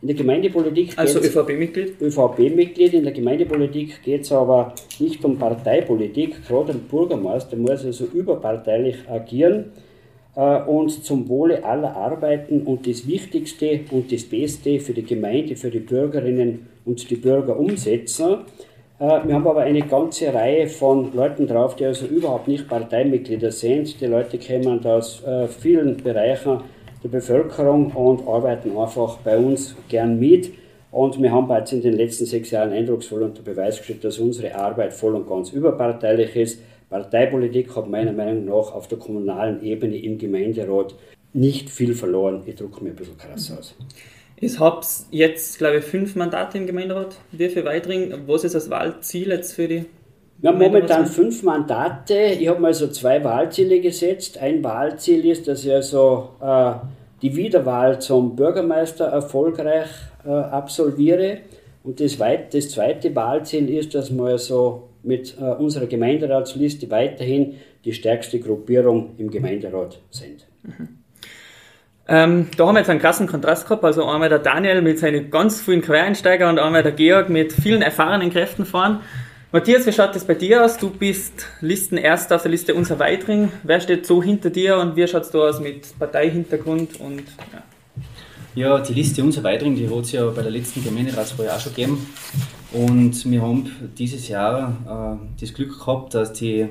In 0.02 0.08
der 0.08 0.16
Gemeindepolitik 0.16 0.96
Also 0.96 1.20
ÖVP-Mitglied? 1.20 2.00
ÖVP-Mitglied. 2.00 2.94
In 2.94 3.04
der 3.04 3.12
Gemeindepolitik 3.12 4.02
geht 4.04 4.22
es 4.22 4.32
aber 4.32 4.74
nicht 5.00 5.24
um 5.24 5.36
Parteipolitik. 5.38 6.46
Gerade 6.46 6.72
ein 6.72 6.80
Bürgermeister 6.80 7.56
muss 7.56 7.84
also 7.84 8.04
überparteilich 8.06 8.96
agieren 9.08 9.72
und 10.34 11.04
zum 11.04 11.28
Wohle 11.28 11.62
aller 11.62 11.94
arbeiten 11.94 12.62
und 12.62 12.86
das 12.86 13.06
Wichtigste 13.06 13.80
und 13.90 14.10
das 14.10 14.24
Beste 14.24 14.80
für 14.80 14.94
die 14.94 15.04
Gemeinde, 15.04 15.56
für 15.56 15.70
die 15.70 15.80
Bürgerinnen 15.80 16.68
und 16.84 17.10
die 17.10 17.16
Bürger 17.16 17.58
umsetzen. 17.58 18.38
Äh, 18.98 19.26
wir 19.26 19.34
haben 19.34 19.46
aber 19.46 19.62
eine 19.62 19.82
ganze 19.82 20.32
Reihe 20.32 20.68
von 20.68 21.12
Leuten 21.12 21.46
drauf, 21.46 21.74
die 21.76 21.84
also 21.84 22.06
überhaupt 22.06 22.46
nicht 22.48 22.68
Parteimitglieder 22.68 23.50
sind. 23.50 24.00
Die 24.00 24.06
Leute 24.06 24.38
kommen 24.38 24.84
aus 24.86 25.22
äh, 25.24 25.48
vielen 25.48 25.96
Bereichen 25.96 26.60
der 27.02 27.08
Bevölkerung 27.08 27.90
und 27.90 28.26
arbeiten 28.28 28.76
einfach 28.76 29.18
bei 29.18 29.36
uns 29.36 29.74
gern 29.88 30.20
mit. 30.20 30.52
Und 30.92 31.20
wir 31.20 31.32
haben 31.32 31.48
bereits 31.48 31.72
in 31.72 31.82
den 31.82 31.94
letzten 31.94 32.26
sechs 32.26 32.50
Jahren 32.50 32.70
eindrucksvoll 32.70 33.22
unter 33.22 33.42
Beweis 33.42 33.78
gestellt, 33.78 34.04
dass 34.04 34.18
unsere 34.18 34.54
Arbeit 34.54 34.92
voll 34.92 35.14
und 35.14 35.28
ganz 35.28 35.50
überparteilich 35.50 36.36
ist. 36.36 36.62
Parteipolitik 36.92 37.75
hat 37.75 37.88
meiner 37.88 38.12
Meinung 38.12 38.44
nach 38.44 38.75
auf 38.75 38.87
der 38.87 38.99
kommunalen 38.99 39.62
Ebene 39.64 39.96
im 39.96 40.18
Gemeinderat 40.18 40.94
nicht 41.32 41.70
viel 41.70 41.94
verloren. 41.94 42.42
Ich 42.44 42.56
drücke 42.56 42.84
mir 42.84 42.90
ein 42.90 42.96
bisschen 42.96 43.16
krass 43.16 43.50
aus. 43.58 43.75
Ich 44.37 44.61
habe 44.61 44.84
jetzt, 45.11 45.56
glaube 45.56 45.78
ich, 45.78 45.84
fünf 45.84 46.16
Mandate 46.16 46.58
im 46.58 46.66
Gemeinderat. 46.66 47.16
Wie 47.30 47.49
viel 47.49 47.64
weiteren? 47.64 48.25
Was 48.26 48.44
ist 48.44 48.54
das 48.54 48.68
Wahlziel 48.68 49.30
jetzt 49.30 49.54
für 49.54 49.68
die? 49.68 49.87
Wir 50.38 50.50
haben 50.50 50.58
momentan 50.58 51.06
fünf 51.06 51.42
Mandate. 51.42 52.14
Ich 52.38 52.49
habe 52.49 52.61
mal 52.61 52.75
so 52.75 52.88
zwei 52.88 53.25
Wahlziele 53.25 53.80
gesetzt. 53.80 54.37
Ein 54.37 54.62
Wahlziel 54.62 55.24
ist, 55.24 55.48
dass 55.48 55.64
ich 55.64 55.72
also 55.72 56.28
äh, 56.42 56.72
die 57.22 57.35
Wiederwahl 57.35 58.02
zum 58.02 58.37
Bürgermeister 58.37 59.07
erfolgreich 59.07 59.88
äh, 60.26 60.28
absolviere. 60.28 61.38
Und 61.85 62.00
das, 62.00 62.18
das 62.18 62.68
zweite 62.68 63.16
Wahlziel 63.16 63.70
ist, 63.70 63.94
dass 63.94 64.11
wir 64.11 64.24
also 64.24 64.90
mit 65.02 65.36
äh, 65.38 65.44
unserer 65.44 65.86
Gemeinderatsliste 65.86 66.90
weiterhin 66.90 67.56
die 67.84 67.92
stärkste 67.92 68.38
Gruppierung 68.38 69.14
im 69.18 69.30
Gemeinderat 69.30 70.00
sind. 70.10 70.46
Mhm. 70.62 70.88
Ähm, 72.08 72.48
da 72.56 72.66
haben 72.66 72.74
wir 72.74 72.80
jetzt 72.80 72.90
einen 72.90 73.00
krassen 73.00 73.26
Kontrast 73.26 73.64
gehabt. 73.66 73.84
Also 73.84 74.04
einmal 74.04 74.28
der 74.28 74.38
Daniel 74.38 74.82
mit 74.82 74.98
seinen 74.98 75.30
ganz 75.30 75.60
vielen 75.60 75.82
Quereinsteiger 75.82 76.48
und 76.48 76.58
einmal 76.58 76.82
der 76.82 76.92
Georg 76.92 77.28
mit 77.28 77.52
vielen 77.52 77.82
erfahrenen 77.82 78.30
Kräften 78.30 78.64
fahren. 78.64 79.00
Matthias, 79.52 79.86
wie 79.86 79.92
schaut 79.92 80.14
das 80.14 80.24
bei 80.24 80.34
dir 80.34 80.64
aus? 80.64 80.78
Du 80.78 80.90
bist 80.90 81.46
Listenerster 81.60 82.36
auf 82.36 82.42
der 82.42 82.50
Liste 82.50 82.74
unser 82.74 82.98
Weitring. 82.98 83.52
Wer 83.62 83.80
steht 83.80 84.06
so 84.06 84.22
hinter 84.22 84.50
dir 84.50 84.78
und 84.78 84.96
wie 84.96 85.06
schaut 85.06 85.22
es 85.22 85.30
da 85.30 85.40
aus 85.40 85.60
mit 85.60 85.98
Parteihintergrund 85.98 86.98
und 87.00 87.24
ja. 87.52 87.62
Ja, 88.54 88.78
die 88.80 88.92
Liste 88.92 89.24
unser 89.24 89.42
Weitring, 89.44 89.76
die 89.76 89.88
hat 89.88 90.04
es 90.04 90.12
ja 90.12 90.28
bei 90.28 90.42
der 90.42 90.50
letzten 90.50 90.84
Gemeinderatswahl 90.84 91.48
auch 91.48 91.58
schon 91.58 91.74
gegeben. 91.74 92.06
Und 92.70 93.30
wir 93.30 93.40
haben 93.40 93.70
dieses 93.96 94.28
Jahr 94.28 95.18
äh, 95.18 95.40
das 95.40 95.54
Glück 95.54 95.78
gehabt, 95.78 96.12
dass 96.12 96.34
die 96.34 96.66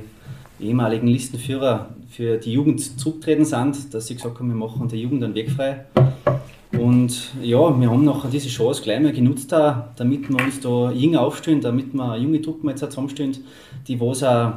ehemaligen 0.59 1.07
Listenführer 1.07 1.89
für 2.07 2.37
die 2.37 2.53
Jugend 2.53 2.99
zurücktreten 2.99 3.45
sind, 3.45 3.91
dass 3.95 4.05
sie 4.05 4.13
gesagt 4.13 4.37
haben, 4.37 4.49
wir 4.49 4.55
machen 4.55 4.89
der 4.89 4.99
Jugend 4.99 5.23
einen 5.23 5.33
Weg 5.33 5.49
frei. 5.49 5.85
Und 6.77 7.31
ja, 7.41 7.79
wir 7.79 7.89
haben 7.89 8.05
nachher 8.05 8.29
diese 8.29 8.49
Chance 8.49 8.83
gleich 8.83 9.01
mal 9.01 9.11
genutzt, 9.11 9.51
damit 9.51 10.29
wir 10.29 10.37
uns 10.37 10.59
da 10.59 10.91
jung 10.91 11.15
aufstellen, 11.15 11.61
damit 11.61 11.95
wir 11.95 12.15
junge 12.15 12.43
Truppen 12.43 12.69
jetzt 12.69 12.83
auch 12.83 12.89
zusammenstehen, 12.89 13.35
die 13.87 13.99
was 13.99 14.21
auch 14.21 14.53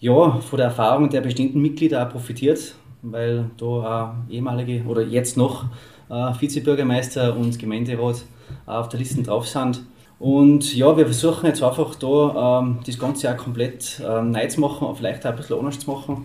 ja, 0.00 0.40
von 0.40 0.56
der 0.56 0.68
Erfahrung 0.68 1.10
der 1.10 1.20
bestehenden 1.20 1.60
Mitglieder 1.60 2.06
auch 2.06 2.10
profitiert, 2.10 2.74
weil 3.02 3.50
da 3.58 3.66
auch 3.66 4.30
ehemalige 4.30 4.84
oder 4.84 5.02
jetzt 5.02 5.36
noch 5.36 5.66
Vizebürgermeister 6.08 7.36
und 7.36 7.58
Gemeinderat 7.58 8.24
auf 8.66 8.88
der 8.88 8.98
Liste 8.98 9.22
drauf 9.22 9.46
sind. 9.46 9.82
Und 10.18 10.74
ja, 10.74 10.96
wir 10.96 11.04
versuchen 11.04 11.46
jetzt 11.46 11.62
einfach 11.62 11.94
da 11.94 12.60
ähm, 12.60 12.78
das 12.84 12.98
Ganze 12.98 13.32
auch 13.32 13.36
komplett 13.36 14.02
ähm, 14.04 14.32
neu 14.32 14.46
zu 14.48 14.60
machen, 14.60 14.88
vielleicht 14.96 15.24
auch 15.24 15.30
ein 15.30 15.36
bisschen 15.36 15.58
anders 15.58 15.78
zu 15.78 15.90
machen. 15.90 16.24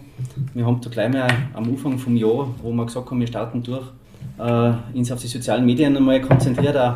Wir 0.56 0.66
haben 0.66 0.82
da 0.82 0.90
gleich 0.90 1.14
mal 1.14 1.28
am 1.54 1.64
Anfang 1.66 2.00
vom 2.00 2.18
Jahr, 2.18 2.48
wo 2.64 2.72
wir 2.72 2.86
gesagt 2.86 3.12
haben, 3.12 3.20
wir 3.20 3.28
starten 3.28 3.62
durch, 3.62 3.86
äh, 4.40 4.98
uns 4.98 5.12
auf 5.12 5.22
die 5.22 5.28
sozialen 5.28 5.64
Medien 5.64 5.96
einmal 5.96 6.22
konzentriert. 6.22 6.76
Auch. 6.76 6.96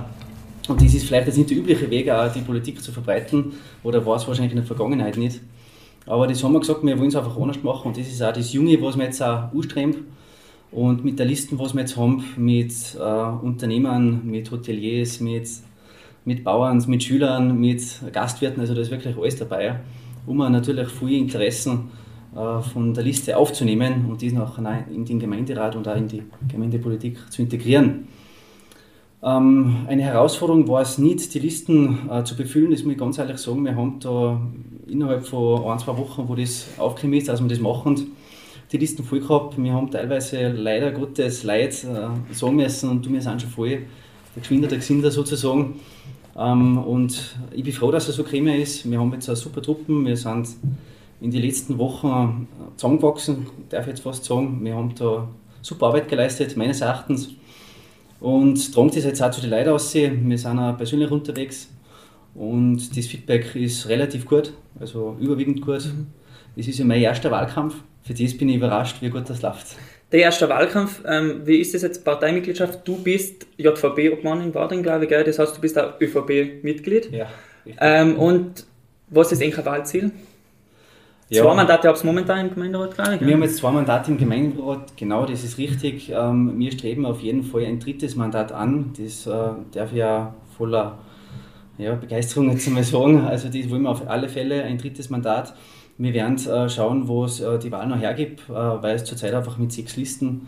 Und 0.68 0.82
das 0.82 0.94
ist 0.94 1.06
vielleicht 1.06 1.28
jetzt 1.28 1.38
nicht 1.38 1.52
der 1.52 1.58
übliche 1.58 1.90
Weg, 1.90 2.10
auch 2.10 2.32
die 2.32 2.42
Politik 2.42 2.82
zu 2.82 2.92
verbreiten, 2.92 3.54
oder 3.84 4.04
war 4.04 4.16
es 4.16 4.28
wahrscheinlich 4.28 4.54
in 4.54 4.58
der 4.58 4.66
Vergangenheit 4.66 5.18
nicht. 5.18 5.40
Aber 6.08 6.26
das 6.26 6.44
haben 6.44 6.54
wir 6.54 6.60
gesagt, 6.60 6.84
wir 6.84 6.98
wollen 6.98 7.10
es 7.10 7.16
einfach 7.16 7.38
anders 7.38 7.62
machen 7.62 7.90
und 7.90 7.98
das 7.98 8.08
ist 8.08 8.24
auch 8.24 8.34
das 8.34 8.54
Junge, 8.54 8.82
was 8.82 8.98
wir 8.98 9.06
jetzt 9.06 9.22
auch 9.22 9.54
anstreben. 9.54 10.08
Und 10.72 11.06
mit 11.06 11.18
der 11.18 11.26
Liste, 11.26 11.58
was 11.58 11.74
wir 11.74 11.82
jetzt 11.82 11.98
haben, 11.98 12.24
mit 12.36 12.74
äh, 13.00 13.02
Unternehmern, 13.02 14.22
mit 14.26 14.52
Hoteliers, 14.52 15.20
mit 15.22 15.48
mit 16.28 16.44
Bauern, 16.44 16.84
mit 16.88 17.04
Schülern, 17.04 17.58
mit 17.58 17.82
Gastwirten, 18.12 18.60
also 18.60 18.74
da 18.74 18.82
ist 18.82 18.92
wirklich 18.92 19.16
alles 19.18 19.38
dabei, 19.38 19.80
um 20.26 20.40
natürlich 20.40 20.90
viele 20.90 21.16
Interessen 21.16 21.90
äh, 22.36 22.62
von 22.62 22.94
der 22.94 23.06
Liste 23.06 23.38
aufzunehmen 23.38 24.08
und 24.10 24.22
dies 24.22 24.34
nachher 24.34 24.84
in 24.94 25.06
den 25.06 25.20
Gemeinderat 25.20 25.78
und 25.78 25.88
auch 25.88 25.96
in 25.96 26.10
die 26.10 26.24
Gemeindepolitik 26.50 27.32
zu 27.32 27.42
integrieren. 27.44 28.10
Ähm, 29.24 29.86
eine 29.88 30.02
Herausforderung 30.02 30.68
war 30.68 30.82
es 30.82 30.98
nicht, 30.98 31.34
die 31.34 31.40
Listen 31.40 32.10
äh, 32.12 32.26
zu 32.26 32.36
befüllen, 32.36 32.72
das 32.72 32.84
muss 32.84 32.92
ich 32.92 33.00
ganz 33.00 33.18
ehrlich 33.18 33.38
sagen. 33.38 33.64
Wir 33.64 33.78
haben 33.78 33.98
da 34.02 34.42
innerhalb 34.86 35.26
von 35.26 35.64
ein, 35.64 35.80
zwei 35.80 35.98
Wochen, 35.98 36.28
wo 36.28 36.36
das 36.36 36.68
aufgekommen 36.78 37.18
ist, 37.18 37.30
dass 37.30 37.42
wir 37.42 37.48
das 37.48 37.62
machen, 37.62 38.17
die 38.72 38.78
Listen 38.78 39.04
voll 39.04 39.20
gehabt. 39.20 39.62
Wir 39.62 39.74
haben 39.74 39.90
teilweise 39.90 40.50
leider 40.50 40.92
Gottes 40.92 41.44
Leid 41.44 41.74
äh, 41.84 42.34
sagen 42.34 42.56
müssen 42.56 42.90
und 42.90 43.06
du 43.06 43.10
mir 43.10 43.22
sind 43.22 43.42
schon 43.42 43.52
voll, 43.52 43.70
der 43.70 44.42
Geschwinder, 44.42 44.68
der 44.68 44.80
Gesinder 44.80 45.12
sozusagen. 45.12 45.80
Ähm, 46.38 46.78
und 46.78 47.38
ich 47.52 47.64
bin 47.64 47.74
froh, 47.74 47.92
dass 47.92 48.08
er 48.08 48.14
so 48.14 48.24
gekommen 48.24 48.60
ist. 48.60 48.90
Wir 48.90 49.00
haben 49.00 49.12
jetzt 49.14 49.30
eine 49.30 49.36
super 49.36 49.62
Truppen. 49.62 50.06
Wir 50.06 50.18
sind 50.18 50.50
in 51.20 51.32
den 51.32 51.42
letzten 51.42 51.78
Wochen 51.78 52.48
zusammengewachsen, 52.76 53.48
darf 53.70 53.82
ich 53.82 53.88
jetzt 53.88 54.02
fast 54.02 54.26
sagen. 54.26 54.64
Wir 54.64 54.76
haben 54.76 54.94
da 54.96 55.28
super 55.62 55.88
Arbeit 55.88 56.08
geleistet, 56.08 56.56
meines 56.56 56.82
Erachtens. 56.82 57.30
Und 58.20 58.74
tragen 58.74 58.92
das 58.94 59.04
jetzt 59.04 59.22
auch 59.22 59.32
zu 59.32 59.42
den 59.42 59.50
Leuten 59.50 59.70
aus. 59.70 59.94
Wir 59.94 60.38
sind 60.38 60.60
auch 60.60 60.78
persönlich 60.78 61.10
unterwegs. 61.10 61.70
Und 62.36 62.96
das 62.96 63.08
Feedback 63.08 63.56
ist 63.56 63.88
relativ 63.90 64.26
gut, 64.26 64.54
also 64.80 65.16
überwiegend 65.20 65.62
gut. 65.62 65.86
Mhm. 65.86 66.08
Das 66.58 66.68
ist 66.68 66.80
ja 66.80 66.86
mein 66.86 67.02
erster 67.02 67.30
Wahlkampf. 67.30 67.76
Für 68.02 68.14
das 68.14 68.36
bin 68.36 68.50
ich 68.50 68.56
überrascht, 68.56 68.98
wie 69.02 69.10
gut 69.10 69.30
das 69.30 69.42
läuft. 69.42 69.76
Der 70.12 70.22
erste 70.22 70.50
Wahlkampf, 70.50 71.02
ähm, 71.06 71.42
wie 71.46 71.58
ist 71.58 71.74
das 71.74 71.84
jetzt 71.84 72.04
Parteimitgliedschaft? 72.04 72.88
Du 72.88 72.98
bist 72.98 73.46
JVB-Obmann 73.58 74.42
in 74.42 74.56
Wadring, 74.56 74.82
glaube 74.82 75.04
ich, 75.04 75.10
gell? 75.10 75.24
das 75.24 75.38
heißt, 75.38 75.58
du 75.58 75.62
bist 75.62 75.78
auch 75.78 76.00
ÖVP-Mitglied. 76.02 77.12
Ja. 77.12 77.28
Ähm, 77.80 78.18
und 78.18 78.66
was 79.10 79.32
ist 79.32 79.42
eigentlich 79.42 79.60
ein 79.60 79.66
Wahlziel? 79.66 80.12
Ja. 81.30 81.44
Zwei 81.44 81.56
Mandate 81.56 81.90
habt 81.90 82.02
ihr 82.02 82.06
momentan 82.06 82.48
im 82.48 82.54
Gemeinderat, 82.54 82.96
glaube 82.96 83.16
ich. 83.16 83.22
Wir 83.22 83.34
haben 83.34 83.44
jetzt 83.44 83.58
zwei 83.58 83.72
Mandate 83.72 84.12
im 84.12 84.18
Gemeinderat, 84.18 84.96
genau, 84.96 85.26
das 85.26 85.44
ist 85.44 85.58
richtig. 85.58 86.10
Ähm, 86.10 86.58
wir 86.58 86.72
streben 86.72 87.06
auf 87.06 87.20
jeden 87.20 87.44
Fall 87.44 87.66
ein 87.66 87.80
drittes 87.80 88.16
Mandat 88.16 88.54
an. 88.54 88.94
Das 88.98 89.28
äh, 89.28 89.32
darf 89.74 89.92
ja 89.92 90.34
voller 90.58 91.00
ja, 91.78 91.96
Begeisterung 91.96 92.50
jetzt 92.52 92.66
einmal 92.66 92.84
sagen. 92.84 93.26
Also 93.26 93.50
die 93.50 93.70
wollen 93.70 93.84
wir 93.84 93.90
auf 93.90 94.10
alle 94.10 94.30
Fälle 94.30 94.64
ein 94.64 94.78
drittes 94.78 95.10
Mandat. 95.10 95.54
Wir 95.98 96.14
werden 96.14 96.36
äh, 96.36 96.70
schauen, 96.70 97.08
wo 97.08 97.26
es 97.26 97.40
äh, 97.40 97.58
die 97.58 97.72
Wahl 97.72 97.88
noch 97.88 98.00
hergibt, 98.00 98.42
äh, 98.50 98.54
weil 98.54 98.96
es 98.96 99.04
zurzeit 99.04 99.34
einfach 99.34 99.58
mit 99.58 99.72
sechs 99.72 99.98
Listen 99.98 100.48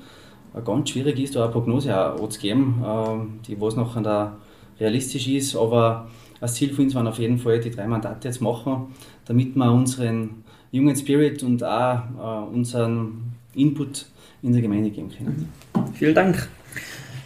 ganz 0.66 0.90
schwierig 0.90 1.20
ist, 1.20 1.36
da 1.36 1.44
eine 1.44 1.52
Prognose 1.52 1.96
auch 1.96 2.30
zu 2.30 2.40
geben, 2.40 2.84
äh, 2.84 3.48
die 3.48 3.60
was 3.60 3.76
noch 3.76 4.02
da 4.02 4.38
realistisch 4.80 5.28
ist. 5.28 5.56
Aber 5.56 6.08
das 6.40 6.56
Ziel 6.56 6.74
für 6.74 6.82
uns 6.84 6.94
war 6.96 7.08
auf 7.08 7.20
jeden 7.20 7.38
Fall, 7.38 7.60
die 7.60 7.72
drei 7.72 7.88
Mandate 7.88 8.28
jetzt 8.28 8.42
machen, 8.42 8.94
damit 9.26 9.56
wir 9.56 9.72
unseren 9.72 10.44
jungen 10.72 10.96
Spirit 10.96 11.42
und 11.44 11.64
auch 11.64 12.48
unseren 12.52 13.34
Input 13.56 14.06
in 14.44 14.54
der 14.54 14.62
Gemeinde 14.62 14.92
geben 14.92 15.10
können. 15.10 15.52
Vielen 15.94 16.16
Dank. 16.16 16.48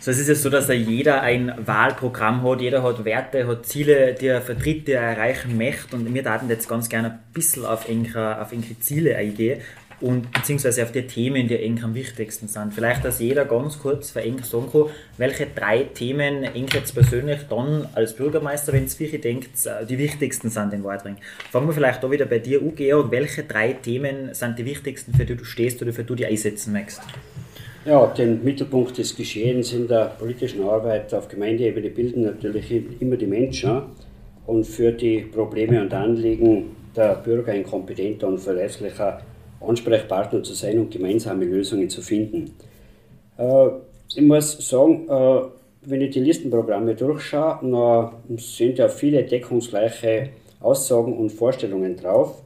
So, 0.04 0.12
es 0.12 0.20
ist 0.20 0.28
ja 0.28 0.36
so, 0.36 0.50
dass 0.50 0.68
da 0.68 0.74
jeder 0.74 1.22
ein 1.22 1.54
Wahlprogramm 1.66 2.44
hat, 2.44 2.60
jeder 2.60 2.84
hat 2.84 3.06
Werte, 3.06 3.48
hat 3.48 3.66
Ziele, 3.66 4.14
die 4.14 4.28
er 4.28 4.42
vertritt, 4.42 4.86
die 4.86 4.92
er 4.92 5.02
erreichen 5.02 5.58
möchte. 5.58 5.96
Und 5.96 6.14
wir 6.14 6.24
daten 6.24 6.50
jetzt 6.50 6.68
ganz 6.68 6.90
gerne 6.90 7.12
ein 7.12 7.20
bisschen 7.34 7.64
auf 7.66 7.88
enger, 7.88 8.42
auf 8.42 8.50
Ziele 8.82 9.16
eingehen 9.16 9.62
und 10.02 10.30
beziehungsweise 10.34 10.84
auf 10.84 10.92
die 10.92 11.08
Themen, 11.08 11.48
die 11.48 11.56
eng 11.56 11.82
am 11.86 11.96
wichtigsten 11.96 12.50
sind. 12.50 12.74
Vielleicht, 12.74 13.06
dass 13.06 13.20
jeder 13.20 13.46
ganz 13.46 13.80
kurz 13.80 14.12
für 14.12 14.22
eng 14.22 14.44
sagen 14.44 14.70
kann, 14.74 14.88
welche 15.18 15.48
drei 15.48 15.84
Themen 15.84 16.44
eng 16.44 16.68
jetzt 16.74 16.94
persönlich 16.94 17.40
dann 17.50 17.88
als 17.94 18.14
Bürgermeister, 18.14 18.74
wenn 18.74 18.84
es 18.84 18.96
für 18.96 19.08
denkt, 19.08 19.52
die 19.90 19.98
wichtigsten 19.98 20.50
sind 20.50 20.74
in 20.74 20.84
Wadring. 20.84 21.16
Fangen 21.50 21.68
wir 21.68 21.74
vielleicht 21.74 22.04
da 22.04 22.12
wieder 22.12 22.26
bei 22.26 22.40
dir 22.40 22.62
an, 22.62 22.76
Georg. 22.76 23.10
Welche 23.10 23.44
drei 23.44 23.72
Themen 23.72 24.34
sind 24.34 24.60
die 24.60 24.66
wichtigsten, 24.66 25.14
für 25.14 25.24
die 25.24 25.38
du 25.38 25.46
stehst 25.46 25.82
oder 25.82 25.94
für 25.94 26.04
die 26.04 26.08
du 26.08 26.16
dich 26.16 26.28
einsetzen 26.28 26.74
möchtest? 26.74 27.00
Ja, 27.86 28.08
den 28.08 28.42
Mittelpunkt 28.46 28.98
des 28.98 29.14
Geschehens 29.14 29.74
in 29.74 29.90
der 29.90 30.06
politischen 30.18 30.64
Arbeit 30.64 31.14
auf 31.14 31.28
Gemeindeebene 31.28 31.90
bilden 31.90 32.24
natürlich 32.24 32.72
immer 33.02 33.18
die 33.18 33.28
Menschen 33.28 33.82
und 34.46 34.66
für 34.66 34.94
die 34.94 35.20
Probleme 35.20 35.82
und 35.82 35.94
Anliegen 35.94 36.78
der 36.96 37.16
Bürger 37.16 37.52
ein 37.52 37.66
kompetenter 37.66 38.28
und 38.30 38.40
verlässlicher 38.40 39.20
Ansprechpartner 39.60 40.44
zu 40.44 40.54
sein 40.54 40.80
und 40.80 40.92
gemeinsame 40.92 41.44
Lösungen 41.44 41.90
zu 41.90 42.02
finden. 42.02 42.56
Äh, 43.38 43.68
ich 44.16 44.22
muss 44.22 44.70
sagen, 44.70 45.06
äh, 45.10 45.42
wenn 45.82 46.02
ich 46.02 46.12
die 46.12 46.22
Listenprogramme 46.22 46.96
durchschaue, 46.96 48.12
sind 48.38 48.78
ja 48.78 48.88
viele 48.88 49.24
deckungsgleiche 49.24 50.30
Aussagen 50.62 51.18
und 51.18 51.34
Vorstellungen 51.34 51.98
drauf. 51.98 52.43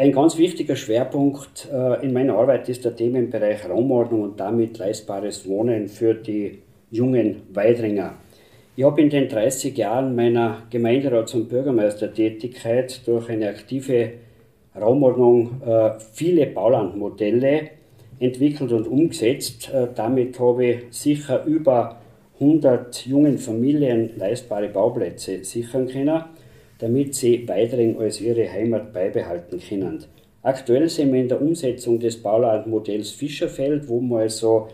Ein 0.00 0.12
ganz 0.12 0.38
wichtiger 0.38 0.76
Schwerpunkt 0.76 1.68
äh, 1.70 2.02
in 2.02 2.14
meiner 2.14 2.36
Arbeit 2.36 2.70
ist 2.70 2.86
der 2.86 2.96
Themenbereich 2.96 3.68
Raumordnung 3.68 4.22
und 4.22 4.40
damit 4.40 4.78
leistbares 4.78 5.46
Wohnen 5.46 5.88
für 5.88 6.14
die 6.14 6.60
jungen 6.90 7.42
Weidringer. 7.52 8.14
Ich 8.76 8.84
habe 8.84 9.02
in 9.02 9.10
den 9.10 9.28
30 9.28 9.76
Jahren 9.76 10.16
meiner 10.16 10.62
Gemeinderats- 10.70 11.34
und 11.34 11.50
Bürgermeistertätigkeit 11.50 13.06
durch 13.06 13.28
eine 13.28 13.50
aktive 13.50 14.12
Raumordnung 14.74 15.60
äh, 15.66 15.90
viele 16.14 16.46
Baulandmodelle 16.46 17.68
entwickelt 18.20 18.72
und 18.72 18.88
umgesetzt. 18.88 19.70
Äh, 19.70 19.88
damit 19.94 20.40
habe 20.40 20.64
ich 20.64 20.78
sicher 20.92 21.44
über 21.44 22.00
100 22.40 23.04
jungen 23.04 23.36
Familien 23.36 24.12
leistbare 24.16 24.68
Bauplätze 24.68 25.44
sichern 25.44 25.88
können 25.88 26.22
damit 26.80 27.14
sie 27.14 27.46
weiterhin 27.48 27.98
als 27.98 28.20
ihre 28.20 28.50
Heimat 28.50 28.92
beibehalten 28.92 29.60
können. 29.60 30.04
Aktuell 30.42 30.88
sind 30.88 31.12
wir 31.12 31.20
in 31.20 31.28
der 31.28 31.40
Umsetzung 31.40 31.98
des 32.00 32.16
Baulandmodells 32.22 33.10
Fischerfeld, 33.10 33.88
wo 33.88 34.00
wir 34.00 34.20
also 34.20 34.68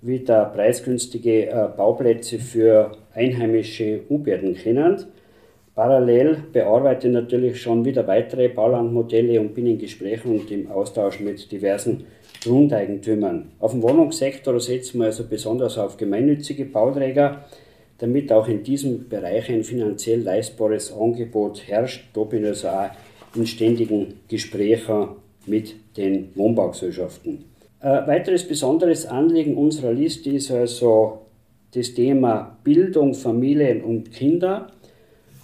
wieder 0.00 0.46
preisgünstige 0.46 1.46
äh, 1.46 1.68
Bauplätze 1.76 2.38
für 2.38 2.92
einheimische 3.14 4.00
U-Bärden 4.10 4.56
können. 4.56 5.04
Parallel 5.74 6.38
bearbeite 6.52 7.06
ich 7.06 7.14
natürlich 7.14 7.62
schon 7.62 7.84
wieder 7.84 8.06
weitere 8.06 8.48
Baulandmodelle 8.48 9.40
und 9.40 9.54
bin 9.54 9.66
in 9.66 9.78
Gesprächen 9.78 10.38
und 10.38 10.50
im 10.50 10.70
Austausch 10.70 11.20
mit 11.20 11.50
diversen 11.50 12.04
Grundeigentümern. 12.42 13.52
Auf 13.60 13.70
dem 13.70 13.82
Wohnungssektor 13.82 14.58
setzen 14.60 14.98
wir 14.98 15.06
also 15.06 15.24
besonders 15.24 15.78
auf 15.78 15.96
gemeinnützige 15.96 16.64
Bauträger, 16.64 17.44
damit 18.02 18.32
auch 18.32 18.48
in 18.48 18.64
diesem 18.64 19.08
Bereich 19.08 19.48
ein 19.48 19.62
finanziell 19.62 20.22
leistbares 20.22 20.92
Angebot 20.92 21.62
herrscht. 21.68 22.06
Da 22.12 22.24
bin 22.24 22.42
ich 22.42 22.48
also 22.48 22.68
auch 22.68 22.90
in 23.36 23.46
ständigen 23.46 24.14
Gesprächen 24.26 25.10
mit 25.46 25.76
den 25.96 26.30
Wohnbaugesellschaften. 26.34 27.44
Ein 27.78 28.06
weiteres 28.08 28.46
besonderes 28.46 29.06
Anliegen 29.06 29.56
unserer 29.56 29.92
Liste 29.92 30.30
ist 30.30 30.50
also 30.50 31.20
das 31.72 31.94
Thema 31.94 32.58
Bildung, 32.64 33.14
Familien 33.14 33.84
und 33.84 34.12
Kinder. 34.12 34.72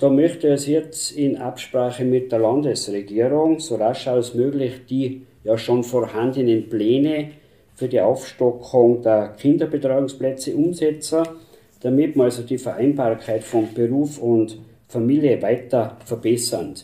Da 0.01 0.09
möchte 0.09 0.49
es 0.49 0.67
jetzt 0.67 1.13
in 1.13 1.37
Absprache 1.37 2.05
mit 2.05 2.33
der 2.33 2.41
Landesregierung 2.41 3.61
so 3.61 3.77
rasch 3.77 4.09
als 4.09 4.35
möglich 4.35 4.73
die 4.91 5.23
ja 5.45 5.57
schon 5.57 5.85
vorhandenen 5.85 6.69
Pläne 6.69 7.31
für 7.77 7.87
die 7.87 8.01
Aufstockung 8.01 9.01
der 9.03 9.35
Kinderbetreuungsplätze 9.39 10.57
umsetzen 10.57 11.23
damit 11.81 12.17
man 12.17 12.27
also 12.27 12.43
die 12.43 12.59
Vereinbarkeit 12.59 13.45
von 13.45 13.73
Beruf 13.73 14.19
und 14.19 14.59
Familie 14.89 15.41
weiter 15.43 15.97
verbessern. 16.05 16.75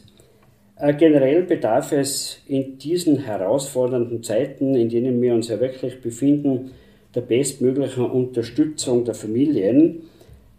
Äh, 0.76 0.94
generell 0.94 1.42
bedarf 1.42 1.92
es 1.92 2.40
in 2.46 2.78
diesen 2.78 3.18
herausfordernden 3.18 4.22
Zeiten, 4.22 4.74
in 4.74 4.88
denen 4.88 5.20
wir 5.22 5.34
uns 5.34 5.48
ja 5.48 5.60
wirklich 5.60 6.00
befinden, 6.00 6.72
der 7.14 7.22
bestmöglichen 7.22 8.04
Unterstützung 8.06 9.04
der 9.04 9.14
Familien, 9.14 10.02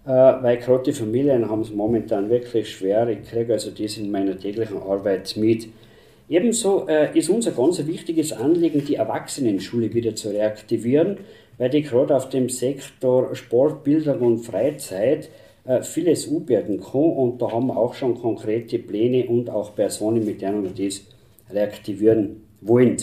äh, 0.06 0.10
weil 0.10 0.58
gerade 0.58 0.84
die 0.84 0.94
Familien 0.94 1.50
haben 1.50 1.62
es 1.62 1.72
momentan 1.72 2.30
wirklich 2.30 2.70
schwer. 2.70 3.08
Ich 3.10 3.30
kriege 3.30 3.54
also 3.54 3.72
das 3.72 3.98
in 3.98 4.10
meiner 4.10 4.38
täglichen 4.38 4.78
Arbeit 4.82 5.36
mit. 5.38 5.68
Ebenso 6.28 6.88
äh, 6.88 7.16
ist 7.18 7.30
unser 7.30 7.52
ganz 7.52 7.86
wichtiges 7.86 8.34
Anliegen, 8.34 8.84
die 8.86 8.96
Erwachsenenschule 8.96 9.94
wieder 9.94 10.16
zu 10.16 10.30
reaktivieren 10.30 11.18
weil 11.58 11.70
die 11.70 11.82
gerade 11.82 12.16
auf 12.16 12.30
dem 12.30 12.50
Sektor 12.50 13.36
Sport, 13.36 13.84
Bildung 13.84 14.22
und 14.22 14.38
Freizeit 14.40 15.30
äh, 15.66 15.82
vieles 15.82 16.28
umwerten 16.28 16.82
kann 16.82 17.02
und 17.02 17.42
da 17.42 17.52
haben 17.52 17.68
wir 17.68 17.78
auch 17.78 17.94
schon 17.94 18.16
konkrete 18.16 18.80
Pläne 18.80 19.28
und 19.28 19.50
auch 19.50 19.76
Personen, 19.76 20.26
mit 20.26 20.42
denen 20.42 20.64
wir 20.64 20.86
das 20.86 21.02
reaktivieren 21.52 22.42
wollen. 22.62 22.98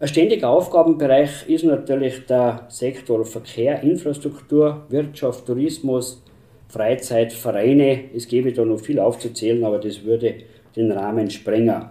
Ein 0.00 0.08
ständiger 0.08 0.50
Aufgabenbereich 0.50 1.48
ist 1.48 1.64
natürlich 1.64 2.26
der 2.26 2.66
Sektor 2.68 3.24
Verkehr, 3.24 3.82
Infrastruktur, 3.82 4.82
Wirtschaft, 4.88 5.46
Tourismus, 5.46 6.22
Freizeit, 6.68 7.32
Vereine. 7.32 8.00
Es 8.14 8.26
gäbe 8.26 8.52
da 8.52 8.64
noch 8.64 8.80
viel 8.80 8.98
aufzuzählen, 8.98 9.64
aber 9.64 9.78
das 9.78 10.04
würde 10.04 10.34
den 10.74 10.90
Rahmen 10.90 11.30
sprengen. 11.30 11.86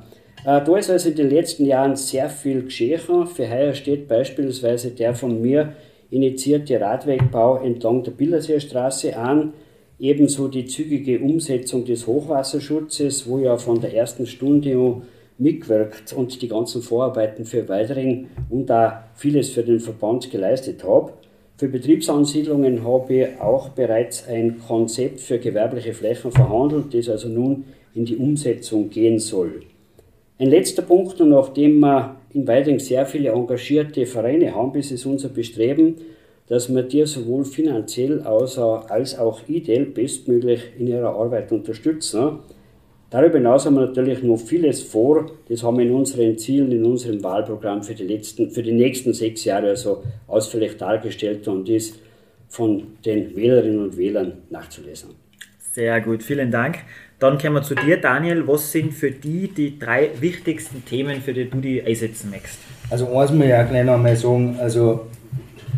Äh, 0.46 0.62
da 0.64 0.78
ist 0.78 0.90
also 0.90 1.10
in 1.10 1.16
den 1.16 1.30
letzten 1.30 1.66
Jahren 1.66 1.96
sehr 1.96 2.30
viel 2.30 2.64
geschehen. 2.64 3.28
Für 3.28 3.50
heuer 3.50 3.74
steht 3.74 4.08
beispielsweise 4.08 4.92
der 4.92 5.16
von 5.16 5.42
mir 5.42 5.74
initiierte 6.10 6.80
Radwegbau 6.80 7.58
entlang 7.64 8.04
der 8.04 8.12
Billerseerstraße 8.12 9.16
an, 9.18 9.54
ebenso 10.00 10.48
die 10.48 10.66
zügige 10.66 11.20
Umsetzung 11.20 11.86
des 11.86 12.06
Hochwasserschutzes, 12.06 13.28
wo 13.28 13.40
ja 13.40 13.58
von 13.58 13.80
der 13.80 13.94
ersten 13.94 14.28
Stunde 14.28 15.02
mitwirkt 15.38 16.14
und 16.14 16.42
die 16.42 16.48
ganzen 16.48 16.82
Vorarbeiten 16.82 17.46
für 17.46 17.68
Weidering 17.68 18.28
und 18.50 18.70
da 18.70 19.06
vieles 19.16 19.50
für 19.50 19.64
den 19.64 19.80
Verband 19.80 20.30
geleistet 20.30 20.84
habe. 20.84 21.14
Für 21.58 21.68
Betriebsansiedlungen 21.68 22.86
habe 22.86 23.14
ich 23.14 23.42
auch 23.42 23.70
bereits 23.70 24.28
ein 24.28 24.60
Konzept 24.60 25.22
für 25.22 25.40
gewerbliche 25.40 25.94
Flächen 25.94 26.32
verhandelt, 26.32 26.94
das 26.94 27.10
also 27.10 27.30
nun 27.30 27.64
in 27.96 28.06
die 28.06 28.18
Umsetzung 28.18 28.90
gehen 28.90 29.20
soll. 29.20 29.62
Ein 30.40 30.50
letzter 30.50 30.82
Punkt, 30.82 31.22
und 31.22 31.30
nachdem 31.30 31.80
wir 31.80 32.16
in 32.34 32.48
Weiding 32.48 32.80
sehr 32.80 33.06
viele 33.06 33.30
engagierte 33.30 34.06
Vereine 34.06 34.56
haben, 34.56 34.78
ist 34.78 34.92
es 34.92 35.06
unser 35.06 35.30
Bestreben, 35.30 35.96
dass 36.48 36.74
wir 36.74 36.84
die 36.84 37.06
sowohl 37.06 37.46
finanziell 37.46 38.22
als 38.22 38.58
auch 38.58 39.42
ideell 39.48 39.86
bestmöglich 39.86 40.72
in 40.78 40.88
ihrer 40.88 41.16
Arbeit 41.16 41.52
unterstützen. 41.52 42.40
Darüber 43.12 43.38
hinaus 43.38 43.68
haben 43.68 43.76
wir 43.76 43.86
natürlich 43.86 44.24
noch 44.24 44.40
vieles 44.40 44.82
vor. 44.82 45.30
Das 45.48 45.62
haben 45.62 45.78
wir 45.78 45.86
in 45.86 45.94
unseren 45.94 46.36
Zielen, 46.38 46.72
in 46.72 46.84
unserem 46.84 47.24
Wahlprogramm 47.24 47.84
für 47.84 47.94
die, 47.94 48.06
letzten, 48.06 48.50
für 48.50 48.64
die 48.64 48.72
nächsten 48.72 49.14
sechs 49.14 49.46
Jahre 49.46 49.70
also 49.70 50.04
ausführlich 50.28 50.78
dargestellt 50.78 51.48
und 51.48 51.70
ist 51.70 52.00
von 52.50 52.88
den 53.06 53.36
Wählerinnen 53.36 53.84
und 53.84 53.98
Wählern 53.98 54.40
nachzulesen. 54.50 55.12
Sehr 55.60 56.02
gut, 56.02 56.24
vielen 56.24 56.50
Dank. 56.50 56.80
Dann 57.24 57.38
kommen 57.38 57.56
wir 57.56 57.62
zu 57.62 57.74
dir, 57.74 57.96
Daniel. 57.96 58.46
Was 58.50 58.74
sind 58.74 58.94
für 58.94 59.10
dich 59.10 59.54
die 59.54 59.80
drei 59.80 60.10
wichtigsten 60.20 60.84
Themen, 60.84 61.22
für 61.22 61.32
die 61.32 61.50
du 61.50 61.62
die 61.62 61.82
einsetzen 61.82 62.30
möchtest? 62.30 62.60
Also 62.90 63.18
eins 63.18 63.32
muss 63.32 63.46
ich 63.46 63.54
auch 63.54 63.70
gleich 63.70 63.90
einmal 63.90 64.14
sagen, 64.18 64.58
also 64.60 65.08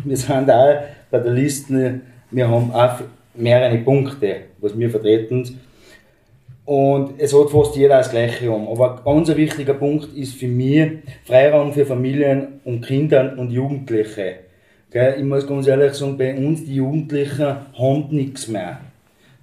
wir 0.02 0.16
sind 0.16 0.50
auch 0.50 0.74
bei 1.08 1.18
der 1.20 1.30
Liste, 1.30 2.00
wir 2.32 2.48
haben 2.48 2.72
auch 2.72 3.00
mehrere 3.36 3.78
Punkte, 3.78 4.38
was 4.58 4.76
wir 4.76 4.90
vertreten. 4.90 5.60
Und 6.64 7.14
es 7.18 7.32
hat 7.32 7.50
fast 7.50 7.76
jeder 7.76 7.98
das 7.98 8.10
Gleiche 8.10 8.50
um. 8.50 8.66
Aber 8.66 8.98
ein 8.98 9.04
ganz 9.04 9.28
wichtiger 9.36 9.74
Punkt 9.74 10.16
ist 10.16 10.34
für 10.34 10.48
mich 10.48 10.94
Freiraum 11.26 11.72
für 11.72 11.86
Familien 11.86 12.60
und 12.64 12.84
Kinder 12.84 13.36
und 13.38 13.52
Jugendliche. 13.52 14.40
Ich 14.92 15.22
muss 15.22 15.46
ganz 15.46 15.68
ehrlich 15.68 15.92
sagen, 15.92 16.18
bei 16.18 16.36
uns 16.36 16.64
die 16.64 16.74
Jugendlichen 16.74 17.46
haben 17.78 18.08
nichts 18.10 18.48
mehr. 18.48 18.80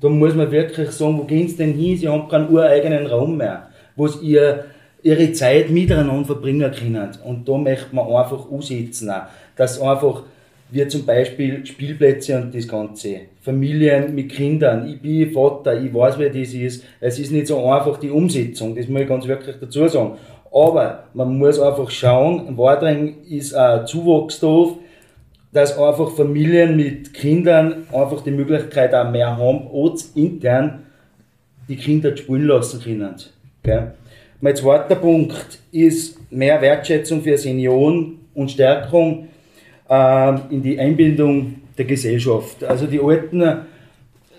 Da 0.04 0.10
muss 0.10 0.36
man 0.36 0.52
wirklich 0.52 0.92
sagen, 0.92 1.18
wo 1.18 1.24
gehen 1.24 1.48
sie 1.48 1.56
denn 1.56 1.76
hin? 1.76 1.96
Sie 1.96 2.10
haben 2.10 2.28
keinen 2.28 2.50
ureigenen 2.50 3.08
Raum 3.08 3.38
mehr, 3.38 3.70
wo 3.96 4.06
sie 4.06 4.32
ihr, 4.32 4.66
ihre 5.02 5.32
Zeit 5.32 5.70
miteinander 5.70 6.26
verbringen 6.26 6.70
können. 6.74 7.10
Und 7.24 7.48
da 7.48 7.58
möchte 7.58 7.96
man 7.96 8.08
einfach 8.08 8.50
umsetzen, 8.50 9.10
dass 9.56 9.80
einfach 9.80 10.24
wie 10.72 10.86
zum 10.89 11.06
Beispiel 11.06 11.66
Spielplätze 11.66 12.36
und 12.36 12.54
das 12.54 12.68
Ganze. 12.68 13.22
Familien 13.39 14.13
mit 14.13 14.30
Kindern. 14.30 14.89
Ich 14.89 15.02
bin 15.02 15.32
Vater, 15.32 15.82
ich 15.82 15.94
weiß, 15.94 16.20
wer 16.20 16.32
das 16.32 16.54
ist. 16.54 16.84
Es 17.00 17.18
ist 17.18 17.32
nicht 17.32 17.48
so 17.48 17.66
einfach 17.72 17.98
die 17.98 18.10
Umsetzung, 18.10 18.76
das 18.76 18.89
muss 18.89 19.04
ich 19.04 19.08
ganz 19.08 19.26
wirklich 19.26 19.56
dazu 19.62 19.88
sagen. 19.88 20.18
Aber 20.52 21.06
man 21.13 21.38
muss 21.38 21.62
einfach 21.62 21.89
schauen, 21.89 22.48
in 22.50 22.58
Wadring 22.58 23.24
ist 23.30 23.54
ein 23.54 23.88
Zuwachsdorf, 23.88 24.74
dass 25.54 25.78
einfach 25.78 26.12
Familien 26.12 26.76
mit 26.76 27.13
Kindern 27.13 27.86
einfach 27.94 28.22
die 28.24 28.32
Möglichkeit 28.32 28.94
auch 28.94 29.10
mehr 29.10 29.38
haben, 29.38 29.70
intern 30.16 30.80
die 31.70 31.78
Kinder 31.78 32.18
spielen 32.18 32.48
lassen 32.48 32.82
können. 32.82 33.16
Okay? 33.63 33.84
Mein 34.42 34.56
zweiter 34.56 34.96
Punkt 34.96 35.60
ist 35.72 36.20
mehr 36.32 36.60
Wertschätzung 36.62 37.22
für 37.22 37.38
Senioren 37.38 38.20
und 38.34 38.52
Stärkung 38.52 39.30
äh, 39.89 40.34
in 40.50 40.62
die 40.62 40.78
Einbindung 40.78 41.56
der 41.78 41.86
Gesellschaft. 41.86 42.63
Also 42.63 42.88
die 42.88 43.00
Alten 43.00 43.44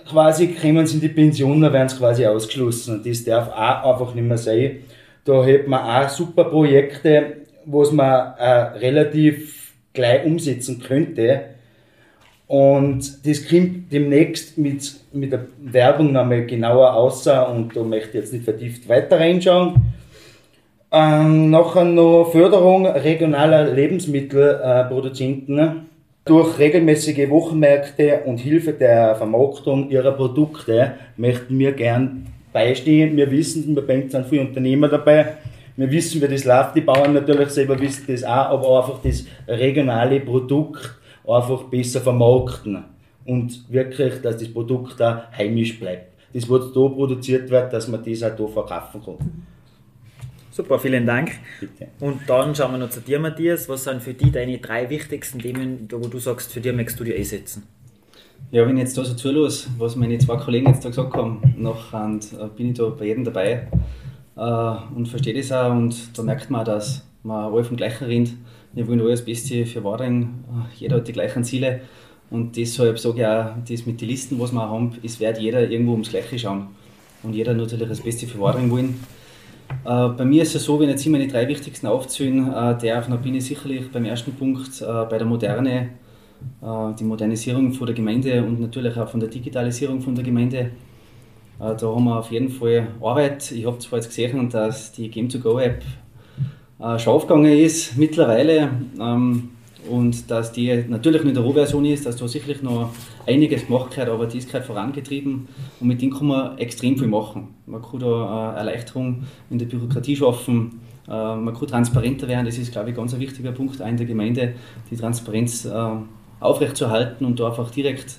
quasi 0.07 0.49
kommen 0.49 0.87
sie 0.87 0.97
in 0.97 1.01
die 1.01 1.09
Pension, 1.09 1.61
dann 1.61 1.73
werden 1.73 1.89
sie 1.89 1.97
quasi 1.97 2.27
ausgeschlossen. 2.27 3.03
Das 3.05 3.25
darf 3.25 3.49
auch 3.49 3.93
einfach 3.93 4.15
nicht 4.15 4.27
mehr 4.27 4.37
sein. 4.37 4.81
Da 5.25 5.43
hätte 5.45 5.71
man 5.71 5.81
auch 5.81 6.09
super 6.09 6.45
Projekte, 6.45 7.37
was 7.65 7.91
man 7.93 8.35
äh, 8.37 8.51
relativ 8.79 9.64
gleich 9.95 10.27
umsetzen 10.27 10.81
könnte. 10.81 11.41
Und 12.47 13.27
das 13.27 13.49
kommt 13.49 13.91
demnächst 13.91 14.59
mit, 14.59 14.95
mit 15.13 15.33
der 15.33 15.47
Werbung 15.59 16.13
nochmal 16.13 16.45
genauer 16.45 16.93
außer 16.93 17.49
und 17.49 17.75
da 17.75 17.83
möchte 17.83 18.09
ich 18.09 18.15
jetzt 18.25 18.33
nicht 18.35 18.45
vertieft 18.45 18.87
weiter 18.89 19.19
reinschauen. 19.19 19.77
Ähm, 20.93 21.51
nachher 21.51 21.85
noch 21.85 22.31
Förderung 22.31 22.87
regionaler 22.87 23.73
Lebensmittelproduzenten 23.73 25.59
äh, 25.59 25.71
durch 26.25 26.59
regelmäßige 26.59 27.29
Wochenmärkte 27.31 28.21
und 28.27 28.39
Hilfe 28.39 28.75
der 28.75 29.17
Vermarktung 29.17 29.91
ihrer 29.91 30.13
Produkte 30.13 30.93
möchten 31.17 31.59
wir 31.59 31.73
gern 31.73 32.27
beistehen. 32.53 33.17
Wir 33.17 33.31
wissen, 33.31 33.75
wir 33.75 33.87
Bank 33.87 34.11
sind 34.11 34.27
viele 34.27 34.43
Unternehmer 34.43 34.89
dabei. 34.89 35.35
Wir 35.77 35.91
wissen, 35.91 36.23
wie 36.23 36.29
das 36.29 36.45
läuft. 36.45 36.77
Die 36.77 36.81
Bauern 36.81 37.15
natürlich 37.15 37.51
selber 37.51 37.79
wissen 37.81 38.05
das 38.07 38.23
auch, 38.23 38.51
aber 38.51 38.81
einfach 38.81 39.01
das 39.03 39.25
regionale 39.49 40.21
Produkt 40.21 40.95
einfach 41.27 41.65
besser 41.65 42.01
vermarkten 42.01 42.85
und 43.25 43.73
wirklich, 43.73 44.21
dass 44.21 44.37
das 44.37 44.53
Produkt 44.53 45.01
da 45.01 45.31
heimisch 45.37 45.79
bleibt. 45.81 46.13
Das, 46.33 46.49
was 46.49 46.73
da 46.73 46.89
produziert 46.89 47.51
wird, 47.51 47.73
dass 47.73 47.89
man 47.89 48.05
das 48.05 48.23
auch 48.23 48.37
da 48.37 48.47
verkaufen 48.47 49.03
kann. 49.05 49.47
Super, 50.51 50.79
vielen 50.79 51.07
Dank. 51.07 51.33
Bitte. 51.59 51.89
Und 51.99 52.21
dann 52.29 52.55
schauen 52.55 52.73
wir 52.73 52.79
noch 52.79 52.91
zu 52.91 53.01
dir, 53.01 53.19
Matthias. 53.19 53.69
Was 53.69 53.85
sind 53.85 54.03
für 54.03 54.15
dich 54.15 54.31
deine 54.31 54.59
drei 54.59 54.89
wichtigsten 54.89 55.41
Themen, 55.41 55.89
wo 55.91 56.07
du 56.07 56.19
sagst, 56.19 56.53
für 56.53 56.61
dich 56.61 56.73
möchtest 56.73 57.01
du 57.01 57.05
dich 57.05 57.17
einsetzen? 57.17 57.65
Ja, 58.53 58.65
wenn 58.67 58.77
ich 58.77 58.85
jetzt 58.85 58.97
da 58.97 59.05
so 59.05 59.15
zulasse, 59.15 59.69
was 59.79 59.97
meine 59.97 60.19
zwei 60.19 60.37
Kollegen 60.37 60.69
jetzt 60.69 60.85
da 60.85 60.91
gesagt 60.91 61.15
haben, 61.15 61.57
nachher 61.59 62.21
äh, 62.39 62.47
bin 62.57 62.71
ich 62.71 62.79
da 62.79 62.89
bei 62.91 63.07
jedem 63.07 63.25
dabei 63.25 63.67
und 64.37 65.07
verstehe 65.09 65.35
das 65.35 65.53
auch. 65.53 65.71
Und 65.71 66.17
da 66.19 66.23
merkt 66.23 66.51
man 66.51 66.65
dass 66.65 67.03
man 67.23 67.53
alle 67.53 67.65
vom 67.65 67.77
Gleichen 67.77 68.05
rennt. 68.05 68.35
Wir 68.73 68.87
wollen 68.89 69.01
alle 69.01 69.11
das 69.11 69.25
Beste 69.25 69.65
für 69.67 69.83
Waring. 69.85 70.23
Äh, 70.23 70.77
jeder 70.79 70.97
hat 70.97 71.09
die 71.09 71.13
gleichen 71.13 71.45
Ziele. 71.45 71.81
Und 72.31 72.57
deshalb 72.57 72.99
sage 72.99 73.21
ich 73.21 73.27
auch, 73.27 73.55
das 73.69 73.87
mit 73.87 74.01
den 74.01 74.09
Listen, 74.09 74.39
was 74.41 74.53
wir 74.53 74.69
haben, 74.69 74.93
es 75.03 75.21
wird 75.21 75.39
jeder 75.39 75.69
irgendwo 75.69 75.93
ums 75.93 76.11
Gleiche 76.11 76.39
schauen. 76.39 76.69
Und 77.23 77.35
jeder 77.35 77.55
natürlich 77.55 77.89
das 77.89 78.01
Beste 78.01 78.27
für 78.27 78.41
Waring 78.41 78.71
wollen. 78.71 79.01
Äh, 79.85 80.09
bei 80.09 80.25
mir 80.25 80.43
ist 80.43 80.55
es 80.55 80.65
so, 80.65 80.79
wenn 80.81 80.89
jetzt 80.89 81.07
immer 81.07 81.19
die 81.19 81.29
drei 81.29 81.47
wichtigsten 81.47 81.87
aufzählen 81.87 82.49
äh, 82.49 82.77
darf, 82.77 83.07
dann 83.07 83.23
bin 83.23 83.37
ich 83.37 83.47
sicherlich 83.47 83.91
beim 83.91 84.05
ersten 84.05 84.33
Punkt 84.33 84.83
äh, 84.83 84.85
bei 84.85 85.19
der 85.19 85.27
Moderne, 85.27 85.91
die 86.61 87.05
Modernisierung 87.05 87.73
von 87.73 87.87
der 87.87 87.95
Gemeinde 87.95 88.43
und 88.43 88.61
natürlich 88.61 88.99
auch 88.99 89.09
von 89.09 89.19
der 89.19 89.31
Digitalisierung 89.31 90.03
von 90.03 90.15
der 90.15 90.23
Gemeinde. 90.23 90.73
Da 91.79 91.87
haben 91.87 92.05
wir 92.05 92.19
auf 92.19 92.31
jeden 92.31 92.51
Fall 92.51 92.89
Arbeit. 93.01 93.51
Ich 93.51 93.65
habe 93.65 93.79
zwar 93.79 93.99
jetzt 93.99 94.09
gesehen, 94.09 94.51
dass 94.51 94.93
die 94.93 95.11
Game2Go-App 95.11 95.83
schon 96.99 97.13
aufgegangen 97.13 97.59
ist 97.59 97.97
mittlerweile. 97.97 98.71
Ähm, 99.01 99.49
und 99.89 100.31
dass 100.31 100.53
die 100.53 100.85
natürlich 100.89 101.25
nicht 101.25 101.37
eine 101.37 101.45
Rohversion 101.45 101.85
ist, 101.85 102.07
dass 102.07 102.17
da 102.17 102.27
sicherlich 102.27 102.63
noch 102.63 102.91
einiges 103.27 103.67
gemacht 103.67 103.97
wird, 103.97 104.09
aber 104.09 104.27
die 104.27 104.39
ist 104.39 104.51
gerade 104.51 104.65
vorangetrieben 104.65 105.49
und 105.81 105.87
mit 105.87 106.01
dem 106.01 106.13
kann 106.13 106.27
man 106.27 106.59
extrem 106.59 106.97
viel 106.97 107.09
machen. 107.09 107.55
Man 107.67 107.83
kann 107.83 108.01
da 108.01 108.51
eine 108.51 108.59
Erleichterung 108.59 109.25
in 109.51 109.59
der 109.59 109.67
Bürokratie 109.67 110.17
schaffen, 110.17 110.81
äh, 111.07 111.11
man 111.11 111.55
kann 111.55 111.67
transparenter 111.67 112.29
werden, 112.29 112.47
das 112.47 112.59
ist 112.59 112.73
glaube 112.73 112.91
ich 112.91 112.97
ganz 112.97 113.15
ein 113.15 113.21
wichtiger 113.21 113.53
Punkt 113.53 113.81
auch 113.81 113.87
in 113.87 113.97
der 113.97 114.07
Gemeinde, 114.07 114.55
die 114.91 114.97
Transparenz 114.97 115.65
äh, 115.65 115.91
aufrechtzuerhalten 116.41 117.25
und 117.27 117.39
da 117.39 117.49
einfach 117.49 117.71
direkt 117.71 118.19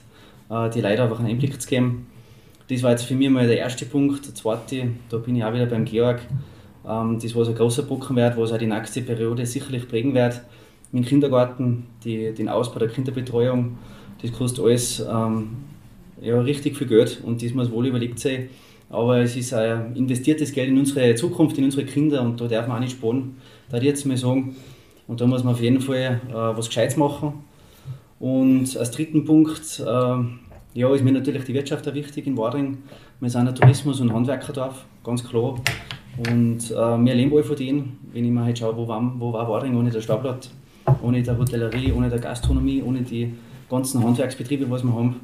äh, 0.49 0.69
die 0.69 0.81
Leute 0.81 1.03
einfach 1.03 1.19
einen 1.19 1.29
Einblick 1.29 1.59
zu 1.59 1.67
geben. 1.67 2.07
Das 2.67 2.81
war 2.83 2.91
jetzt 2.91 3.03
für 3.03 3.15
mich 3.15 3.29
mal 3.29 3.47
der 3.47 3.57
erste 3.57 3.85
Punkt. 3.85 4.25
Der 4.25 4.33
zweite, 4.33 4.87
da 5.09 5.17
bin 5.17 5.35
ich 5.35 5.43
auch 5.43 5.53
wieder 5.53 5.67
beim 5.67 5.85
Georg, 5.85 6.21
ähm, 6.87 7.19
das 7.21 7.35
war 7.35 7.45
so 7.45 7.51
ein 7.51 7.57
großer 7.57 7.83
Brocken 7.83 8.15
wert, 8.15 8.37
was 8.37 8.51
auch 8.51 8.57
die 8.57 8.67
nächste 8.67 9.01
Periode 9.01 9.45
sicherlich 9.45 9.87
prägen 9.87 10.13
wird 10.13 10.41
dem 10.95 11.05
Kindergarten, 11.05 11.87
die, 12.03 12.33
den 12.33 12.49
Ausbau 12.49 12.79
der 12.79 12.87
Kinderbetreuung, 12.87 13.77
das 14.21 14.31
kostet 14.31 14.63
alles 14.63 14.99
ähm, 14.99 15.49
ja, 16.21 16.39
richtig 16.39 16.77
viel 16.77 16.87
Geld 16.87 17.21
und 17.23 17.43
das 17.43 17.53
muss 17.53 17.71
wohl 17.71 17.87
überlegt 17.87 18.19
sein. 18.19 18.49
Aber 18.89 19.17
es 19.19 19.35
ist 19.35 19.53
ein 19.53 19.95
investiertes 19.95 20.53
Geld 20.53 20.69
in 20.69 20.77
unsere 20.77 21.15
Zukunft, 21.15 21.57
in 21.57 21.65
unsere 21.65 21.85
Kinder 21.85 22.21
und 22.21 22.39
da 22.39 22.47
darf 22.47 22.67
man 22.67 22.77
auch 22.77 22.81
nicht 22.81 22.97
sparen, 22.97 23.35
da 23.69 23.77
ich 23.77 23.83
jetzt 23.83 24.05
mal 24.05 24.15
sagen. 24.15 24.55
Und 25.07 25.21
da 25.21 25.27
muss 25.27 25.43
man 25.43 25.53
auf 25.53 25.61
jeden 25.61 25.81
Fall 25.81 26.21
äh, 26.29 26.33
was 26.33 26.67
Gescheites 26.67 26.97
machen. 26.97 27.33
Und 28.19 28.75
als 28.77 28.91
dritten 28.91 29.25
Punkt 29.25 29.83
äh, 29.85 30.15
ja, 30.75 30.93
ist 30.93 31.03
mir 31.03 31.11
natürlich 31.11 31.43
die 31.45 31.53
Wirtschaft 31.55 31.87
auch 31.87 31.93
wichtig 31.95 32.27
in 32.27 32.37
Wadring. 32.37 32.77
Wir 33.19 33.29
sind 33.29 33.47
ein 33.47 33.55
Tourismus- 33.55 33.99
und 33.99 34.13
Handwerkerdorf, 34.13 34.85
ganz 35.03 35.27
klar. 35.27 35.55
Und 36.29 36.71
äh, 36.71 36.75
wir 36.75 37.15
leben 37.15 37.33
alle 37.33 37.43
von 37.43 37.55
denen. 37.55 37.97
Wenn 38.13 38.25
ich 38.25 38.31
mir 38.31 38.43
halt 38.43 38.59
schaue, 38.59 38.77
wo 38.77 38.87
war, 38.87 39.13
wo 39.17 39.33
war 39.33 39.49
Wadring 39.49 39.75
ohne 39.75 39.89
der 39.89 40.01
Stadtblatt? 40.01 40.49
ohne 41.01 41.21
der 41.21 41.37
Hotellerie, 41.37 41.91
ohne 41.91 42.09
der 42.09 42.19
Gastronomie, 42.19 42.81
ohne 42.85 43.01
die 43.01 43.33
ganzen 43.69 44.03
Handwerksbetriebe, 44.03 44.69
was 44.69 44.83
wir 44.83 44.93
haben. 44.93 45.19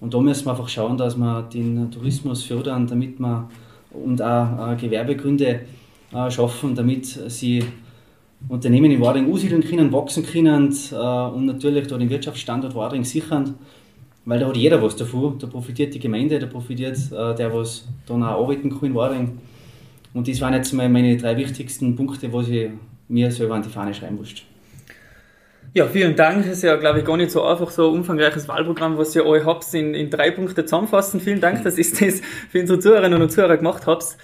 Und 0.00 0.14
da 0.14 0.20
müssen 0.20 0.46
wir 0.46 0.52
einfach 0.52 0.68
schauen, 0.68 0.96
dass 0.96 1.16
wir 1.16 1.42
den 1.42 1.90
Tourismus 1.90 2.44
fördern, 2.44 2.86
damit 2.86 3.18
wir 3.18 3.48
und 3.90 4.22
auch 4.22 4.72
äh, 4.72 4.76
Gewerbegründe 4.76 5.60
äh, 6.12 6.30
schaffen, 6.30 6.74
damit 6.74 7.06
sie 7.06 7.64
Unternehmen 8.48 8.90
in 8.90 9.00
Wadring 9.00 9.30
ansiedeln 9.30 9.62
können, 9.62 9.92
wachsen 9.92 10.24
können 10.24 10.74
äh, 10.92 10.94
und 10.94 11.46
natürlich 11.46 11.88
da 11.88 11.98
den 11.98 12.08
Wirtschaftsstandort 12.08 12.74
Wadring 12.74 13.04
sichern, 13.04 13.56
weil 14.24 14.38
da 14.38 14.48
hat 14.48 14.56
jeder 14.56 14.82
was 14.82 14.96
davon. 14.96 15.38
Da 15.38 15.46
profitiert 15.46 15.94
die 15.94 15.98
Gemeinde, 15.98 16.38
da 16.38 16.46
profitiert 16.46 16.96
äh, 17.12 17.34
der, 17.34 17.52
was 17.54 17.88
dann 18.06 18.22
auch 18.22 18.42
arbeiten 18.42 18.70
kann 18.70 18.88
in 18.88 18.94
Wadring. 18.94 19.38
Und 20.12 20.28
das 20.28 20.40
waren 20.40 20.54
jetzt 20.54 20.72
mal 20.72 20.88
meine 20.88 21.16
drei 21.16 21.36
wichtigsten 21.36 21.94
Punkte, 21.94 22.32
was 22.32 22.48
ich 22.48 22.70
mir 23.08 23.30
selber 23.30 23.54
an 23.54 23.62
die 23.62 23.68
Fahne 23.68 23.94
schreiben 23.94 24.16
musste. 24.16 24.42
Ja, 25.72 25.86
vielen 25.86 26.16
Dank. 26.16 26.44
Es 26.46 26.54
ist 26.54 26.62
ja, 26.64 26.74
glaube 26.76 26.98
ich, 26.98 27.04
gar 27.04 27.16
nicht 27.16 27.30
so 27.30 27.44
einfach, 27.44 27.70
so 27.70 27.88
ein 27.88 27.98
umfangreiches 27.98 28.48
Wahlprogramm, 28.48 28.98
was 28.98 29.14
ihr 29.14 29.24
euch 29.24 29.44
habt, 29.44 29.72
in, 29.72 29.94
in 29.94 30.10
drei 30.10 30.32
Punkte 30.32 30.64
zusammenfassen. 30.64 31.20
Vielen 31.20 31.40
Dank, 31.40 31.62
dass 31.62 31.78
ihr 31.78 31.84
das 31.84 32.20
für 32.50 32.60
unsere 32.60 32.80
Zuhörerinnen 32.80 33.22
und 33.22 33.30
Zuhörer 33.30 33.56
gemacht 33.56 33.86
habt. 33.86 34.16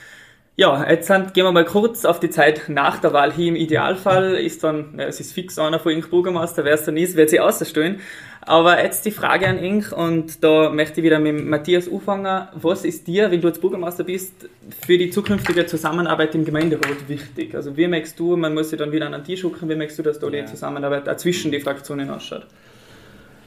Ja, 0.56 0.88
jetzt 0.90 1.08
gehen 1.08 1.44
wir 1.44 1.52
mal 1.52 1.64
kurz 1.64 2.04
auf 2.04 2.18
die 2.18 2.30
Zeit 2.30 2.62
nach 2.68 2.98
der 2.98 3.12
Wahl 3.12 3.32
hin. 3.32 3.48
Im 3.48 3.56
Idealfall 3.56 4.34
ist 4.36 4.64
dann, 4.64 4.98
ja, 4.98 5.04
es 5.04 5.20
ist 5.20 5.34
fix 5.34 5.58
einer 5.58 5.78
von 5.78 5.92
Ink 5.92 6.10
Bürgermeister, 6.10 6.64
wer 6.64 6.74
es 6.74 6.84
dann 6.84 6.96
ist, 6.96 7.14
wird 7.14 7.30
sie 7.30 7.38
außerstellen. 7.38 8.00
Aber 8.48 8.80
jetzt 8.80 9.04
die 9.04 9.10
Frage 9.10 9.48
an 9.48 9.58
Ink 9.58 9.92
und 9.92 10.44
da 10.44 10.70
möchte 10.70 11.00
ich 11.00 11.04
wieder 11.04 11.18
mit 11.18 11.44
Matthias 11.44 11.90
anfangen. 11.90 12.46
Was 12.54 12.84
ist 12.84 13.08
dir, 13.08 13.28
wenn 13.32 13.40
du 13.40 13.48
jetzt 13.48 13.60
Bürgermeister 13.60 14.04
bist, 14.04 14.48
für 14.86 14.96
die 14.96 15.10
zukünftige 15.10 15.66
Zusammenarbeit 15.66 16.32
im 16.36 16.44
Gemeinderat 16.44 17.08
wichtig? 17.08 17.56
Also 17.56 17.76
wie 17.76 17.88
merkst 17.88 18.18
du, 18.18 18.36
man 18.36 18.54
muss 18.54 18.70
sich 18.70 18.78
dann 18.78 18.92
wieder 18.92 19.06
an 19.06 19.12
den 19.12 19.24
Tisch 19.24 19.40
schucken, 19.40 19.68
wie 19.68 19.74
merkst 19.74 19.98
du, 19.98 20.04
dass 20.04 20.20
da 20.20 20.28
ja. 20.28 20.42
die 20.42 20.46
Zusammenarbeit 20.46 21.08
auch 21.08 21.16
zwischen 21.16 21.50
die 21.50 21.58
Fraktionen 21.58 22.08
ausschaut? 22.08 22.46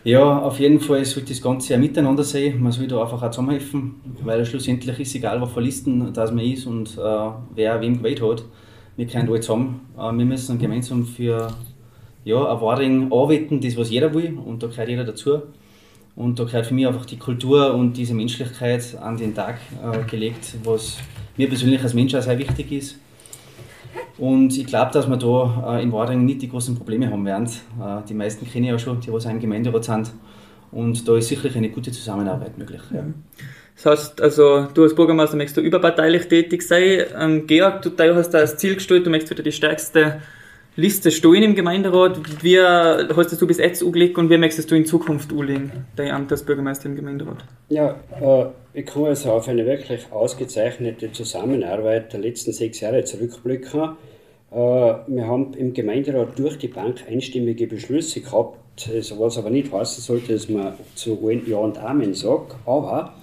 Ja, 0.04 0.40
auf 0.40 0.60
jeden 0.60 0.82
Fall 0.82 1.06
sollte 1.06 1.30
das 1.30 1.42
Ganze 1.42 1.76
ein 1.76 1.80
Miteinander 1.80 2.26
sein. 2.26 2.60
Man 2.60 2.74
soll 2.74 2.88
da 2.88 3.02
einfach 3.02 3.24
auch 3.24 3.32
zusammenhelfen, 3.32 4.02
weil 4.24 4.46
schlussendlich 4.46 5.00
ist 5.00 5.16
egal, 5.16 5.40
was 5.40 5.54
für 5.54 5.62
Listen 5.62 6.12
das 6.12 6.32
man 6.32 6.44
ist 6.44 6.66
und 6.66 6.98
äh, 6.98 7.30
wer 7.56 7.80
wem 7.80 7.98
gewählt 8.00 8.22
hat. 8.22 8.44
Wir 8.98 9.08
können 9.08 9.30
alle 9.30 9.40
zusammen. 9.40 9.80
Äh, 9.98 10.12
wir 10.12 10.26
müssen 10.26 10.60
gemeinsam 10.60 11.06
für 11.06 11.48
ja, 12.30 12.52
ein 12.52 12.62
Waring 12.62 13.12
arbeiten, 13.12 13.60
das 13.60 13.76
was 13.76 13.90
jeder 13.90 14.14
will 14.14 14.38
und 14.46 14.62
da 14.62 14.68
gehört 14.68 14.88
jeder 14.88 15.04
dazu. 15.04 15.42
Und 16.16 16.38
da 16.38 16.44
gehört 16.44 16.66
für 16.66 16.74
mich 16.74 16.86
einfach 16.86 17.06
die 17.06 17.18
Kultur 17.18 17.74
und 17.74 17.94
diese 17.94 18.14
Menschlichkeit 18.14 18.98
an 19.02 19.18
den 19.18 19.34
Tag 19.34 19.60
äh, 19.82 20.04
gelegt, 20.10 20.56
was 20.64 20.98
mir 21.38 21.48
persönlich 21.48 21.82
als 21.82 21.94
Mensch 21.94 22.14
auch 22.14 22.22
sehr 22.22 22.38
wichtig 22.38 22.72
ist. 22.72 22.98
Und 24.18 24.58
ich 24.58 24.66
glaube, 24.66 24.92
dass 24.92 25.08
wir 25.08 25.16
da 25.16 25.78
äh, 25.78 25.84
in 25.84 25.92
Waring 25.94 26.26
nicht 26.26 26.42
die 26.42 26.50
großen 26.50 26.76
Probleme 26.76 27.10
haben 27.10 27.26
werden. 27.26 27.46
Äh, 27.46 28.02
die 28.08 28.14
meisten 28.14 28.46
kenne 28.46 28.68
ich 28.68 28.72
ja 28.72 28.80
schon, 28.80 29.00
die 29.00 29.14
was 29.14 29.26
auch 29.26 29.32
im 29.32 29.40
Gemeinderat 29.40 29.86
sind. 29.86 30.12
Und 30.72 31.08
da 31.08 31.16
ist 31.16 31.30
sicherlich 31.30 31.56
eine 31.56 31.70
gute 31.70 31.92
Zusammenarbeit 31.92 32.58
möglich. 32.58 32.82
Ja. 32.94 33.06
Das 33.76 33.86
heißt, 33.86 34.22
also 34.22 34.68
du 34.74 34.84
als 34.84 34.94
Bürgermeister 34.94 35.38
möchtest 35.38 35.58
du 35.58 35.62
überparteilich 35.62 36.28
tätig 36.28 36.64
sein. 36.64 37.06
Ähm, 37.18 37.48
Georg, 37.48 37.82
du, 37.82 37.90
du 37.92 38.16
hast 38.16 38.32
da 38.32 38.40
als 38.40 38.58
Ziel 38.58 38.76
gestellt, 38.76 39.06
du 39.06 39.10
möchtest 39.10 39.32
wieder 39.32 39.44
die 39.44 39.54
stärkste 39.54 40.22
Liste 40.80 41.12
stehen 41.12 41.44
im 41.44 41.56
Gemeinderat. 41.56 42.20
Wie 42.42 42.60
hast 42.60 43.42
du 43.42 43.48
bis 43.48 43.58
jetzt 43.58 43.84
angelegt 43.84 44.18
und 44.18 44.30
wie 44.30 44.38
möchtest 44.38 44.72
du 44.72 44.76
in 44.76 44.86
Zukunft 44.86 45.32
anlegen, 45.32 45.72
dein 45.96 46.12
Amt 46.12 46.32
als 46.32 46.44
Bürgermeister 46.44 46.88
im 46.88 46.96
Gemeinderat? 46.96 47.46
Ja, 47.70 47.96
äh, 48.20 48.46
ich 48.74 48.86
kann 48.86 49.06
also 49.06 49.32
auf 49.32 49.48
eine 49.48 49.66
wirklich 49.66 50.12
ausgezeichnete 50.12 51.12
Zusammenarbeit 51.12 52.14
der 52.14 52.22
letzten 52.22 52.54
sechs 52.54 52.80
Jahre 52.80 53.04
zurückblicken. 53.04 53.82
Äh, 54.52 54.56
wir 54.56 55.28
haben 55.28 55.54
im 55.54 55.74
Gemeinderat 55.74 56.40
durch 56.40 56.58
die 56.58 56.70
Bank 56.70 57.04
einstimmige 57.08 57.68
Beschlüsse 57.68 58.22
gehabt, 58.22 58.58
was 59.18 59.38
aber 59.38 59.50
nicht 59.50 59.72
heißen 59.72 60.02
sollte, 60.02 60.34
dass 60.34 60.48
man 60.50 60.74
zu 60.96 61.20
Ja 61.46 61.58
und 61.58 61.78
Amen 61.78 62.14
sagt. 62.14 62.56
Aber 62.66 63.14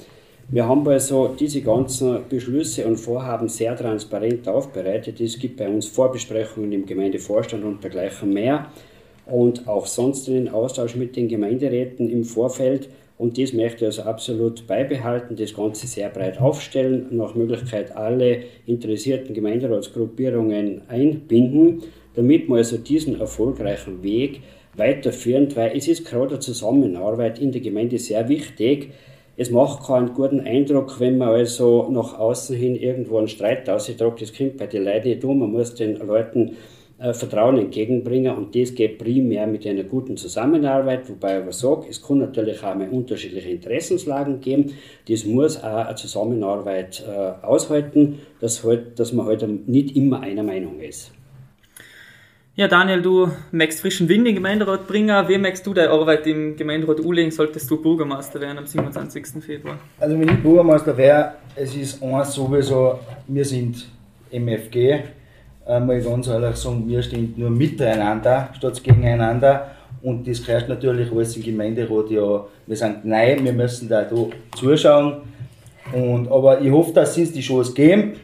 wir 0.48 0.68
haben 0.68 0.86
also 0.86 1.34
diese 1.38 1.60
ganzen 1.60 2.20
Beschlüsse 2.28 2.86
und 2.86 2.98
Vorhaben 2.98 3.48
sehr 3.48 3.74
transparent 3.74 4.46
aufbereitet. 4.46 5.20
Es 5.20 5.38
gibt 5.38 5.56
bei 5.56 5.68
uns 5.68 5.86
Vorbesprechungen 5.86 6.70
im 6.70 6.86
Gemeindevorstand 6.86 7.64
und 7.64 7.82
dergleichen 7.82 8.32
mehr 8.32 8.70
und 9.26 9.66
auch 9.66 9.86
sonst 9.86 10.28
einen 10.28 10.48
Austausch 10.48 10.94
mit 10.94 11.16
den 11.16 11.26
Gemeinderäten 11.26 12.08
im 12.08 12.22
Vorfeld. 12.22 12.88
Und 13.18 13.38
das 13.38 13.54
möchte 13.54 13.78
ich 13.78 13.86
also 13.86 14.02
absolut 14.02 14.66
beibehalten, 14.68 15.34
das 15.36 15.54
Ganze 15.54 15.88
sehr 15.88 16.10
breit 16.10 16.40
aufstellen, 16.40 17.06
nach 17.10 17.34
Möglichkeit 17.34 17.96
alle 17.96 18.42
interessierten 18.66 19.34
Gemeinderatsgruppierungen 19.34 20.82
einbinden, 20.88 21.82
damit 22.14 22.48
wir 22.48 22.56
also 22.56 22.76
diesen 22.76 23.18
erfolgreichen 23.18 24.02
Weg 24.02 24.42
weiterführen, 24.76 25.48
weil 25.56 25.76
es 25.76 25.88
ist 25.88 26.04
gerade 26.04 26.28
der 26.28 26.40
Zusammenarbeit 26.40 27.40
in 27.40 27.50
der 27.50 27.62
Gemeinde 27.62 27.98
sehr 27.98 28.28
wichtig, 28.28 28.90
es 29.36 29.50
macht 29.50 29.86
keinen 29.86 30.14
guten 30.14 30.40
Eindruck, 30.40 30.98
wenn 30.98 31.18
man 31.18 31.28
also 31.28 31.88
nach 31.90 32.18
außen 32.18 32.56
hin 32.56 32.74
irgendwo 32.74 33.18
einen 33.18 33.28
Streit 33.28 33.68
ausdruckt. 33.68 34.22
Das 34.22 34.32
kommt 34.32 34.56
bei 34.56 34.66
den 34.66 34.84
Leuten 34.84 35.08
nicht 35.08 35.24
um. 35.24 35.40
Man 35.40 35.52
muss 35.52 35.74
den 35.74 35.96
Leuten 35.96 36.56
äh, 36.98 37.12
Vertrauen 37.12 37.58
entgegenbringen 37.58 38.34
und 38.34 38.56
das 38.56 38.74
geht 38.74 38.96
primär 38.96 39.46
mit 39.46 39.66
einer 39.66 39.84
guten 39.84 40.16
Zusammenarbeit, 40.16 41.06
wobei 41.10 41.36
ich 41.36 41.42
aber 41.42 41.52
sage, 41.52 41.86
es 41.90 42.00
kann 42.00 42.18
natürlich 42.18 42.64
auch 42.64 42.74
mal 42.74 42.88
unterschiedliche 42.88 43.50
Interessenslagen 43.50 44.40
geben. 44.40 44.72
Das 45.06 45.26
muss 45.26 45.62
auch 45.62 45.86
eine 45.86 45.94
Zusammenarbeit 45.96 47.04
äh, 47.06 47.44
aushalten, 47.44 48.20
dass, 48.40 48.64
halt, 48.64 48.98
dass 48.98 49.12
man 49.12 49.26
halt 49.26 49.68
nicht 49.68 49.94
immer 49.94 50.20
einer 50.20 50.42
Meinung 50.42 50.80
ist. 50.80 51.12
Ja, 52.58 52.68
Daniel, 52.68 53.02
du 53.02 53.30
möchtest 53.52 53.82
frischen 53.82 54.08
Wind 54.08 54.20
in 54.20 54.24
den 54.24 54.34
Gemeinderat 54.36 54.86
bringen. 54.86 55.28
Wie 55.28 55.36
möchtest 55.36 55.66
du 55.66 55.74
deine 55.74 55.90
Arbeit 55.90 56.26
im 56.26 56.56
Gemeinderat 56.56 57.04
anlegen, 57.04 57.30
solltest 57.30 57.70
du 57.70 57.82
Bürgermeister 57.82 58.40
werden 58.40 58.56
am 58.56 58.66
27. 58.66 59.44
Februar? 59.44 59.78
Also, 60.00 60.18
wenn 60.18 60.26
ich 60.26 60.42
Bürgermeister 60.42 60.96
wäre, 60.96 61.34
es 61.54 61.76
ist 61.76 62.02
eins 62.02 62.32
sowieso, 62.32 62.98
wir 63.28 63.44
sind 63.44 63.86
MFG. 64.30 64.90
Äh, 65.66 66.00
ganz 66.02 66.28
ehrlich 66.28 66.56
sagen, 66.56 66.88
wir 66.88 67.02
stehen 67.02 67.34
nur 67.36 67.50
miteinander 67.50 68.48
statt 68.56 68.82
gegeneinander. 68.82 69.72
Und 70.00 70.26
das 70.26 70.42
gehört 70.42 70.70
natürlich 70.70 71.12
alles 71.12 71.36
im 71.36 71.42
Gemeinderat 71.42 72.10
ja. 72.10 72.46
Wir 72.66 72.76
sind 72.76 73.04
neu, 73.04 73.36
wir 73.38 73.52
müssen 73.52 73.86
da, 73.86 74.06
zuschauen. 74.56 75.16
Und, 75.92 76.32
aber 76.32 76.62
ich 76.62 76.70
hoffe, 76.70 76.94
dass 76.94 77.18
es 77.18 77.32
die 77.32 77.42
Chance 77.42 77.74
geben 77.74 78.14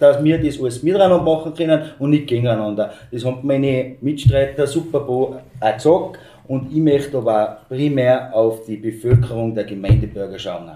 dass 0.00 0.22
wir 0.24 0.42
das 0.42 0.60
alles 0.60 0.82
miteinander 0.82 1.22
machen 1.22 1.54
können 1.54 1.82
und 1.98 2.10
nicht 2.10 2.26
gegeneinander. 2.26 2.92
Das 3.12 3.24
haben 3.24 3.38
meine 3.42 3.96
Mitstreiter 4.00 4.66
super 4.66 5.08
auch 5.08 5.36
gesagt 5.60 6.18
und 6.48 6.72
ich 6.72 6.78
möchte 6.78 7.18
aber 7.18 7.60
primär 7.68 8.34
auf 8.34 8.64
die 8.64 8.76
Bevölkerung 8.76 9.54
der 9.54 9.64
Gemeindebürger 9.64 10.38
schauen. 10.38 10.70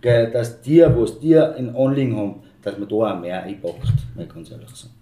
Dass 0.00 0.60
die, 0.62 0.80
was 0.80 1.20
die 1.20 1.34
in 1.34 1.76
Anliegen 1.76 2.16
haben, 2.16 2.34
dass 2.62 2.76
man 2.76 2.88
da 2.88 2.94
auch 2.94 3.20
mehr 3.20 3.42
einpackt, 3.42 3.92
mal 4.16 4.26
ganz 4.26 4.50
ehrlich 4.50 4.70
sagen. 4.70 4.94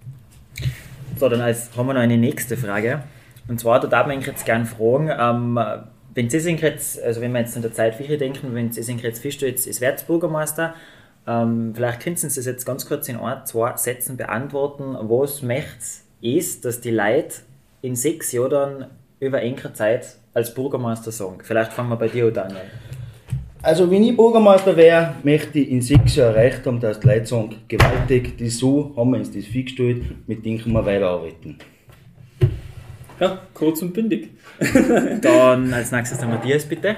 So, 1.16 1.28
dann 1.28 1.40
als, 1.40 1.70
haben 1.76 1.86
wir 1.86 1.94
noch 1.94 2.00
eine 2.00 2.18
nächste 2.18 2.56
Frage. 2.56 3.02
Und 3.48 3.58
zwar, 3.58 3.80
da 3.80 3.86
darf 3.86 4.06
man 4.06 4.20
jetzt 4.20 4.44
gerne 4.44 4.66
fragen, 4.66 5.10
ähm, 5.18 5.58
wenn 6.14 6.28
Sie 6.28 6.40
sind 6.40 6.60
jetzt, 6.60 7.02
also 7.02 7.20
wenn 7.20 7.32
wir 7.32 7.40
jetzt 7.40 7.56
in 7.56 7.62
der 7.62 7.72
Zeit 7.72 7.94
für 7.94 8.16
denken, 8.16 8.54
wenn 8.54 8.72
Sie 8.72 8.82
sind 8.82 9.02
jetzt 9.02 9.20
feststellt, 9.20 9.58
es 9.58 9.80
wird 9.80 10.06
Bürgermeister, 10.06 10.74
ähm, 11.26 11.72
vielleicht 11.74 12.00
können 12.00 12.16
Sie 12.16 12.26
das 12.26 12.44
jetzt 12.44 12.64
ganz 12.64 12.86
kurz 12.86 13.08
in 13.08 13.16
ein, 13.16 13.46
zwei 13.46 13.76
Sätzen 13.76 14.16
beantworten. 14.16 14.96
Was 15.00 15.42
möchte 15.42 15.84
es, 16.22 16.60
dass 16.60 16.80
die 16.80 16.90
Leute 16.90 17.36
in 17.82 17.96
sechs 17.96 18.32
Jahren 18.32 18.86
über 19.20 19.42
engere 19.42 19.72
Zeit 19.72 20.16
als 20.34 20.54
Bürgermeister 20.54 21.12
sagen? 21.12 21.38
Vielleicht 21.42 21.72
fangen 21.72 21.90
wir 21.90 21.96
bei 21.96 22.08
dir 22.08 22.26
an, 22.26 22.34
Daniel. 22.34 22.60
Also, 23.62 23.90
wenn 23.90 24.02
ich 24.02 24.16
Bürgermeister 24.16 24.74
wäre, 24.74 25.14
möchte 25.22 25.58
ich 25.58 25.70
in 25.70 25.82
sechs 25.82 26.16
Jahren 26.16 26.34
erreicht 26.34 26.66
haben, 26.66 26.80
dass 26.80 26.98
die 26.98 27.08
Leute 27.08 27.26
sagen, 27.26 27.56
gewaltig, 27.68 28.38
das 28.38 28.56
so 28.56 28.94
haben 28.96 29.10
wir 29.10 29.18
uns 29.18 29.30
das 29.30 29.44
festgestellt, 29.44 30.02
mit 30.26 30.44
denen 30.46 30.62
können 30.62 30.74
wir 30.74 30.86
weiterarbeiten. 30.86 31.58
Ja, 33.20 33.38
kurz 33.52 33.82
und 33.82 33.92
bündig. 33.92 34.30
Dann 35.20 35.74
als 35.74 35.92
nächstes 35.92 36.18
der 36.18 36.28
Matthias, 36.28 36.64
bitte. 36.64 36.96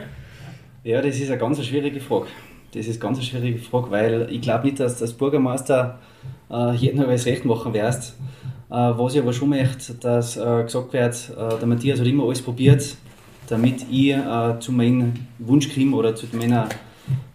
Ja, 0.84 1.02
das 1.02 1.18
ist 1.18 1.30
eine 1.30 1.38
ganz 1.38 1.64
schwierige 1.64 2.00
Frage. 2.00 2.28
Das 2.72 2.86
ist 2.86 3.00
ganz 3.00 3.18
eine 3.18 3.26
schwierige 3.26 3.58
Frage, 3.58 3.90
weil 3.90 4.28
ich 4.30 4.40
glaube 4.40 4.64
nicht, 4.64 4.80
dass 4.80 4.96
du 4.98 5.04
als 5.04 5.12
Bürgermeister 5.12 5.98
äh, 6.50 6.74
jedem 6.74 7.00
alles 7.00 7.26
recht 7.26 7.44
machen 7.44 7.74
wirst. 7.74 8.16
Äh, 8.70 8.74
was 8.74 9.14
ich 9.14 9.20
aber 9.20 9.34
schon 9.34 9.50
möchte, 9.50 9.94
dass 9.94 10.38
äh, 10.38 10.62
gesagt 10.62 10.92
wird, 10.94 11.32
äh, 11.36 11.58
der 11.58 11.66
Matthias 11.66 12.00
hat 12.00 12.06
immer 12.06 12.24
alles 12.24 12.40
probiert, 12.40 12.96
damit 13.48 13.84
ich 13.90 14.12
äh, 14.12 14.58
zu 14.58 14.72
meinem 14.72 15.12
Wunsch 15.38 15.72
komme 15.74 15.94
oder 15.94 16.14
zu 16.14 16.26
meiner 16.32 16.68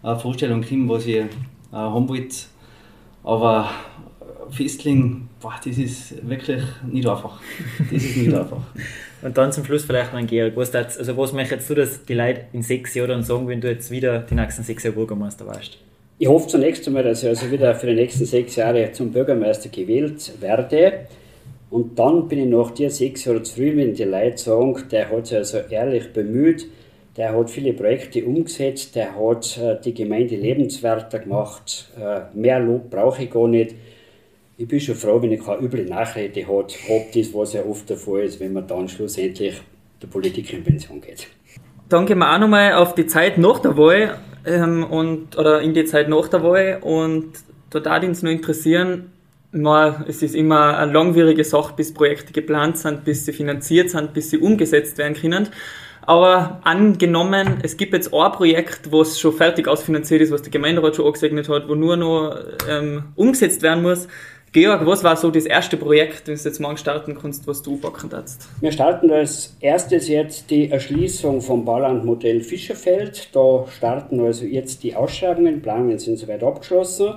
äh, 0.02 0.16
Vorstellung 0.16 0.64
komme, 0.68 0.88
was 0.88 1.06
ich 1.06 1.16
äh, 1.16 1.26
haben 1.72 2.08
wollte. 2.08 2.36
Aber 3.22 3.70
festlegen, 4.50 5.28
boah, 5.40 5.54
das 5.64 5.78
ist 5.78 6.28
wirklich 6.28 6.62
nicht 6.90 7.06
einfach. 7.06 7.40
Das 7.78 8.02
ist 8.02 8.16
nicht 8.16 8.34
einfach. 8.34 8.62
Und 9.20 9.36
dann 9.36 9.50
zum 9.52 9.64
Schluss 9.64 9.84
vielleicht 9.84 10.12
noch 10.12 10.18
ein 10.18 10.26
Georg. 10.26 10.56
Was, 10.56 10.70
das, 10.70 10.96
also 10.96 11.16
was 11.16 11.32
möchtest 11.32 11.68
du, 11.68 11.74
dass 11.74 12.04
die 12.04 12.14
Leute 12.14 12.42
in 12.52 12.62
sechs 12.62 12.94
Jahren 12.94 13.22
sagen, 13.22 13.48
wenn 13.48 13.60
du 13.60 13.68
jetzt 13.68 13.90
wieder 13.90 14.20
die 14.20 14.34
nächsten 14.34 14.62
sechs 14.62 14.84
Jahre 14.84 14.96
Bürgermeister 14.96 15.46
warst? 15.46 15.78
Ich 16.20 16.28
hoffe 16.28 16.48
zunächst 16.48 16.86
einmal, 16.86 17.04
dass 17.04 17.22
ich 17.22 17.28
also 17.28 17.50
wieder 17.50 17.74
für 17.74 17.86
die 17.86 17.94
nächsten 17.94 18.24
sechs 18.24 18.56
Jahre 18.56 18.92
zum 18.92 19.12
Bürgermeister 19.12 19.68
gewählt 19.68 20.32
werde. 20.40 21.06
Und 21.70 21.98
dann 21.98 22.28
bin 22.28 22.40
ich 22.40 22.48
nach 22.48 22.70
dir 22.70 22.90
sechs 22.90 23.24
Jahre 23.24 23.42
zu 23.42 23.56
früh, 23.56 23.76
wenn 23.76 23.94
die 23.94 24.04
Leute 24.04 24.38
sagen, 24.38 24.76
der 24.90 25.10
hat 25.10 25.26
sich 25.26 25.36
also 25.36 25.58
ehrlich 25.68 26.12
bemüht, 26.12 26.66
der 27.16 27.36
hat 27.36 27.50
viele 27.50 27.72
Projekte 27.72 28.24
umgesetzt, 28.24 28.94
der 28.94 29.16
hat 29.16 29.58
äh, 29.58 29.76
die 29.84 29.92
Gemeinde 29.92 30.36
lebenswerter 30.36 31.18
gemacht. 31.18 31.90
Äh, 32.00 32.20
mehr 32.32 32.60
Lob 32.60 32.90
brauche 32.90 33.24
ich 33.24 33.30
gar 33.30 33.48
nicht 33.48 33.74
ich 34.58 34.66
bin 34.66 34.80
schon 34.80 34.96
froh, 34.96 35.22
wenn 35.22 35.30
ich 35.30 35.42
keine 35.42 35.62
üble 35.62 35.84
Nachrede 35.84 36.42
habe, 36.46 36.66
ob 36.88 37.12
das, 37.12 37.32
was 37.32 37.52
ja 37.52 37.64
oft 37.64 37.88
der 37.88 37.96
Fall 37.96 38.22
ist, 38.22 38.40
wenn 38.40 38.52
man 38.52 38.66
dann 38.66 38.88
schlussendlich 38.88 39.62
der 40.02 40.08
Politik 40.08 40.52
in 40.52 40.64
Pension 40.64 41.00
geht. 41.00 41.28
Dann 41.88 42.06
gehen 42.06 42.18
wir 42.18 42.34
auch 42.34 42.38
nochmal 42.40 42.74
auf 42.74 42.94
die 42.94 43.06
Zeit 43.06 43.38
nach 43.38 43.60
der 43.60 43.76
Wahl 43.76 44.18
ähm, 44.44 44.82
und, 44.84 45.38
oder 45.38 45.60
in 45.60 45.74
die 45.74 45.84
Zeit 45.84 46.08
nach 46.08 46.26
der 46.28 46.42
Wahl 46.42 46.80
und 46.82 47.34
da 47.70 47.84
würde 47.84 48.08
uns 48.08 48.22
nur 48.22 48.32
interessieren, 48.32 49.12
na, 49.52 50.04
es 50.08 50.22
ist 50.22 50.34
immer 50.34 50.76
eine 50.76 50.92
langwierige 50.92 51.44
Sache, 51.44 51.74
bis 51.76 51.94
Projekte 51.94 52.32
geplant 52.32 52.78
sind, 52.78 53.04
bis 53.04 53.24
sie 53.24 53.32
finanziert 53.32 53.90
sind, 53.90 54.12
bis 54.12 54.30
sie 54.30 54.38
umgesetzt 54.38 54.98
werden 54.98 55.14
können. 55.14 55.48
Aber 56.02 56.60
angenommen, 56.64 57.58
es 57.62 57.76
gibt 57.76 57.92
jetzt 57.92 58.12
ein 58.12 58.32
Projekt, 58.32 58.90
was 58.90 59.20
schon 59.20 59.32
fertig 59.32 59.68
ausfinanziert 59.68 60.22
ist, 60.22 60.32
was 60.32 60.42
der 60.42 60.50
Gemeinderat 60.50 60.96
schon 60.96 61.06
angesegnet 61.06 61.48
hat, 61.48 61.68
wo 61.68 61.74
nur 61.74 61.96
noch 61.96 62.36
ähm, 62.68 63.04
umgesetzt 63.14 63.62
werden 63.62 63.82
muss, 63.82 64.08
Georg, 64.50 64.86
was 64.86 65.04
war 65.04 65.14
so 65.16 65.30
das 65.30 65.44
erste 65.44 65.76
Projekt, 65.76 66.26
das 66.26 66.42
du 66.42 66.48
jetzt 66.48 66.58
morgen 66.58 66.78
starten 66.78 67.14
kannst, 67.20 67.46
was 67.46 67.60
du 67.60 67.76
packen 67.76 68.08
darfst? 68.08 68.48
Wir 68.62 68.72
starten 68.72 69.10
als 69.10 69.54
erstes 69.60 70.08
jetzt 70.08 70.50
die 70.50 70.70
Erschließung 70.70 71.42
vom 71.42 71.66
Baulandmodell 71.66 72.40
Fischerfeld. 72.40 73.28
Da 73.34 73.66
starten 73.68 74.20
also 74.20 74.46
jetzt 74.46 74.82
die 74.82 74.96
Ausschreibungen, 74.96 75.60
Planungen 75.60 75.98
sind 75.98 76.16
soweit 76.16 76.42
abgeschlossen. 76.42 77.14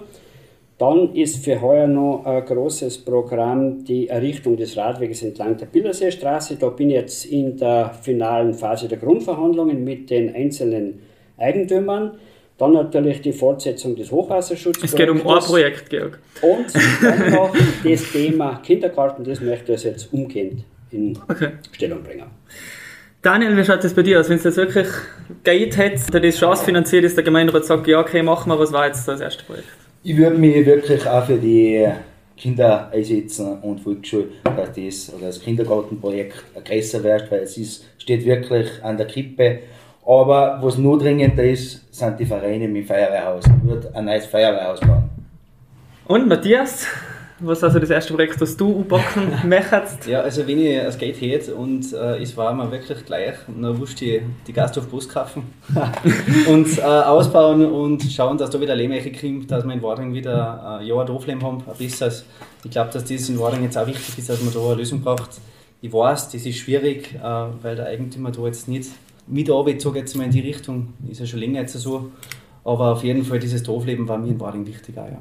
Dann 0.77 1.15
ist 1.15 1.45
für 1.45 1.61
heuer 1.61 1.87
noch 1.87 2.25
ein 2.25 2.43
großes 2.43 3.05
Programm 3.05 3.85
die 3.85 4.09
Errichtung 4.09 4.57
des 4.57 4.75
Radweges 4.75 5.23
entlang 5.23 5.55
der 5.55 5.67
Billerseestraße. 5.67 6.57
Da 6.57 6.67
bin 6.67 6.89
ich 6.89 6.95
jetzt 6.95 7.25
in 7.25 7.55
der 7.55 7.93
finalen 8.01 8.53
Phase 8.53 8.89
der 8.89 8.97
Grundverhandlungen 8.97 9.85
mit 9.85 10.09
den 10.09 10.35
einzelnen 10.35 10.99
Eigentümern. 11.37 12.17
Dann 12.61 12.73
natürlich 12.73 13.21
die 13.21 13.33
Fortsetzung 13.33 13.95
des 13.95 14.11
Hochwasserschutzes. 14.11 14.83
Es 14.83 14.95
geht 14.95 15.09
um 15.09 15.17
ein 15.17 15.39
Projekt, 15.39 15.89
Georg. 15.89 16.19
Und 16.43 16.67
dann 17.01 17.31
noch 17.31 17.55
das 17.83 18.11
Thema 18.11 18.61
Kindergarten, 18.63 19.23
das 19.23 19.41
möchte 19.41 19.73
ich 19.73 19.83
jetzt 19.83 20.13
umgehend 20.13 20.63
in 20.91 21.17
okay. 21.27 21.53
Stellung 21.71 22.03
bringen. 22.03 22.27
Daniel, 23.23 23.57
wie 23.57 23.63
schaut 23.63 23.83
das 23.83 23.95
bei 23.95 24.03
dir 24.03 24.19
aus? 24.19 24.29
Wenn 24.29 24.37
es 24.37 24.43
jetzt 24.43 24.57
wirklich 24.57 24.85
geht 25.43 25.75
hätte, 25.75 26.21
das 26.21 26.37
Chance 26.37 26.63
finanziert 26.63 27.03
ist, 27.03 27.17
der 27.17 27.23
Gemeinderat 27.23 27.65
sagt, 27.65 27.87
ja, 27.87 27.99
okay, 27.99 28.21
machen 28.21 28.51
wir, 28.51 28.59
was 28.59 28.71
war 28.71 28.85
jetzt 28.85 29.07
das 29.07 29.21
erste 29.21 29.43
Projekt? 29.43 29.65
Ich 30.03 30.15
würde 30.15 30.37
mich 30.37 30.63
wirklich 30.63 31.07
auch 31.07 31.25
für 31.25 31.37
die 31.37 31.87
Kinder 32.37 32.91
einsetzen 32.93 33.57
und 33.63 33.79
Volksschule, 33.79 34.27
dass 34.43 34.71
das 34.73 35.15
oder 35.15 35.27
das 35.27 35.41
Kindergartenprojekt 35.41 36.43
größer 36.63 37.03
wird, 37.03 37.31
weil 37.31 37.39
es 37.39 37.57
ist, 37.57 37.85
steht 37.97 38.23
wirklich 38.23 38.69
an 38.83 38.97
der 38.97 39.07
Krippe 39.07 39.61
Aber 40.11 40.59
was 40.61 40.77
nur 40.77 40.99
dringender 40.99 41.45
ist, 41.45 41.95
sind 41.95 42.19
die 42.19 42.25
Vereine 42.25 42.67
mit 42.67 42.85
Feuerwehrhaus. 42.85 43.45
Ich 43.45 43.69
würde 43.69 43.95
ein 43.95 44.03
neues 44.03 44.25
Feuerwehrhaus 44.25 44.81
bauen. 44.81 45.09
Und 46.05 46.27
Matthias, 46.27 46.85
was 47.39 47.59
ist 47.59 47.63
also 47.63 47.79
das 47.79 47.91
erste 47.91 48.13
Projekt, 48.13 48.41
das 48.41 48.57
du 48.57 48.79
anpacken 48.79 49.31
möchtest? 49.47 50.07
Ja, 50.07 50.19
also 50.19 50.45
wenn 50.45 50.59
ich 50.59 50.81
das 50.83 50.97
Geld 50.97 51.21
hätte 51.21 51.55
und 51.55 51.93
äh, 51.93 52.21
es 52.21 52.35
war 52.35 52.53
mir 52.53 52.69
wirklich 52.69 53.05
gleich, 53.05 53.35
dann 53.47 53.79
wusste 53.79 54.03
ich 54.03 54.21
die 54.47 54.51
Gasthof 54.51 54.89
Bus 54.89 55.07
kaufen 55.07 55.43
und 56.49 56.77
äh, 56.77 56.81
ausbauen 56.81 57.65
und 57.71 58.03
schauen, 58.03 58.37
dass 58.37 58.49
da 58.49 58.59
wieder 58.59 58.75
Lehmeiche 58.75 59.13
kommt, 59.13 59.49
dass 59.49 59.63
wir 59.63 59.73
in 59.73 59.81
Wadring 59.81 60.13
wieder 60.13 60.81
äh, 60.81 60.87
ja, 60.87 60.99
ein 60.99 61.07
Dorflehm 61.07 61.41
haben, 61.41 61.63
ein 61.65 61.77
besseres. 61.77 62.25
Ich 62.65 62.71
glaube, 62.71 62.89
dass 62.91 63.05
das 63.05 63.29
in 63.29 63.39
Wadring 63.39 63.63
jetzt 63.63 63.77
auch 63.77 63.87
wichtig 63.87 64.17
ist, 64.17 64.29
dass 64.29 64.43
man 64.43 64.53
da 64.53 64.59
eine 64.59 64.75
Lösung 64.75 64.99
braucht. 64.99 65.39
Ich 65.81 65.93
weiß, 65.93 66.31
das 66.31 66.45
ist 66.45 66.57
schwierig, 66.57 67.15
äh, 67.15 67.45
weil 67.61 67.77
der 67.77 67.85
Eigentümer 67.85 68.29
da 68.29 68.45
jetzt 68.45 68.67
nicht 68.67 68.89
mitarbeitet, 69.31 69.81
sage 69.81 69.99
jetzt 69.99 70.15
mal 70.15 70.25
in 70.25 70.31
die 70.31 70.41
Richtung, 70.41 70.93
ist 71.09 71.19
ja 71.19 71.25
schon 71.25 71.39
länger 71.39 71.61
jetzt 71.61 71.73
so. 71.73 72.11
Aber 72.63 72.91
auf 72.93 73.03
jeden 73.03 73.23
Fall 73.23 73.39
dieses 73.39 73.63
Dorfleben 73.63 74.07
war 74.07 74.17
mir 74.17 74.27
in 74.27 74.39
Wadring 74.39 74.67
wichtig 74.67 74.97
auch, 74.97 75.07
ja. 75.07 75.17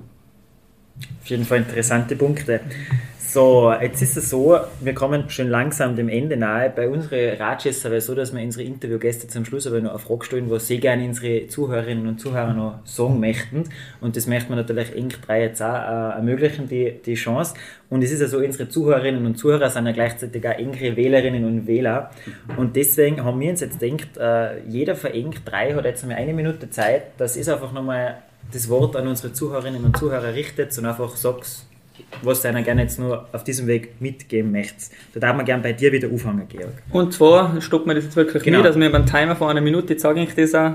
Auf 1.22 1.26
jeden 1.26 1.44
Fall 1.44 1.58
interessante 1.58 2.16
Punkte. 2.16 2.60
So, 3.32 3.72
jetzt 3.80 4.02
ist 4.02 4.16
es 4.16 4.28
so, 4.28 4.58
wir 4.80 4.92
kommen 4.92 5.30
schon 5.30 5.48
langsam 5.48 5.94
dem 5.94 6.08
Ende 6.08 6.36
nahe. 6.36 6.68
Bei 6.68 6.88
unseren 6.88 7.36
Ratschässer 7.36 7.88
wäre 7.88 7.98
es 7.98 8.06
so, 8.06 8.16
dass 8.16 8.34
wir 8.34 8.42
unsere 8.42 8.64
Interviewgäste 8.64 9.28
zum 9.28 9.44
Schluss 9.44 9.68
aber 9.68 9.80
noch 9.80 9.90
eine 9.90 9.98
Frage 10.00 10.24
stellen, 10.24 10.50
was 10.50 10.66
sie 10.66 10.80
gerne 10.80 11.04
unsere 11.04 11.46
Zuhörerinnen 11.46 12.08
und 12.08 12.20
Zuhörer 12.20 12.52
noch 12.54 12.80
sagen 12.84 13.20
möchten. 13.20 13.68
Und 14.00 14.16
das 14.16 14.26
möchten 14.26 14.48
wir 14.48 14.56
natürlich 14.56 14.96
Ink 14.96 15.22
3 15.22 15.42
jetzt 15.42 15.62
auch 15.62 15.74
äh, 15.74 16.16
ermöglichen, 16.16 16.68
die, 16.68 17.00
die 17.06 17.14
Chance. 17.14 17.54
Und 17.88 18.02
es 18.02 18.10
ist 18.10 18.20
ja 18.20 18.26
so, 18.26 18.38
unsere 18.38 18.68
Zuhörerinnen 18.68 19.24
und 19.24 19.36
Zuhörer 19.36 19.70
sind 19.70 19.86
ja 19.86 19.92
gleichzeitig 19.92 20.44
auch 20.48 20.58
engere 20.58 20.96
Wählerinnen 20.96 21.44
und 21.44 21.68
Wähler. 21.68 22.10
Und 22.56 22.74
deswegen 22.74 23.22
haben 23.22 23.38
wir 23.38 23.50
uns 23.50 23.60
jetzt 23.60 23.78
gedacht, 23.78 24.16
äh, 24.18 24.58
jeder 24.66 24.96
von 24.96 25.14
Ink 25.14 25.44
3 25.44 25.74
hat 25.74 25.84
jetzt 25.84 26.02
einmal 26.02 26.18
eine 26.18 26.34
Minute 26.34 26.68
Zeit. 26.70 27.02
Das 27.16 27.36
ist 27.36 27.48
einfach 27.48 27.72
nochmal 27.72 28.16
das 28.52 28.68
Wort 28.68 28.96
an 28.96 29.06
unsere 29.08 29.32
Zuhörerinnen 29.32 29.84
und 29.84 29.96
Zuhörer 29.96 30.34
richtet 30.34 30.76
und 30.78 30.86
einfach 30.86 31.16
sagst, 31.16 31.66
was 32.22 32.42
du 32.42 32.48
einer 32.48 32.62
gerne 32.62 32.82
jetzt 32.82 32.98
nur 32.98 33.26
auf 33.32 33.44
diesem 33.44 33.66
Weg 33.66 34.00
mitgeben 34.00 34.52
möchtest. 34.52 34.92
Da 35.14 35.20
darf 35.20 35.36
man 35.36 35.44
gerne 35.44 35.62
bei 35.62 35.72
dir 35.72 35.92
wieder 35.92 36.08
anfangen, 36.08 36.46
Georg. 36.48 36.72
Und 36.90 37.12
zwar 37.12 37.60
stoppen 37.60 37.88
wir 37.88 37.94
das 37.94 38.04
jetzt 38.04 38.16
wirklich 38.16 38.42
Genau. 38.42 38.58
nicht, 38.58 38.68
dass 38.68 38.78
wir 38.78 38.90
beim 38.90 39.06
Timer 39.06 39.36
von 39.36 39.48
einer 39.50 39.60
Minute, 39.60 39.92
jetzt 39.92 40.02
sage 40.02 40.22
ich 40.22 40.34
das 40.34 40.54
auch. 40.54 40.72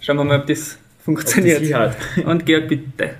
Schauen 0.00 0.16
wir 0.18 0.24
mal, 0.24 0.40
ob 0.40 0.46
das 0.46 0.78
funktioniert. 1.04 1.62
Ob 1.62 1.68
das. 1.68 1.96
Und 2.24 2.46
Georg, 2.46 2.68
bitte. 2.68 3.10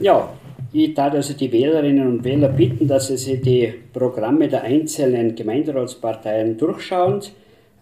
Ja, 0.00 0.28
ich 0.72 0.92
darf 0.94 1.14
also 1.14 1.34
die 1.34 1.50
Wählerinnen 1.52 2.06
und 2.08 2.24
Wähler 2.24 2.48
bitten, 2.48 2.88
dass 2.88 3.06
sie 3.06 3.16
sich 3.16 3.40
die 3.40 3.72
Programme 3.92 4.48
der 4.48 4.64
einzelnen 4.64 5.36
Gemeinderatsparteien 5.36 6.58
durchschauen. 6.58 7.20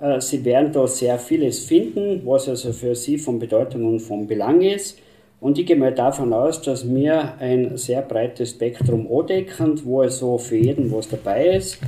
Äh, 0.02 0.20
Sie 0.20 0.44
werden 0.44 0.72
da 0.72 0.86
sehr 0.86 1.18
vieles 1.18 1.64
finden, 1.64 2.22
was 2.24 2.48
also 2.48 2.72
für 2.72 2.94
Sie 2.94 3.16
von 3.16 3.38
Bedeutung 3.38 3.86
und 3.86 4.00
von 4.00 4.26
Belang 4.26 4.60
ist. 4.60 4.98
Und 5.40 5.58
ich 5.58 5.66
gehe 5.66 5.76
mal 5.76 5.92
davon 5.92 6.32
aus, 6.32 6.62
dass 6.62 6.88
wir 6.88 7.34
ein 7.38 7.76
sehr 7.76 8.02
breites 8.02 8.50
Spektrum 8.50 9.08
andecken, 9.12 9.80
wo 9.84 10.02
also 10.02 10.38
für 10.38 10.56
jeden 10.56 10.92
was 10.92 11.08
dabei 11.08 11.56
ist. 11.56 11.78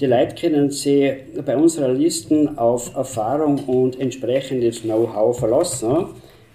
Die 0.00 0.06
Leute 0.06 0.34
können 0.34 0.70
sich 0.70 1.12
bei 1.44 1.56
unserer 1.56 1.92
Listen 1.92 2.58
auf 2.58 2.94
Erfahrung 2.94 3.58
und 3.66 4.00
entsprechendes 4.00 4.82
Know-how 4.82 5.38
verlassen. 5.38 6.06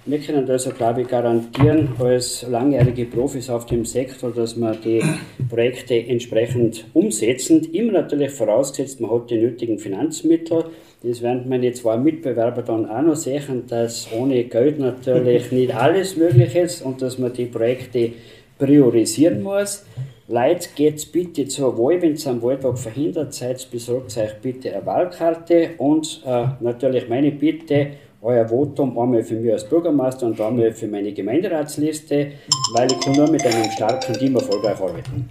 Wir 0.06 0.20
können 0.20 0.50
also, 0.50 0.72
glaube 0.72 1.02
ich, 1.02 1.10
garantieren, 1.10 1.90
als 2.00 2.46
langjährige 2.50 3.06
Profis 3.06 3.50
auf 3.50 3.66
dem 3.66 3.84
Sektor, 3.84 4.32
dass 4.32 4.56
wir 4.56 4.72
die 4.74 5.04
Projekte 5.50 5.96
entsprechend 5.96 6.86
umsetzen. 6.94 7.62
Immer 7.74 7.92
natürlich 7.92 8.32
vorausgesetzt, 8.32 9.02
man 9.02 9.12
hat 9.12 9.30
die 9.30 9.38
nötigen 9.38 9.78
Finanzmittel. 9.78 10.64
Das 11.04 11.22
werden 11.22 11.48
meine 11.48 11.72
zwei 11.74 11.96
Mitbewerber 11.98 12.64
dann 12.64 12.90
auch 12.90 13.02
noch 13.02 13.16
sehen, 13.16 13.64
dass 13.68 14.08
ohne 14.18 14.44
Geld 14.46 14.80
natürlich 14.80 15.52
nicht 15.52 15.76
alles 15.76 16.18
möglich 16.18 16.56
ist 16.56 16.82
und 16.82 17.02
dass 17.02 17.18
man 17.20 17.34
die 17.34 17.46
Projekte 17.46 18.14
priorisieren 18.58 19.44
muss. 19.44 19.86
Leute, 20.28 20.68
geht 20.76 21.12
bitte 21.12 21.48
zur 21.48 21.78
Wahl, 21.78 22.02
wenn 22.02 22.16
ihr 22.16 22.28
am 22.28 22.42
Wahltag 22.42 22.78
verhindert 22.78 23.34
seid, 23.34 23.66
besorgt 23.72 24.18
euch 24.18 24.34
bitte 24.42 24.76
eine 24.76 24.86
Wahlkarte 24.86 25.70
und 25.78 26.22
äh, 26.26 26.48
natürlich 26.60 27.08
meine 27.08 27.32
Bitte, 27.32 27.88
euer 28.22 28.46
Votum 28.50 28.98
einmal 29.00 29.24
für 29.24 29.36
mich 29.36 29.54
als 29.54 29.64
Bürgermeister 29.64 30.26
und 30.26 30.42
einmal 30.42 30.74
für 30.74 30.88
meine 30.88 31.14
Gemeinderatsliste, 31.14 32.32
weil 32.74 32.92
ich 32.92 33.00
kann 33.00 33.14
nur 33.14 33.30
mit 33.30 33.46
einem 33.46 33.72
starken 33.72 34.14
Team 34.16 34.36
erfolgreich 34.36 34.82
arbeiten. 34.82 35.30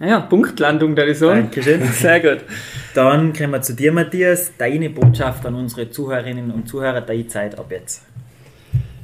Ja, 0.00 0.20
Punktlandung, 0.20 0.96
der 0.96 1.06
ist 1.06 1.20
so. 1.20 1.28
Dankeschön. 1.28 1.82
Sehr 1.92 2.18
gut. 2.18 2.44
Dann 2.94 3.32
kommen 3.32 3.52
wir 3.52 3.62
zu 3.62 3.74
dir, 3.74 3.92
Matthias. 3.92 4.52
Deine 4.58 4.90
Botschaft 4.90 5.46
an 5.46 5.54
unsere 5.54 5.88
Zuhörerinnen 5.88 6.50
und 6.50 6.68
Zuhörer, 6.68 7.00
deine 7.00 7.28
Zeit 7.28 7.56
ab 7.56 7.66
jetzt. 7.70 8.02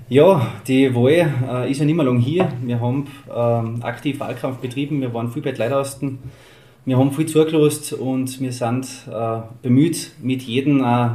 Ja, 0.09 0.55
die 0.66 0.93
Wahl 0.93 1.32
äh, 1.49 1.70
ist 1.70 1.78
ja 1.78 1.84
nicht 1.84 1.95
mehr 1.95 2.05
lang 2.05 2.18
hier. 2.18 2.49
Wir 2.62 2.80
haben 2.80 3.07
ähm, 3.32 3.80
aktiv 3.84 4.18
Wahlkampf 4.18 4.59
betrieben, 4.59 5.01
wir 5.01 5.14
waren 5.14 5.30
viel 5.30 5.43
bei 5.43 5.53
den 5.53 5.59
Leutasten, 5.59 6.18
wir 6.84 6.99
haben 6.99 7.12
viel 7.12 7.26
zugelassen 7.26 8.01
und 8.01 8.41
wir 8.41 8.53
sind 8.53 8.88
äh, 9.09 9.38
bemüht, 9.62 10.11
mit 10.20 10.43
jedem 10.43 10.82
äh, 10.82 11.11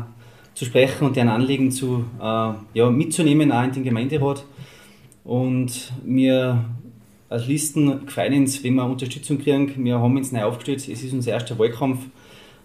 zu 0.53 0.63
sprechen 0.63 1.05
und 1.05 1.17
deren 1.17 1.28
Anliegen 1.28 1.71
zu, 1.71 2.05
äh, 2.21 2.51
ja, 2.73 2.89
mitzunehmen, 2.89 3.51
auch 3.51 3.63
in 3.63 3.73
den 3.73 3.84
Gemeinderat. 3.84 4.45
Und 5.26 5.91
wir 6.05 6.63
als 7.36 7.47
Listen 7.47 8.07
freuen 8.07 8.41
uns, 8.41 8.63
wenn 8.63 8.75
wir 8.75 8.86
Unterstützung 8.86 9.38
kriegen. 9.38 9.83
Wir 9.83 9.99
haben 9.99 10.15
uns 10.15 10.31
neu 10.31 10.43
aufgestellt, 10.43 10.79
es 10.79 11.03
ist 11.03 11.13
unser 11.13 11.31
erster 11.31 11.59
Wahlkampf. 11.59 12.05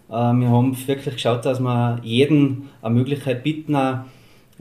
Äh, 0.08 0.12
wir 0.12 0.48
haben 0.48 0.76
wirklich 0.86 1.14
geschaut, 1.14 1.44
dass 1.44 1.58
wir 1.58 1.98
jeden 2.04 2.68
eine 2.80 2.94
Möglichkeit 2.94 3.42
bieten, 3.42 3.74
äh, 3.74 4.02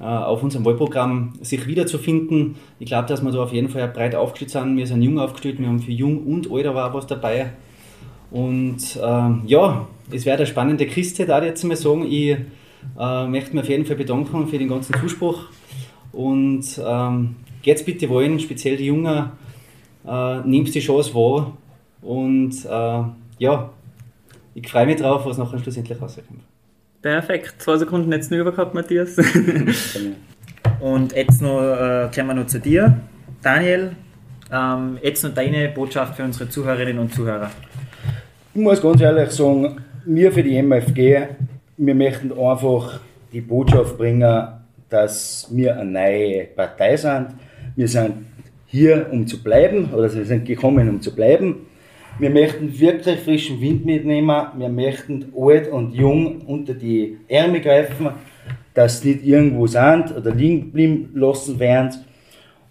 auf 0.02 0.42
unserem 0.42 0.66
Wahlprogramm 0.66 1.34
sich 1.42 1.68
wiederzufinden. 1.68 2.56
Ich 2.80 2.88
glaube, 2.88 3.08
dass 3.08 3.22
wir 3.22 3.32
da 3.32 3.44
auf 3.44 3.54
jeden 3.54 3.70
Fall 3.70 3.88
breit 3.88 4.16
aufgestellt 4.16 4.50
sind. 4.52 4.78
Wir 4.78 4.88
sind 4.88 5.04
jung 5.04 5.20
aufgestellt, 5.20 5.60
wir 5.60 5.68
haben 5.68 5.80
für 5.80 5.92
jung 5.92 6.26
und 6.26 6.52
alt 6.52 6.66
aber 6.66 6.90
auch 6.90 6.94
was 6.96 7.06
dabei. 7.06 7.52
Und 8.32 9.00
ähm, 9.04 9.44
ja, 9.46 9.88
es 10.12 10.26
wäre 10.26 10.38
eine 10.38 10.48
spannende 10.48 10.88
Kiste, 10.88 11.28
da 11.28 11.44
jetzt 11.44 11.64
mal 11.64 11.76
sagen. 11.76 12.08
Ich 12.10 12.36
äh, 13.00 13.28
möchte 13.28 13.54
mich 13.54 13.62
auf 13.62 13.70
jeden 13.70 13.86
Fall 13.86 13.96
bedanken 13.96 14.48
für 14.48 14.58
den 14.58 14.70
ganzen 14.70 14.96
Zuspruch. 15.00 15.46
Und 16.12 16.82
ähm, 16.84 17.36
geht's 17.62 17.86
bitte 17.86 18.10
wollen, 18.10 18.40
speziell 18.40 18.78
die 18.78 18.86
Jungen, 18.88 19.32
äh, 20.08 20.40
nehmt 20.42 20.74
die 20.74 20.80
Chance 20.80 21.14
wahr. 21.14 21.58
Und 22.02 22.54
äh, 22.66 23.04
ja, 23.40 23.70
ich 24.54 24.70
freue 24.70 24.86
mich 24.86 24.98
drauf, 24.98 25.26
was 25.26 25.38
nachher 25.38 25.60
schlussendlich 25.60 26.02
rauskommt. 26.02 26.42
Perfekt. 27.02 27.56
Zwei 27.60 27.78
Sekunden 27.78 28.12
jetzt 28.12 28.32
nur 28.32 28.44
gehabt, 28.44 28.74
Matthias. 28.74 29.18
Und 30.80 31.14
jetzt 31.14 31.42
noch, 31.42 31.62
äh, 31.62 32.10
kommen 32.14 32.28
wir 32.28 32.34
noch 32.34 32.48
zu 32.48 32.60
dir, 32.60 33.00
Daniel. 33.42 33.96
Ähm, 34.52 34.98
jetzt 35.02 35.24
noch 35.24 35.34
deine 35.34 35.70
Botschaft 35.70 36.16
für 36.16 36.24
unsere 36.24 36.50
Zuhörerinnen 36.50 37.00
und 37.00 37.14
Zuhörer. 37.14 37.52
Ich 38.54 38.62
muss 38.62 38.82
ganz 38.82 39.00
ehrlich 39.00 39.30
sagen, 39.32 39.82
wir 40.06 40.32
für 40.32 40.42
die 40.42 40.58
MFG, 40.58 41.28
wir 41.78 41.96
möchten 41.96 42.32
einfach 42.32 43.00
die 43.32 43.42
Botschaft 43.42 43.98
bringen, 43.98 44.48
dass 44.90 45.48
wir 45.52 45.78
eine 45.78 45.92
neue 45.92 46.46
Partei 46.46 46.98
sind. 46.98 47.28
Wir 47.76 47.88
sind 47.88 48.26
hier, 48.72 49.08
um 49.12 49.26
zu 49.28 49.42
bleiben, 49.42 49.90
oder 49.94 50.14
wir 50.14 50.26
sind 50.26 50.46
gekommen, 50.46 50.88
um 50.90 51.02
zu 51.02 51.14
bleiben. 51.14 51.68
Wir 52.20 52.30
möchten 52.30 52.78
wirklich 52.80 53.20
frischen 53.22 53.62
Wind 53.62 53.86
mitnehmen. 53.86 54.48
Wir 54.58 54.70
möchten 54.70 55.34
alt 55.38 55.72
und 55.72 55.94
jung 55.94 56.42
unter 56.42 56.74
die 56.74 57.18
Ärmel 57.28 57.62
greifen, 57.62 58.10
dass 58.74 59.02
sie 59.02 59.14
nicht 59.14 59.26
irgendwo 59.26 59.68
sind 59.68 60.16
oder 60.16 60.36
liegen 60.36 60.72
bleiben 60.72 61.10
lassen 61.14 61.60
werden. 61.60 61.92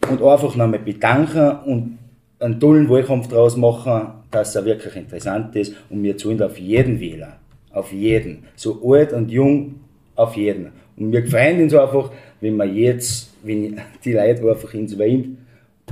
Und 0.09 0.23
einfach 0.23 0.55
nochmal 0.55 0.79
bedanken 0.79 1.59
und 1.65 1.99
einen 2.39 2.61
tollen 2.61 2.89
Wahlkampf 2.89 3.29
draus 3.29 3.57
machen, 3.57 4.09
dass 4.31 4.55
er 4.55 4.65
wirklich 4.65 4.95
interessant 4.95 5.57
ist. 5.57 5.75
Und 5.91 6.03
wir 6.03 6.17
zahlen 6.17 6.43
auf 6.43 6.59
jeden 6.59 7.01
Wähler. 7.01 7.39
Auf 7.73 7.93
jeden. 7.93 8.45
So 8.55 8.81
alt 8.85 9.13
und 9.13 9.31
jung, 9.31 9.77
auf 10.15 10.37
jeden. 10.37 10.73
Und 10.97 11.13
wir 11.13 11.27
freuen 11.27 11.63
uns 11.63 11.75
einfach, 11.75 12.13
wenn 12.41 12.57
wir 12.57 12.67
jetzt, 12.67 13.33
wenn 13.43 13.81
die 14.05 14.13
Leute 14.13 14.49
einfach 14.49 14.75
ins 14.75 14.99
Wein 14.99 15.39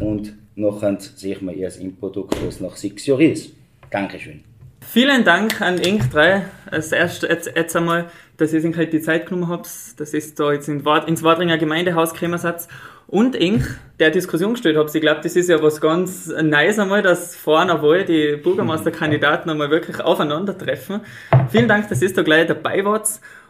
und 0.00 0.34
nachher 0.54 0.98
sehen 0.98 1.46
wir 1.46 1.54
erst 1.54 1.80
im 1.80 1.96
Produkt, 1.96 2.36
was 2.44 2.60
nach 2.60 2.76
sechs 2.76 3.06
Jahren 3.06 3.32
ist. 3.32 3.52
Dankeschön. 3.90 4.44
Vielen 4.80 5.24
Dank 5.24 5.60
an 5.60 5.78
Ink 5.78 6.10
3. 6.12 6.42
Als 6.70 6.92
erstes 6.92 7.28
jetzt, 7.28 7.50
jetzt 7.54 7.76
einmal, 7.76 8.08
dass 8.36 8.52
ihr 8.52 8.64
euch 8.64 8.76
halt 8.76 8.92
die 8.92 9.00
Zeit 9.00 9.26
genommen 9.26 9.48
habt, 9.48 9.68
dass 9.98 10.14
ihr 10.14 10.22
da 10.36 10.52
jetzt 10.52 10.68
in 10.68 10.84
Wad, 10.84 11.08
ins 11.08 11.22
Wadringer 11.22 11.58
Gemeindehaus 11.58 12.12
gekommen 12.14 12.38
seid. 12.38 12.68
Und 13.08 13.36
Ink, 13.36 13.78
der 14.00 14.10
Diskussion 14.10 14.52
gestellt 14.52 14.76
habt. 14.76 14.94
Ich 14.94 15.00
glaube, 15.00 15.20
das 15.22 15.36
ist 15.36 15.48
ja 15.48 15.62
was 15.62 15.80
ganz 15.80 16.28
Neues 16.28 16.78
einmal, 16.78 17.02
dass 17.02 17.36
vor 17.36 17.60
einer 17.60 17.82
Wahl 17.82 18.04
die 18.04 18.36
Bürgermeisterkandidaten 18.36 19.50
einmal 19.50 19.70
wirklich 19.70 20.00
aufeinandertreffen. 20.00 21.00
Vielen 21.50 21.68
Dank, 21.68 21.88
dass 21.88 22.02
ihr 22.02 22.12
da 22.12 22.22
gleich 22.22 22.46
dabei 22.46 22.84
wart. 22.84 23.08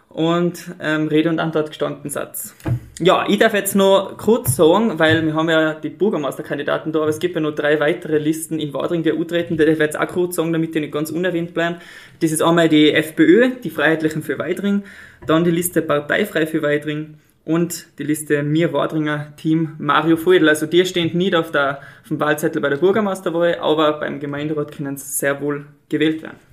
Und 0.09 0.75
ähm, 0.81 1.09
Rede 1.09 1.29
und 1.29 1.41
Antwort 1.41 1.69
gestanden 1.69 2.11
Satz. 2.11 2.55
Ja, 2.99 3.27
ich 3.29 3.39
darf 3.39 3.53
jetzt 3.53 3.75
noch 3.75 4.17
kurz 4.17 4.57
sagen, 4.57 4.99
weil 4.99 5.25
wir 5.27 5.35
haben 5.35 5.51
ja 5.51 5.75
die 5.75 5.91
Bürgermeisterkandidaten 5.91 6.93
da, 6.93 7.01
aber 7.01 7.09
es 7.09 7.19
gibt 7.19 7.35
ja 7.35 7.41
noch 7.41 7.55
drei 7.55 7.81
weitere 7.81 8.19
Listen 8.19 8.59
in 8.59 8.73
Wadring, 8.73 9.03
die 9.03 9.13
antreten, 9.13 9.59
die 9.59 9.65
darf 9.65 9.75
ich 9.75 9.79
jetzt 9.79 9.99
auch 9.99 10.09
kurz 10.09 10.37
sagen, 10.37 10.53
damit 10.53 10.75
die 10.75 10.81
nicht 10.81 10.93
ganz 10.93 11.11
unerwähnt 11.11 11.53
bleiben. 11.53 11.77
Das 12.21 12.33
ist 12.33 12.43
einmal 12.43 12.69
die 12.69 12.93
FPÖ, 12.93 13.51
die 13.63 13.71
Freiheitlichen 13.71 14.23
für 14.23 14.39
Weidring, 14.39 14.85
dann 15.27 15.45
die 15.45 15.51
Liste 15.51 15.83
Parteifrei 15.83 16.47
für 16.47 16.63
Weidring 16.63 17.19
und 17.45 17.87
die 17.99 18.05
Liste 18.05 18.43
Mir 18.43 18.73
Wadringer 18.73 19.35
Team 19.37 19.75
Mario 19.79 20.17
Feudel. 20.17 20.49
Also 20.49 20.67
die 20.67 20.85
stehen 20.87 21.17
nicht 21.17 21.35
auf, 21.35 21.53
der, 21.53 21.81
auf 22.03 22.09
dem 22.09 22.21
Wahlzettel 22.21 22.61
bei 22.61 22.69
der 22.69 22.77
Bürgermeisterwahl, 22.77 23.57
aber 23.61 24.01
beim 24.01 24.19
Gemeinderat 24.19 24.73
können 24.73 24.97
sie 24.97 25.07
sehr 25.07 25.41
wohl 25.41 25.67
gewählt 25.89 26.23
werden. 26.23 26.46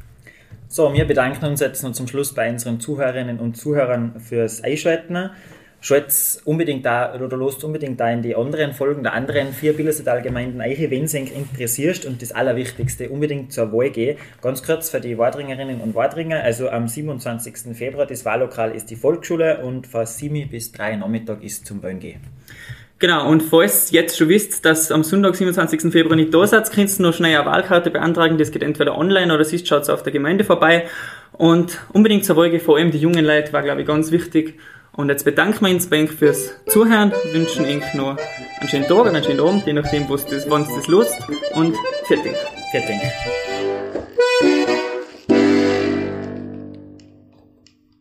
So, 0.76 0.92
wir 0.92 1.06
bedanken 1.06 1.46
uns 1.46 1.60
jetzt 1.60 1.84
noch 1.84 1.92
zum 1.92 2.08
Schluss 2.08 2.34
bei 2.34 2.50
unseren 2.50 2.80
Zuhörerinnen 2.80 3.40
und 3.40 3.56
Zuhörern 3.56 4.20
fürs 4.20 4.64
Einschalten. 4.64 5.30
Schaut 5.82 6.08
unbedingt 6.46 6.84
da 6.84 7.14
oder 7.14 7.38
lost 7.38 7.64
unbedingt 7.64 8.00
da 8.00 8.10
in 8.10 8.24
die 8.24 8.36
anderen 8.36 8.74
Folgen 8.74 9.04
der 9.04 9.14
anderen 9.14 9.54
vier 9.54 9.78
Billersetal-Gemeinden 9.78 10.62
ein, 10.62 10.76
wenn 10.90 11.04
es 11.04 11.14
interessiert 11.14 12.06
und 12.06 12.24
das 12.24 12.32
Allerwichtigste 12.32 13.10
unbedingt 13.10 13.54
zur 13.54 13.72
Wahl 13.72 13.92
gehen. 13.92 14.18
Ganz 14.42 14.64
kurz 14.64 14.90
für 14.90 15.00
die 15.00 15.16
Wadringerinnen 15.16 15.80
und 15.80 15.94
Wadringer, 15.94 16.42
also 16.42 16.72
am 16.72 16.88
27. 16.88 17.78
Februar, 17.78 18.08
das 18.08 18.26
Wahllokal 18.26 18.72
ist 18.72 18.90
die 18.90 18.96
Volksschule 18.96 19.60
und 19.60 19.86
von 19.86 20.08
7 20.08 20.50
bis 20.50 20.72
3 20.72 20.96
Nachmittag 20.96 21.44
ist 21.44 21.68
zum 21.68 21.84
Wählen 21.84 22.00
gehen. 22.00 22.22
Genau, 23.04 23.28
und 23.28 23.44
falls 23.44 23.92
ihr 23.92 24.00
jetzt 24.00 24.18
schon 24.18 24.30
wisst, 24.30 24.64
dass 24.64 24.90
am 24.90 25.04
Sonntag, 25.04 25.36
27. 25.36 25.92
Februar 25.92 26.16
nicht 26.16 26.34
da 26.34 26.48
seid, 26.48 26.72
könnt 26.72 26.90
ihr 26.90 27.02
noch 27.02 27.14
schnell 27.14 27.36
eine 27.36 27.46
Wahlkarte 27.46 27.92
beantragen. 27.92 28.38
Das 28.38 28.50
geht 28.50 28.64
entweder 28.64 28.98
online 28.98 29.36
oder 29.36 29.44
sonst 29.44 29.68
schaut 29.68 29.90
auf 29.90 30.04
der 30.04 30.14
Gemeinde 30.14 30.46
vorbei. 30.46 30.88
Und 31.34 31.82
unbedingt 31.92 32.24
zur 32.24 32.38
Wahl 32.38 32.58
vor 32.62 32.78
allem 32.78 32.92
die 32.92 33.00
jungen 33.00 33.26
Leute 33.26 33.52
war, 33.52 33.62
glaube 33.62 33.82
ich, 33.82 33.88
ganz 33.88 34.12
wichtig. 34.12 34.58
Und 34.94 35.10
jetzt 35.10 35.26
bedanken 35.26 35.66
wir 35.66 35.74
uns 35.74 35.88
bei 35.88 36.02
euch 36.02 36.12
fürs 36.12 36.54
Zuhören, 36.68 37.12
wünschen 37.34 37.66
euch 37.66 37.94
noch 37.94 38.18
einen 38.62 38.70
schönen 38.70 38.88
Tag, 38.88 39.08
einen 39.08 39.22
schönen 39.22 39.42
Abend, 39.42 39.66
je 39.66 39.74
nachdem, 39.74 40.08
wann 40.08 40.16
es 40.16 40.26
das, 40.26 40.46
das 40.48 40.88
lust. 40.88 41.18
Und. 41.56 41.76
Vielen 42.06 42.24
Dank. 42.24 42.38